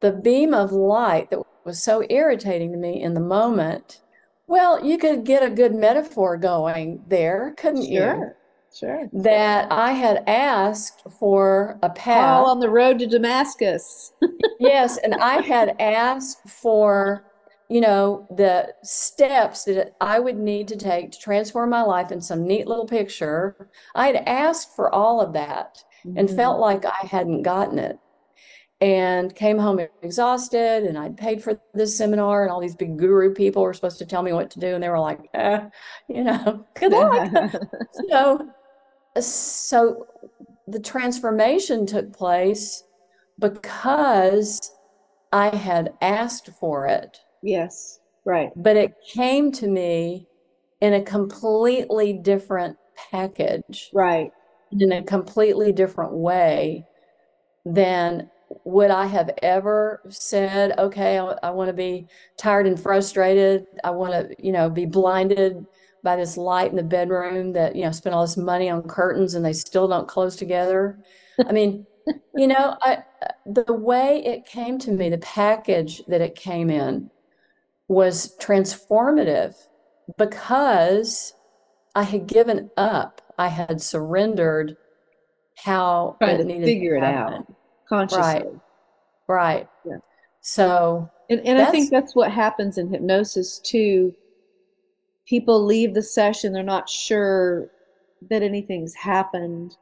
the 0.00 0.12
beam 0.12 0.52
of 0.52 0.72
light 0.72 1.30
that 1.30 1.40
was 1.64 1.82
so 1.82 2.04
irritating 2.10 2.72
to 2.72 2.78
me 2.78 3.00
in 3.00 3.14
the 3.14 3.20
moment. 3.20 4.00
Well, 4.46 4.84
you 4.84 4.98
could 4.98 5.24
get 5.24 5.44
a 5.44 5.50
good 5.50 5.74
metaphor 5.74 6.36
going 6.36 7.04
there, 7.06 7.54
couldn't 7.56 7.84
sure. 7.84 8.16
you? 8.16 8.30
Sure. 8.72 9.08
That 9.12 9.70
I 9.72 9.92
had 9.92 10.22
asked 10.26 11.02
for 11.18 11.78
a 11.82 11.90
path. 11.90 12.46
On 12.46 12.60
the 12.60 12.70
road 12.70 12.98
to 13.00 13.06
Damascus. 13.06 14.12
yes. 14.60 14.96
And 14.98 15.14
I 15.14 15.42
had 15.42 15.74
asked 15.80 16.48
for, 16.48 17.24
you 17.68 17.80
know, 17.80 18.26
the 18.36 18.72
steps 18.82 19.64
that 19.64 19.94
I 20.00 20.20
would 20.20 20.38
need 20.38 20.68
to 20.68 20.76
take 20.76 21.10
to 21.12 21.18
transform 21.18 21.70
my 21.70 21.82
life 21.82 22.12
in 22.12 22.20
some 22.20 22.46
neat 22.46 22.66
little 22.66 22.86
picture. 22.86 23.68
I 23.94 24.06
had 24.06 24.16
asked 24.26 24.74
for 24.76 24.94
all 24.94 25.20
of 25.20 25.32
that 25.32 25.82
mm-hmm. 26.06 26.16
and 26.16 26.30
felt 26.30 26.60
like 26.60 26.84
I 26.84 27.06
hadn't 27.06 27.42
gotten 27.42 27.78
it 27.78 27.98
and 28.80 29.34
came 29.34 29.58
home 29.58 29.78
exhausted 30.02 30.84
and 30.84 30.96
I'd 30.96 31.16
paid 31.16 31.42
for 31.42 31.60
this 31.74 31.98
seminar 31.98 32.44
and 32.44 32.50
all 32.50 32.60
these 32.60 32.74
big 32.74 32.96
guru 32.96 33.34
people 33.34 33.62
were 33.62 33.74
supposed 33.74 33.98
to 33.98 34.06
tell 34.06 34.22
me 34.22 34.32
what 34.32 34.50
to 34.52 34.60
do 34.60 34.68
and 34.68 34.82
they 34.82 34.88
were 34.88 34.98
like, 34.98 35.28
eh, 35.34 35.60
you 36.08 36.24
know, 36.24 36.64
good 36.74 36.92
luck. 36.92 37.52
so 38.08 38.50
so 39.18 40.06
the 40.66 40.80
transformation 40.80 41.86
took 41.86 42.12
place 42.12 42.84
because 43.38 44.72
I 45.32 45.54
had 45.54 45.94
asked 46.00 46.50
for 46.60 46.86
it. 46.86 47.18
Yes, 47.42 48.00
right. 48.24 48.50
But 48.56 48.76
it 48.76 48.92
came 49.12 49.50
to 49.52 49.66
me 49.66 50.26
in 50.80 50.94
a 50.94 51.02
completely 51.02 52.12
different 52.12 52.76
package. 53.10 53.90
Right. 53.92 54.32
In 54.72 54.92
a 54.92 55.02
completely 55.02 55.72
different 55.72 56.12
way 56.12 56.86
than 57.64 58.30
would 58.64 58.90
I 58.90 59.06
have 59.06 59.30
ever 59.42 60.02
said, 60.08 60.78
okay, 60.78 61.18
I, 61.18 61.34
I 61.42 61.50
want 61.50 61.68
to 61.68 61.72
be 61.72 62.06
tired 62.36 62.66
and 62.66 62.78
frustrated. 62.78 63.66
I 63.84 63.90
want 63.90 64.12
to, 64.12 64.34
you 64.44 64.52
know, 64.52 64.68
be 64.68 64.86
blinded 64.86 65.66
by 66.02 66.16
this 66.16 66.36
light 66.36 66.70
in 66.70 66.76
the 66.76 66.82
bedroom 66.82 67.52
that 67.52 67.76
you 67.76 67.82
know 67.82 67.92
spent 67.92 68.14
all 68.14 68.22
this 68.22 68.36
money 68.36 68.68
on 68.68 68.82
curtains 68.82 69.34
and 69.34 69.44
they 69.44 69.52
still 69.52 69.88
don't 69.88 70.08
close 70.08 70.36
together. 70.36 70.98
I 71.46 71.52
mean 71.52 71.86
you 72.34 72.46
know 72.46 72.76
I, 72.82 73.04
the 73.46 73.72
way 73.72 74.24
it 74.24 74.46
came 74.46 74.78
to 74.80 74.90
me 74.90 75.10
the 75.10 75.18
package 75.18 76.02
that 76.08 76.20
it 76.20 76.34
came 76.34 76.70
in 76.70 77.10
was 77.88 78.36
transformative 78.38 79.54
because 80.16 81.34
i 81.94 82.02
had 82.02 82.26
given 82.26 82.70
up. 82.76 83.20
I 83.38 83.48
had 83.48 83.80
surrendered 83.80 84.76
how 85.56 86.16
trying 86.20 86.46
to 86.46 86.64
figure 86.64 86.94
it 86.96 87.02
out 87.02 87.46
consciously. 87.88 88.22
Right. 88.22 88.46
Right. 89.28 89.68
Yeah. 89.84 89.98
so 90.40 91.10
and, 91.28 91.40
and 91.46 91.60
i 91.60 91.70
think 91.70 91.90
that's 91.90 92.14
what 92.14 92.30
happens 92.30 92.78
in 92.78 92.88
hypnosis 92.88 93.58
too 93.58 94.14
people 95.30 95.64
leave 95.64 95.94
the 95.94 96.02
session, 96.02 96.52
they're 96.52 96.64
not 96.64 96.90
sure 96.90 97.70
that 98.28 98.42
anything's 98.42 98.94
happened. 98.94 99.76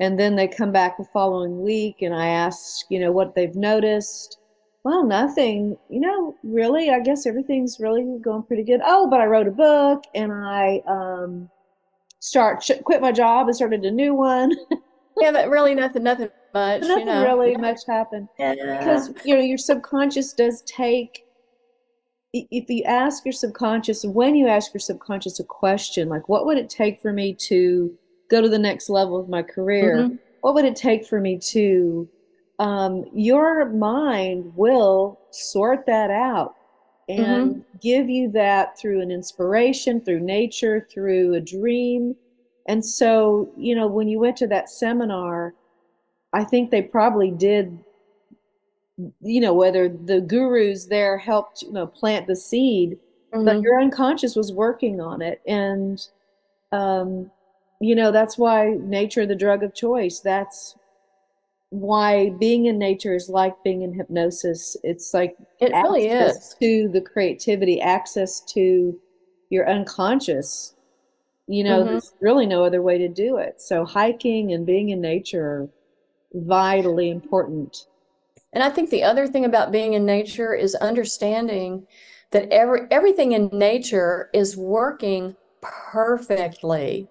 And 0.00 0.18
then 0.18 0.34
they 0.34 0.48
come 0.48 0.72
back 0.72 0.96
the 0.96 1.04
following 1.04 1.62
week 1.62 2.00
and 2.00 2.14
I 2.14 2.28
ask, 2.28 2.86
you 2.88 2.98
know, 2.98 3.12
what 3.12 3.34
they've 3.34 3.54
noticed. 3.54 4.38
well, 4.84 5.04
nothing, 5.04 5.76
you 5.90 6.00
know, 6.00 6.34
really, 6.42 6.88
I 6.88 7.00
guess 7.00 7.26
everything's 7.26 7.78
really 7.78 8.18
going 8.22 8.44
pretty 8.44 8.62
good. 8.62 8.80
Oh, 8.82 9.10
but 9.10 9.20
I 9.20 9.26
wrote 9.26 9.46
a 9.46 9.50
book 9.50 10.04
and 10.14 10.32
I 10.32 10.80
um 10.88 11.50
start 12.20 12.68
quit 12.84 13.02
my 13.02 13.12
job 13.12 13.48
and 13.48 13.56
started 13.56 13.84
a 13.84 13.90
new 13.90 14.14
one. 14.14 14.52
yeah, 15.20 15.32
but 15.32 15.50
really 15.50 15.74
nothing, 15.74 16.04
nothing 16.04 16.30
much. 16.54 16.82
Nothing 16.82 17.00
you 17.00 17.04
know? 17.04 17.24
really 17.24 17.56
much 17.56 17.80
happened. 17.86 18.28
Yeah. 18.38 18.54
Because 18.78 19.10
you 19.24 19.34
know, 19.34 19.42
your 19.42 19.58
subconscious 19.58 20.32
does 20.32 20.62
take 20.62 21.27
if 22.50 22.68
you 22.68 22.82
ask 22.84 23.24
your 23.24 23.32
subconscious, 23.32 24.04
when 24.04 24.34
you 24.34 24.46
ask 24.46 24.72
your 24.72 24.80
subconscious 24.80 25.40
a 25.40 25.44
question, 25.44 26.08
like 26.08 26.28
what 26.28 26.46
would 26.46 26.58
it 26.58 26.68
take 26.68 27.00
for 27.00 27.12
me 27.12 27.34
to 27.34 27.96
go 28.30 28.40
to 28.40 28.48
the 28.48 28.58
next 28.58 28.88
level 28.88 29.18
of 29.18 29.28
my 29.28 29.42
career? 29.42 29.96
Mm-hmm. 29.96 30.16
What 30.42 30.54
would 30.54 30.64
it 30.64 30.76
take 30.76 31.06
for 31.06 31.20
me 31.20 31.38
to 31.50 32.08
um, 32.58 33.04
your 33.14 33.70
mind 33.70 34.52
will 34.56 35.20
sort 35.30 35.86
that 35.86 36.10
out 36.10 36.54
and 37.08 37.56
mm-hmm. 37.56 37.60
give 37.80 38.10
you 38.10 38.30
that 38.32 38.78
through 38.78 39.00
an 39.00 39.10
inspiration, 39.10 40.00
through 40.00 40.20
nature, 40.20 40.86
through 40.92 41.34
a 41.34 41.40
dream. 41.40 42.14
And 42.66 42.84
so, 42.84 43.50
you 43.56 43.74
know, 43.74 43.86
when 43.86 44.08
you 44.08 44.18
went 44.18 44.36
to 44.38 44.46
that 44.48 44.68
seminar, 44.68 45.54
I 46.32 46.44
think 46.44 46.70
they 46.70 46.82
probably 46.82 47.30
did, 47.30 47.78
you 49.20 49.40
know, 49.40 49.54
whether 49.54 49.88
the 49.88 50.20
gurus 50.20 50.86
there 50.86 51.18
helped, 51.18 51.62
you 51.62 51.72
know, 51.72 51.86
plant 51.86 52.26
the 52.26 52.36
seed, 52.36 52.98
mm-hmm. 53.32 53.44
but 53.44 53.60
your 53.62 53.80
unconscious 53.80 54.34
was 54.34 54.52
working 54.52 55.00
on 55.00 55.22
it. 55.22 55.40
And, 55.46 56.00
um, 56.72 57.30
you 57.80 57.94
know, 57.94 58.10
that's 58.10 58.36
why 58.36 58.76
nature, 58.80 59.24
the 59.24 59.36
drug 59.36 59.62
of 59.62 59.74
choice, 59.74 60.20
that's 60.20 60.74
why 61.70 62.30
being 62.40 62.66
in 62.66 62.78
nature 62.78 63.14
is 63.14 63.28
like 63.28 63.62
being 63.62 63.82
in 63.82 63.92
hypnosis. 63.92 64.76
It's 64.82 65.12
like 65.14 65.36
it 65.60 65.72
really 65.72 66.08
is 66.08 66.56
to 66.60 66.88
the 66.88 67.00
creativity, 67.00 67.80
access 67.80 68.40
to 68.52 68.98
your 69.50 69.68
unconscious. 69.68 70.74
You 71.46 71.64
know, 71.64 71.80
mm-hmm. 71.80 71.92
there's 71.92 72.14
really 72.20 72.46
no 72.46 72.64
other 72.64 72.82
way 72.82 72.98
to 72.98 73.08
do 73.08 73.36
it. 73.36 73.60
So 73.60 73.84
hiking 73.84 74.52
and 74.52 74.66
being 74.66 74.90
in 74.90 75.00
nature 75.00 75.44
are 75.44 75.68
vitally 76.34 77.10
important. 77.10 77.86
And 78.52 78.62
I 78.62 78.70
think 78.70 78.90
the 78.90 79.02
other 79.02 79.26
thing 79.26 79.44
about 79.44 79.72
being 79.72 79.94
in 79.94 80.06
nature 80.06 80.54
is 80.54 80.74
understanding 80.76 81.86
that 82.30 82.50
every 82.50 82.82
everything 82.90 83.32
in 83.32 83.48
nature 83.52 84.30
is 84.32 84.56
working 84.56 85.36
perfectly. 85.60 87.08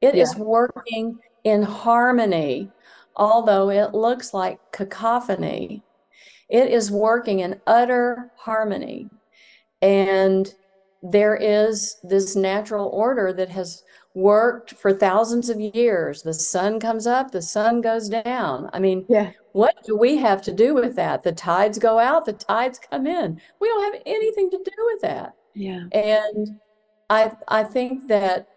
It 0.00 0.14
yeah. 0.14 0.22
is 0.22 0.36
working 0.36 1.18
in 1.44 1.62
harmony 1.62 2.70
although 3.16 3.70
it 3.70 3.94
looks 3.94 4.34
like 4.34 4.58
cacophony. 4.72 5.82
It 6.48 6.70
is 6.70 6.90
working 6.90 7.40
in 7.40 7.60
utter 7.66 8.32
harmony. 8.36 9.08
And 9.82 10.52
there 11.02 11.36
is 11.36 11.98
this 12.02 12.36
natural 12.36 12.88
order 12.88 13.32
that 13.32 13.50
has 13.50 13.83
worked 14.14 14.74
for 14.74 14.92
thousands 14.92 15.50
of 15.50 15.60
years. 15.60 16.22
The 16.22 16.34
sun 16.34 16.80
comes 16.80 17.06
up, 17.06 17.30
the 17.30 17.42
sun 17.42 17.80
goes 17.80 18.08
down. 18.08 18.70
I 18.72 18.78
mean, 18.78 19.04
yeah. 19.08 19.32
what 19.52 19.74
do 19.84 19.96
we 19.96 20.16
have 20.18 20.40
to 20.42 20.52
do 20.52 20.74
with 20.74 20.96
that? 20.96 21.22
The 21.22 21.32
tides 21.32 21.78
go 21.78 21.98
out, 21.98 22.24
the 22.24 22.32
tides 22.32 22.78
come 22.90 23.06
in. 23.06 23.40
We 23.60 23.68
don't 23.68 23.92
have 23.92 24.02
anything 24.06 24.50
to 24.50 24.58
do 24.58 24.84
with 24.92 25.02
that. 25.02 25.34
Yeah. 25.54 25.84
And 25.92 26.60
I 27.10 27.32
I 27.48 27.64
think 27.64 28.08
that 28.08 28.48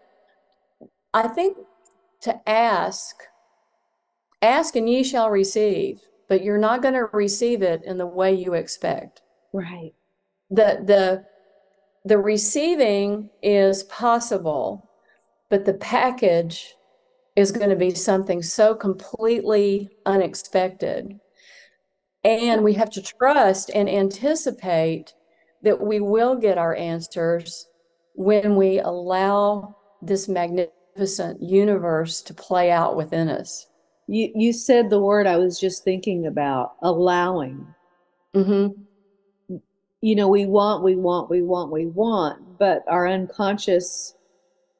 I 1.12 1.28
think 1.28 1.58
to 2.22 2.48
ask 2.48 3.16
Ask 4.42 4.76
and 4.76 4.88
ye 4.88 5.02
shall 5.02 5.30
receive, 5.30 6.00
but 6.28 6.44
you're 6.44 6.58
not 6.58 6.82
going 6.82 6.94
to 6.94 7.06
receive 7.12 7.62
it 7.62 7.82
in 7.84 7.98
the 7.98 8.06
way 8.06 8.32
you 8.32 8.54
expect. 8.54 9.22
Right. 9.52 9.94
The 10.50 10.82
the 10.84 11.24
the 12.04 12.18
receiving 12.18 13.30
is 13.42 13.82
possible, 13.84 14.87
but 15.50 15.64
the 15.64 15.74
package 15.74 16.74
is 17.36 17.52
going 17.52 17.70
to 17.70 17.76
be 17.76 17.94
something 17.94 18.42
so 18.42 18.74
completely 18.74 19.88
unexpected. 20.06 21.18
And 22.24 22.64
we 22.64 22.74
have 22.74 22.90
to 22.90 23.02
trust 23.02 23.70
and 23.74 23.88
anticipate 23.88 25.14
that 25.62 25.80
we 25.80 26.00
will 26.00 26.36
get 26.36 26.58
our 26.58 26.74
answers 26.74 27.68
when 28.14 28.56
we 28.56 28.80
allow 28.80 29.76
this 30.02 30.28
magnificent 30.28 31.40
universe 31.40 32.20
to 32.22 32.34
play 32.34 32.70
out 32.70 32.96
within 32.96 33.28
us. 33.28 33.68
You 34.08 34.32
you 34.34 34.52
said 34.52 34.90
the 34.90 35.00
word 35.00 35.26
I 35.26 35.36
was 35.36 35.60
just 35.60 35.84
thinking 35.84 36.26
about, 36.26 36.74
allowing. 36.82 37.66
Mm-hmm. 38.34 38.82
You 40.00 40.14
know, 40.14 40.28
we 40.28 40.46
want, 40.46 40.82
we 40.82 40.96
want, 40.96 41.30
we 41.30 41.42
want, 41.42 41.72
we 41.72 41.86
want, 41.86 42.58
but 42.58 42.84
our 42.88 43.06
unconscious 43.06 44.14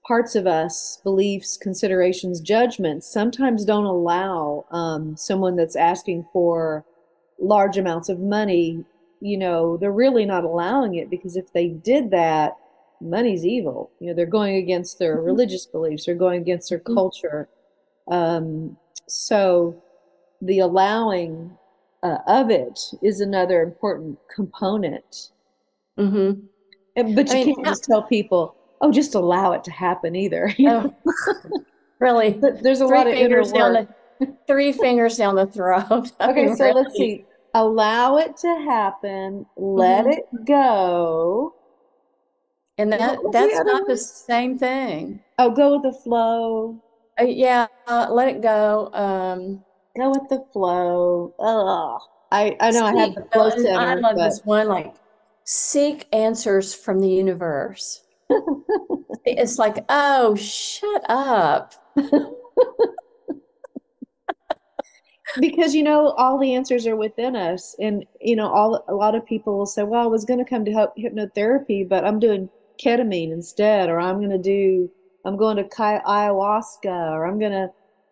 parts 0.08 0.34
of 0.34 0.46
us, 0.46 1.00
beliefs, 1.04 1.58
considerations, 1.58 2.40
judgments, 2.40 3.06
sometimes 3.06 3.66
don't 3.66 3.84
allow 3.84 4.64
um, 4.70 5.14
someone 5.18 5.54
that's 5.54 5.76
asking 5.76 6.26
for 6.32 6.82
large 7.38 7.76
amounts 7.76 8.08
of 8.08 8.18
money. 8.18 8.82
You 9.20 9.36
know, 9.36 9.76
they're 9.76 9.92
really 9.92 10.24
not 10.24 10.44
allowing 10.44 10.94
it 10.94 11.10
because 11.10 11.36
if 11.36 11.52
they 11.52 11.68
did 11.68 12.10
that, 12.10 12.56
money's 13.02 13.44
evil. 13.44 13.90
You 14.00 14.08
know, 14.08 14.14
they're 14.14 14.24
going 14.24 14.56
against 14.56 14.98
their 14.98 15.16
mm-hmm. 15.18 15.26
religious 15.26 15.66
beliefs, 15.66 16.06
they're 16.06 16.14
going 16.14 16.40
against 16.40 16.70
their 16.70 16.78
mm-hmm. 16.78 16.94
culture. 16.94 17.48
Um, 18.10 18.78
so 19.06 19.82
the 20.40 20.60
allowing 20.60 21.50
uh, 22.02 22.18
of 22.26 22.48
it 22.50 22.80
is 23.02 23.20
another 23.20 23.60
important 23.60 24.18
component. 24.34 25.32
Mm-hmm. 25.98 26.46
But 27.14 27.28
you 27.28 27.32
I 27.32 27.44
mean, 27.44 27.54
can't 27.54 27.66
just 27.66 27.84
tell 27.84 28.02
people, 28.02 28.56
oh, 28.80 28.92
just 28.92 29.14
allow 29.14 29.52
it 29.52 29.64
to 29.64 29.70
happen 29.70 30.16
either. 30.16 30.54
Oh, 30.60 30.94
really? 32.00 32.38
There's 32.62 32.80
a 32.80 32.86
three 32.86 32.96
lot 32.96 33.06
of 33.06 33.14
inner 33.14 33.42
work. 33.42 33.88
The, 34.20 34.36
three 34.46 34.72
fingers 34.72 35.16
down 35.16 35.34
the 35.34 35.46
throat. 35.46 36.12
okay, 36.20 36.46
mean, 36.46 36.56
so 36.56 36.64
really. 36.66 36.82
let's 36.82 36.96
see. 36.96 37.24
Allow 37.54 38.18
it 38.18 38.36
to 38.38 38.48
happen. 38.48 39.46
Let 39.56 40.04
mm-hmm. 40.04 40.12
it 40.12 40.44
go. 40.44 41.54
And 42.76 42.92
that 42.92 43.18
that's 43.32 43.56
not 43.56 43.66
one? 43.66 43.88
the 43.88 43.96
same 43.96 44.58
thing. 44.58 45.20
Oh, 45.38 45.50
go 45.50 45.72
with 45.72 45.82
the 45.82 45.98
flow. 45.98 46.80
Uh, 47.20 47.24
yeah, 47.24 47.66
uh, 47.88 48.06
let 48.10 48.28
it 48.28 48.40
go. 48.42 48.92
Um, 48.92 49.64
go 49.96 50.10
with 50.10 50.28
the 50.28 50.44
flow. 50.52 51.34
Ugh. 51.40 52.00
I, 52.30 52.56
I 52.60 52.70
know 52.70 52.86
seek, 52.86 52.96
I 52.96 53.00
have 53.00 53.14
the 53.14 53.28
flow 53.32 53.50
center. 53.50 53.80
I 53.80 53.94
love 53.94 54.16
but... 54.16 54.28
this 54.28 54.40
one. 54.44 54.68
Like, 54.68 54.94
seek 55.44 56.06
answers 56.12 56.74
from 56.74 57.00
the 57.00 57.08
universe. 57.08 58.02
It's 59.24 59.58
like, 59.58 59.84
oh, 59.88 60.34
shut 60.36 61.02
up. 61.08 61.74
because 65.40 65.74
you 65.74 65.82
know 65.82 66.12
all 66.12 66.38
the 66.38 66.54
answers 66.54 66.86
are 66.86 66.96
within 66.96 67.36
us 67.36 67.76
and 67.80 68.06
you 68.20 68.34
know 68.34 68.48
all 68.48 68.82
a 68.88 68.94
lot 68.94 69.14
of 69.14 69.26
people 69.26 69.58
will 69.58 69.66
say 69.66 69.82
well 69.82 70.02
i 70.02 70.06
was 70.06 70.24
going 70.24 70.38
to 70.42 70.48
come 70.48 70.64
to 70.64 70.72
help 70.72 70.96
hypnotherapy 70.96 71.86
but 71.86 72.02
i'm 72.02 72.18
doing 72.18 72.48
ketamine 72.82 73.30
instead 73.30 73.90
or 73.90 74.00
i'm 74.00 74.16
going 74.18 74.30
to 74.30 74.38
do 74.38 74.90
I'm 75.28 75.36
going 75.36 75.56
to 75.56 75.64
ayahuasca 75.64 77.12
or 77.12 77.26
I'm 77.26 77.38
going 77.38 77.52
to 77.52 77.70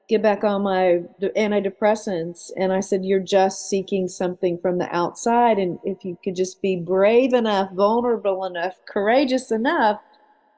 get 0.09 0.23
back 0.23 0.45
on 0.45 0.63
my 0.63 1.03
antidepressants. 1.21 2.51
And 2.57 2.73
I 2.73 2.81
said, 2.81 3.05
You're 3.05 3.21
just 3.21 3.69
seeking 3.69 4.09
something 4.09 4.59
from 4.59 4.79
the 4.79 4.95
outside. 4.95 5.59
And 5.59 5.79
if 5.85 6.05
you 6.05 6.19
could 6.23 6.37
just 6.37 6.63
be 6.63 6.77
brave 6.77 7.33
enough, 7.33 7.73
vulnerable 7.73 8.45
enough, 8.45 8.75
courageous 8.87 9.51
enough, 9.51 10.01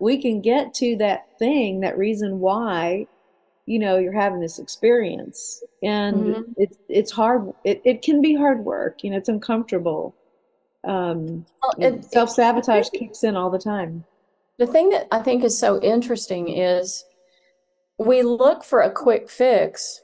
we 0.00 0.20
can 0.20 0.40
get 0.40 0.74
to 0.74 0.96
that 0.96 1.38
thing, 1.38 1.80
that 1.80 1.98
reason 1.98 2.40
why 2.40 3.06
you 3.66 3.78
know 3.78 3.98
you're 3.98 4.18
having 4.18 4.40
this 4.40 4.58
experience 4.58 5.62
and 5.82 6.16
mm-hmm. 6.16 6.52
it's 6.56 6.78
it's 6.88 7.10
hard 7.10 7.52
it, 7.64 7.82
it 7.84 8.00
can 8.00 8.22
be 8.22 8.34
hard 8.34 8.60
work 8.60 9.04
you 9.04 9.10
know 9.10 9.18
it's 9.18 9.28
uncomfortable 9.28 10.14
um 10.84 11.44
well, 11.62 11.74
it, 11.76 12.02
self-sabotage 12.06 12.88
kicks 12.88 13.22
in 13.24 13.36
all 13.36 13.50
the 13.50 13.58
time 13.58 14.02
the 14.58 14.66
thing 14.66 14.90
that 14.90 15.06
I 15.12 15.20
think 15.20 15.44
is 15.44 15.56
so 15.56 15.80
interesting 15.82 16.48
is 16.48 17.04
we 17.98 18.22
look 18.22 18.64
for 18.64 18.82
a 18.82 18.90
quick 18.90 19.28
fix, 19.28 20.02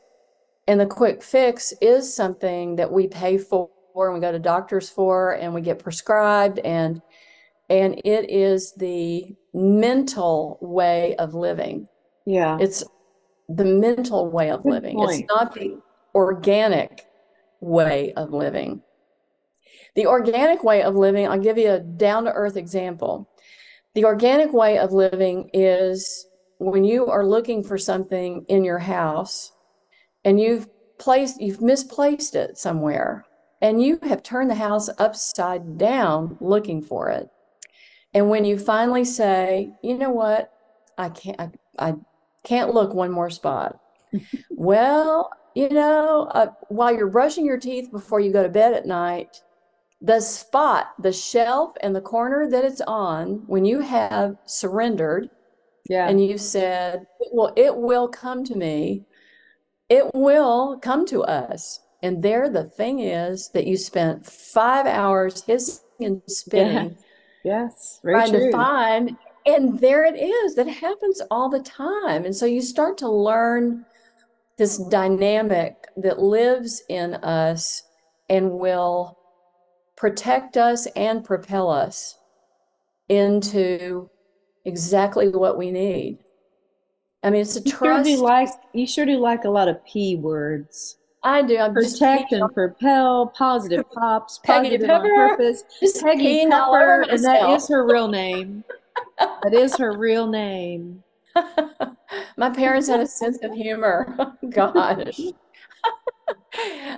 and 0.66 0.80
the 0.80 0.86
quick 0.86 1.22
fix 1.22 1.72
is 1.80 2.14
something 2.14 2.76
that 2.76 2.90
we 2.90 3.06
pay 3.06 3.38
for 3.38 3.70
and 3.96 4.14
we 4.14 4.20
go 4.20 4.32
to 4.32 4.38
doctors 4.38 4.90
for 4.90 5.32
and 5.34 5.54
we 5.54 5.60
get 5.60 5.78
prescribed 5.78 6.58
and 6.60 7.00
and 7.70 8.00
it 8.04 8.28
is 8.28 8.72
the 8.74 9.34
mental 9.54 10.58
way 10.60 11.14
of 11.16 11.32
living. 11.32 11.88
Yeah. 12.26 12.58
It's 12.60 12.84
the 13.48 13.64
mental 13.64 14.30
way 14.30 14.50
of 14.50 14.62
Good 14.62 14.72
living. 14.72 14.96
Point. 14.96 15.20
It's 15.20 15.28
not 15.28 15.54
the 15.54 15.80
organic 16.14 17.06
way 17.60 18.12
of 18.14 18.32
living. 18.32 18.82
The 19.94 20.06
organic 20.06 20.64
way 20.64 20.82
of 20.82 20.96
living, 20.96 21.26
I'll 21.26 21.38
give 21.38 21.56
you 21.56 21.70
a 21.70 21.80
down 21.80 22.24
to 22.24 22.32
earth 22.32 22.56
example. 22.56 23.30
The 23.94 24.04
organic 24.04 24.52
way 24.52 24.78
of 24.78 24.92
living 24.92 25.50
is 25.54 26.26
when 26.64 26.84
you 26.84 27.06
are 27.06 27.26
looking 27.26 27.62
for 27.62 27.78
something 27.78 28.44
in 28.48 28.64
your 28.64 28.78
house 28.78 29.52
and 30.24 30.40
you've 30.40 30.68
placed 30.98 31.40
you've 31.40 31.60
misplaced 31.60 32.34
it 32.34 32.56
somewhere 32.56 33.24
and 33.64 33.82
you 33.82 33.98
have 34.02 34.22
turned 34.22 34.50
the 34.50 34.54
house 34.54 34.90
upside 34.98 35.78
down 35.78 36.36
looking 36.38 36.82
for 36.82 37.08
it. 37.08 37.30
And 38.12 38.28
when 38.28 38.44
you 38.44 38.58
finally 38.58 39.06
say, 39.06 39.72
you 39.82 39.96
know 39.96 40.10
what, 40.10 40.52
I 40.98 41.08
can't, 41.08 41.40
I, 41.40 41.50
I 41.78 41.94
can't 42.44 42.74
look 42.74 42.92
one 42.92 43.10
more 43.10 43.30
spot. 43.30 43.80
well, 44.50 45.30
you 45.54 45.70
know, 45.70 46.28
uh, 46.32 46.48
while 46.68 46.94
you're 46.94 47.08
brushing 47.08 47.46
your 47.46 47.58
teeth 47.58 47.90
before 47.90 48.20
you 48.20 48.32
go 48.32 48.42
to 48.42 48.50
bed 48.50 48.74
at 48.74 48.86
night, 48.86 49.42
the 50.02 50.20
spot, 50.20 50.92
the 50.98 51.12
shelf 51.12 51.74
and 51.80 51.96
the 51.96 52.02
corner 52.02 52.50
that 52.50 52.66
it's 52.66 52.82
on, 52.82 53.44
when 53.46 53.64
you 53.64 53.80
have 53.80 54.36
surrendered 54.44 55.30
Yeah. 55.88 56.08
and 56.08 56.24
you 56.24 56.38
said, 56.38 57.06
well, 57.32 57.52
it 57.56 57.76
will 57.76 58.08
come 58.08 58.44
to 58.44 58.56
me, 58.56 59.04
it 59.88 60.14
will 60.14 60.78
come 60.78 61.04
to 61.06 61.22
us. 61.24 61.80
And 62.02 62.22
there, 62.22 62.48
the 62.50 62.64
thing 62.64 63.00
is 63.00 63.50
that 63.50 63.66
you 63.66 63.76
spent 63.76 64.26
five 64.26 64.86
hours 64.86 65.42
hissing 65.42 65.84
and 66.00 66.22
spinning 66.26 66.96
Yes. 67.44 68.00
Very 68.02 68.14
trying 68.14 68.32
to 68.32 68.50
find, 68.50 69.16
and 69.44 69.78
there 69.78 70.04
it 70.04 70.18
is. 70.18 70.54
That 70.54 70.66
happens 70.66 71.20
all 71.30 71.50
the 71.50 71.60
time. 71.60 72.24
And 72.24 72.34
so 72.34 72.46
you 72.46 72.62
start 72.62 72.98
to 72.98 73.08
learn 73.08 73.84
this 74.56 74.78
dynamic 74.78 75.76
that 75.98 76.18
lives 76.18 76.82
in 76.88 77.14
us 77.16 77.82
and 78.30 78.52
will 78.52 79.18
protect 79.96 80.56
us 80.56 80.86
and 80.96 81.22
propel 81.22 81.68
us 81.68 82.18
into 83.10 84.08
exactly 84.64 85.28
what 85.28 85.56
we 85.58 85.70
need. 85.70 86.18
I 87.22 87.30
mean, 87.30 87.40
it's 87.42 87.56
a 87.56 87.60
You 87.62 87.70
sure 87.70 87.78
trust. 87.78 88.04
do 88.04 88.16
like 88.18 88.48
you 88.72 88.86
sure 88.86 89.06
do 89.06 89.18
like 89.18 89.44
a 89.44 89.50
lot 89.50 89.68
of 89.68 89.84
P 89.86 90.16
words. 90.16 90.98
I 91.22 91.40
do. 91.40 91.56
I'm 91.56 91.72
Protect 91.72 92.32
and 92.32 92.52
propel, 92.52 93.28
positive 93.28 93.90
pops, 93.94 94.38
Peggy 94.44 94.76
positive 94.76 94.90
on 94.90 95.00
purpose. 95.02 95.64
just 95.80 96.02
Peggy 96.02 96.44
peeing 96.44 96.52
all 96.52 96.74
over 96.74 97.00
Pepper, 97.04 97.12
and 97.14 97.24
that 97.24 97.48
is 97.50 97.66
her 97.68 97.86
real 97.86 98.08
name. 98.08 98.62
That 99.18 99.54
is 99.54 99.74
her 99.78 99.96
real 99.96 100.26
name. 100.26 101.02
My 102.36 102.50
parents 102.50 102.88
had 102.88 103.00
a 103.00 103.06
sense 103.06 103.38
of 103.42 103.52
humor. 103.54 104.14
Oh, 104.18 104.32
gosh. 104.50 105.18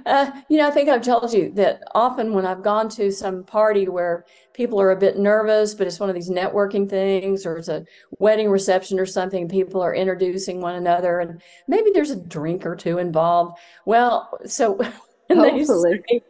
Uh, 0.05 0.31
you 0.49 0.59
know, 0.59 0.69
I 0.69 0.71
think 0.71 0.89
I've 0.89 1.03
told 1.03 1.33
you 1.33 1.51
that 1.55 1.83
often 1.95 2.33
when 2.33 2.47
I've 2.47 2.63
gone 2.63 2.89
to 2.91 3.11
some 3.11 3.43
party 3.43 3.89
where 3.89 4.25
people 4.53 4.81
are 4.81 4.91
a 4.91 4.97
bit 4.97 5.19
nervous, 5.19 5.75
but 5.75 5.87
it's 5.87 5.99
one 5.99 6.09
of 6.09 6.15
these 6.15 6.31
networking 6.31 6.89
things, 6.89 7.45
or 7.45 7.57
it's 7.57 7.69
a 7.69 7.85
wedding 8.19 8.49
reception 8.51 9.01
or 9.01 9.07
something, 9.07 9.49
people 9.49 9.81
are 9.83 9.95
introducing 9.95 10.61
one 10.61 10.75
another, 10.77 11.21
and 11.21 11.43
maybe 11.67 11.91
there's 11.93 12.11
a 12.11 12.17
drink 12.17 12.65
or 12.65 12.77
two 12.77 12.99
involved. 12.99 13.59
Well, 13.85 14.39
so 14.47 14.79
Hopefully. 15.31 16.03
say, 16.09 16.23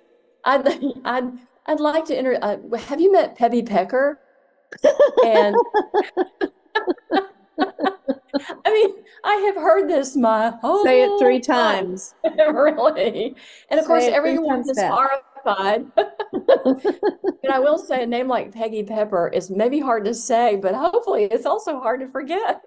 I'd, 0.44 0.66
I'd, 1.04 1.32
I'd 1.66 1.80
like 1.80 2.04
to 2.06 2.18
inter, 2.18 2.38
uh, 2.40 2.76
have 2.78 3.00
you 3.00 3.12
met 3.12 3.36
Pebby 3.36 3.62
Pecker? 3.62 4.20
And 5.24 5.54
I 8.64 8.72
mean, 8.72 9.04
I 9.24 9.34
have 9.46 9.56
heard 9.56 9.88
this 9.88 10.16
my 10.16 10.52
whole 10.60 10.84
Say 10.84 11.02
it 11.02 11.18
three 11.18 11.40
times. 11.40 12.14
Really? 12.24 13.34
And 13.70 13.80
of 13.80 13.86
Say 13.86 13.90
course, 13.90 14.04
everyone 14.04 14.60
is 14.60 14.78
horrified. 14.80 15.86
And 17.42 17.52
I 17.52 17.60
will 17.60 17.78
say 17.78 18.02
a 18.02 18.06
name 18.06 18.26
like 18.26 18.52
Peggy 18.52 18.82
Pepper 18.82 19.28
is 19.28 19.50
maybe 19.50 19.78
hard 19.78 20.04
to 20.06 20.14
say, 20.14 20.56
but 20.56 20.74
hopefully 20.74 21.24
it's 21.24 21.46
also 21.46 21.78
hard 21.78 22.00
to 22.00 22.08
forget. 22.08 22.60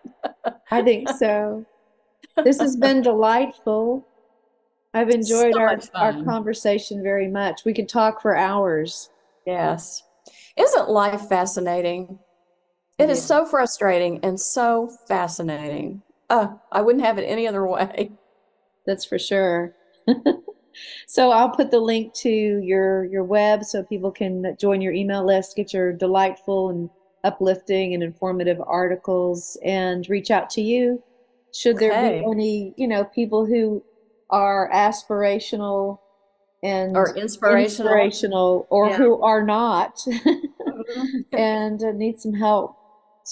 I 0.72 0.82
think 0.82 1.10
so. 1.10 1.66
This 2.46 2.60
has 2.60 2.78
been 2.78 3.02
delightful. 3.12 4.08
I've 4.94 5.10
enjoyed 5.10 5.54
So 5.54 5.60
our, 5.60 5.80
our 5.96 6.24
conversation 6.24 7.04
very 7.04 7.28
much. 7.28 7.66
We 7.66 7.74
could 7.74 7.90
talk 7.90 8.22
for 8.22 8.38
hours. 8.38 9.10
Yes. 9.46 10.04
Isn't 10.56 10.90
life 10.90 11.28
fascinating? 11.28 12.20
It 13.00 13.10
is 13.10 13.20
Yeah. 13.20 13.26
so 13.26 13.46
frustrating 13.46 14.20
and 14.24 14.40
so 14.40 14.90
fascinating. 15.08 16.04
Uh, 16.30 16.50
I 16.72 16.82
wouldn't 16.82 17.06
have 17.06 17.18
it 17.18 17.24
any 17.24 17.48
other 17.48 17.66
way. 17.66 18.12
That's 18.86 19.06
for 19.06 19.20
sure. 19.20 19.76
So 21.08 21.32
I'll 21.32 21.50
put 21.50 21.72
the 21.72 21.80
link 21.80 22.14
to 22.22 22.30
your 22.30 23.04
your 23.06 23.24
web 23.24 23.64
so 23.66 23.84
people 23.84 24.12
can 24.12 24.56
join 24.60 24.82
your 24.82 24.94
email 24.94 25.26
list, 25.26 25.56
get 25.58 25.74
your 25.74 25.92
delightful 25.92 26.70
and 26.70 26.90
uplifting 27.24 27.94
and 27.94 28.04
informative 28.04 28.62
articles, 28.66 29.58
and 29.64 30.08
reach 30.10 30.32
out 30.32 30.50
to 30.52 30.62
you. 30.62 31.04
Should 31.54 31.80
there 31.80 31.94
Okay. 31.96 32.22
be 32.22 32.32
any, 32.32 32.74
you 32.78 32.88
know, 32.88 33.04
people 33.06 33.46
who 33.46 33.84
are 34.30 34.70
aspirational 34.72 36.00
and 36.64 36.96
Or 36.96 37.16
inspirational. 37.18 37.92
inspirational 37.92 38.68
or 38.70 38.90
Yeah. 38.90 38.98
who 38.98 39.22
are 39.22 39.44
not 39.44 40.00
Mhm. 40.66 41.26
and 41.34 41.84
uh, 41.84 41.92
need 41.92 42.20
some 42.20 42.34
help 42.34 42.78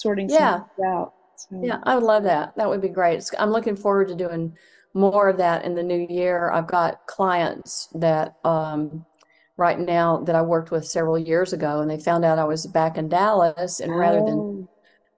sorting 0.01 0.29
Yeah. 0.31 0.61
out. 0.85 1.13
So, 1.35 1.59
Yeah, 1.63 1.79
I 1.83 1.95
would 1.95 2.03
love 2.03 2.23
that. 2.23 2.53
That 2.55 2.69
would 2.69 2.81
be 2.81 2.89
great. 2.89 3.23
I'm 3.37 3.51
looking 3.51 3.75
forward 3.75 4.07
to 4.09 4.15
doing 4.15 4.55
more 4.93 5.29
of 5.29 5.37
that 5.37 5.65
in 5.65 5.75
the 5.75 5.83
new 5.83 6.05
year. 6.09 6.49
I've 6.51 6.67
got 6.67 7.05
clients 7.07 7.87
that 7.95 8.33
um, 8.43 9.05
right 9.57 9.79
now 9.79 10.17
that 10.25 10.35
I 10.35 10.41
worked 10.41 10.71
with 10.71 10.85
several 10.87 11.17
years 11.17 11.53
ago, 11.53 11.81
and 11.81 11.89
they 11.89 11.99
found 11.99 12.25
out 12.25 12.39
I 12.39 12.45
was 12.45 12.65
back 12.67 12.97
in 12.97 13.09
Dallas, 13.09 13.79
and 13.79 13.95
rather 13.95 14.21
than 14.21 14.37
Oh, 14.39 14.67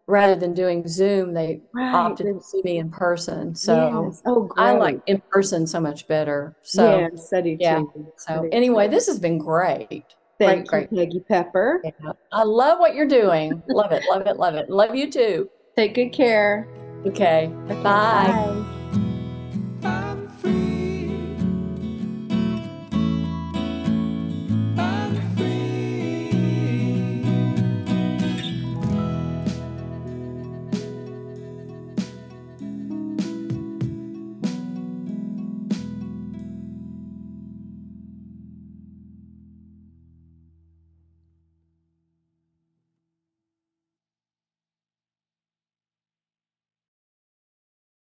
rather 0.07 0.35
than 0.35 0.53
doing 0.53 0.87
Zoom, 0.87 1.33
they 1.33 1.61
right. 1.73 1.93
opted 1.93 2.25
to 2.27 2.41
see 2.41 2.61
me 2.63 2.77
in 2.77 2.89
person. 2.89 3.55
So 3.55 3.75
Yes. 4.05 4.21
Oh, 4.25 4.49
I 4.57 4.71
like 4.73 4.99
in 5.07 5.21
person 5.29 5.67
so 5.67 5.79
much 5.79 6.07
better. 6.07 6.55
So 6.63 7.07
Yes, 7.11 7.29
yeah. 7.59 7.79
too. 7.79 8.11
So 8.17 8.47
anyway, 8.51 8.87
this 8.87 9.07
has 9.07 9.19
been 9.19 9.37
great. 9.37 10.05
Thank 10.39 10.67
great, 10.67 10.91
you, 10.91 10.97
Peggy 10.97 11.19
Pepper. 11.19 11.81
Yeah. 11.83 12.13
I 12.31 12.43
love 12.43 12.79
what 12.79 12.95
you're 12.95 13.07
doing. 13.07 13.61
Love 13.67 13.91
it, 13.91 14.03
love 14.09 14.25
it, 14.25 14.37
love 14.37 14.55
it. 14.55 14.69
Love 14.69 14.95
you 14.95 15.11
too. 15.11 15.49
Take 15.75 15.95
good 15.95 16.13
care. 16.13 16.67
Okay. 17.05 17.51
Okay, 17.67 17.83
Bye. 17.83 18.27
bye. 18.31 18.78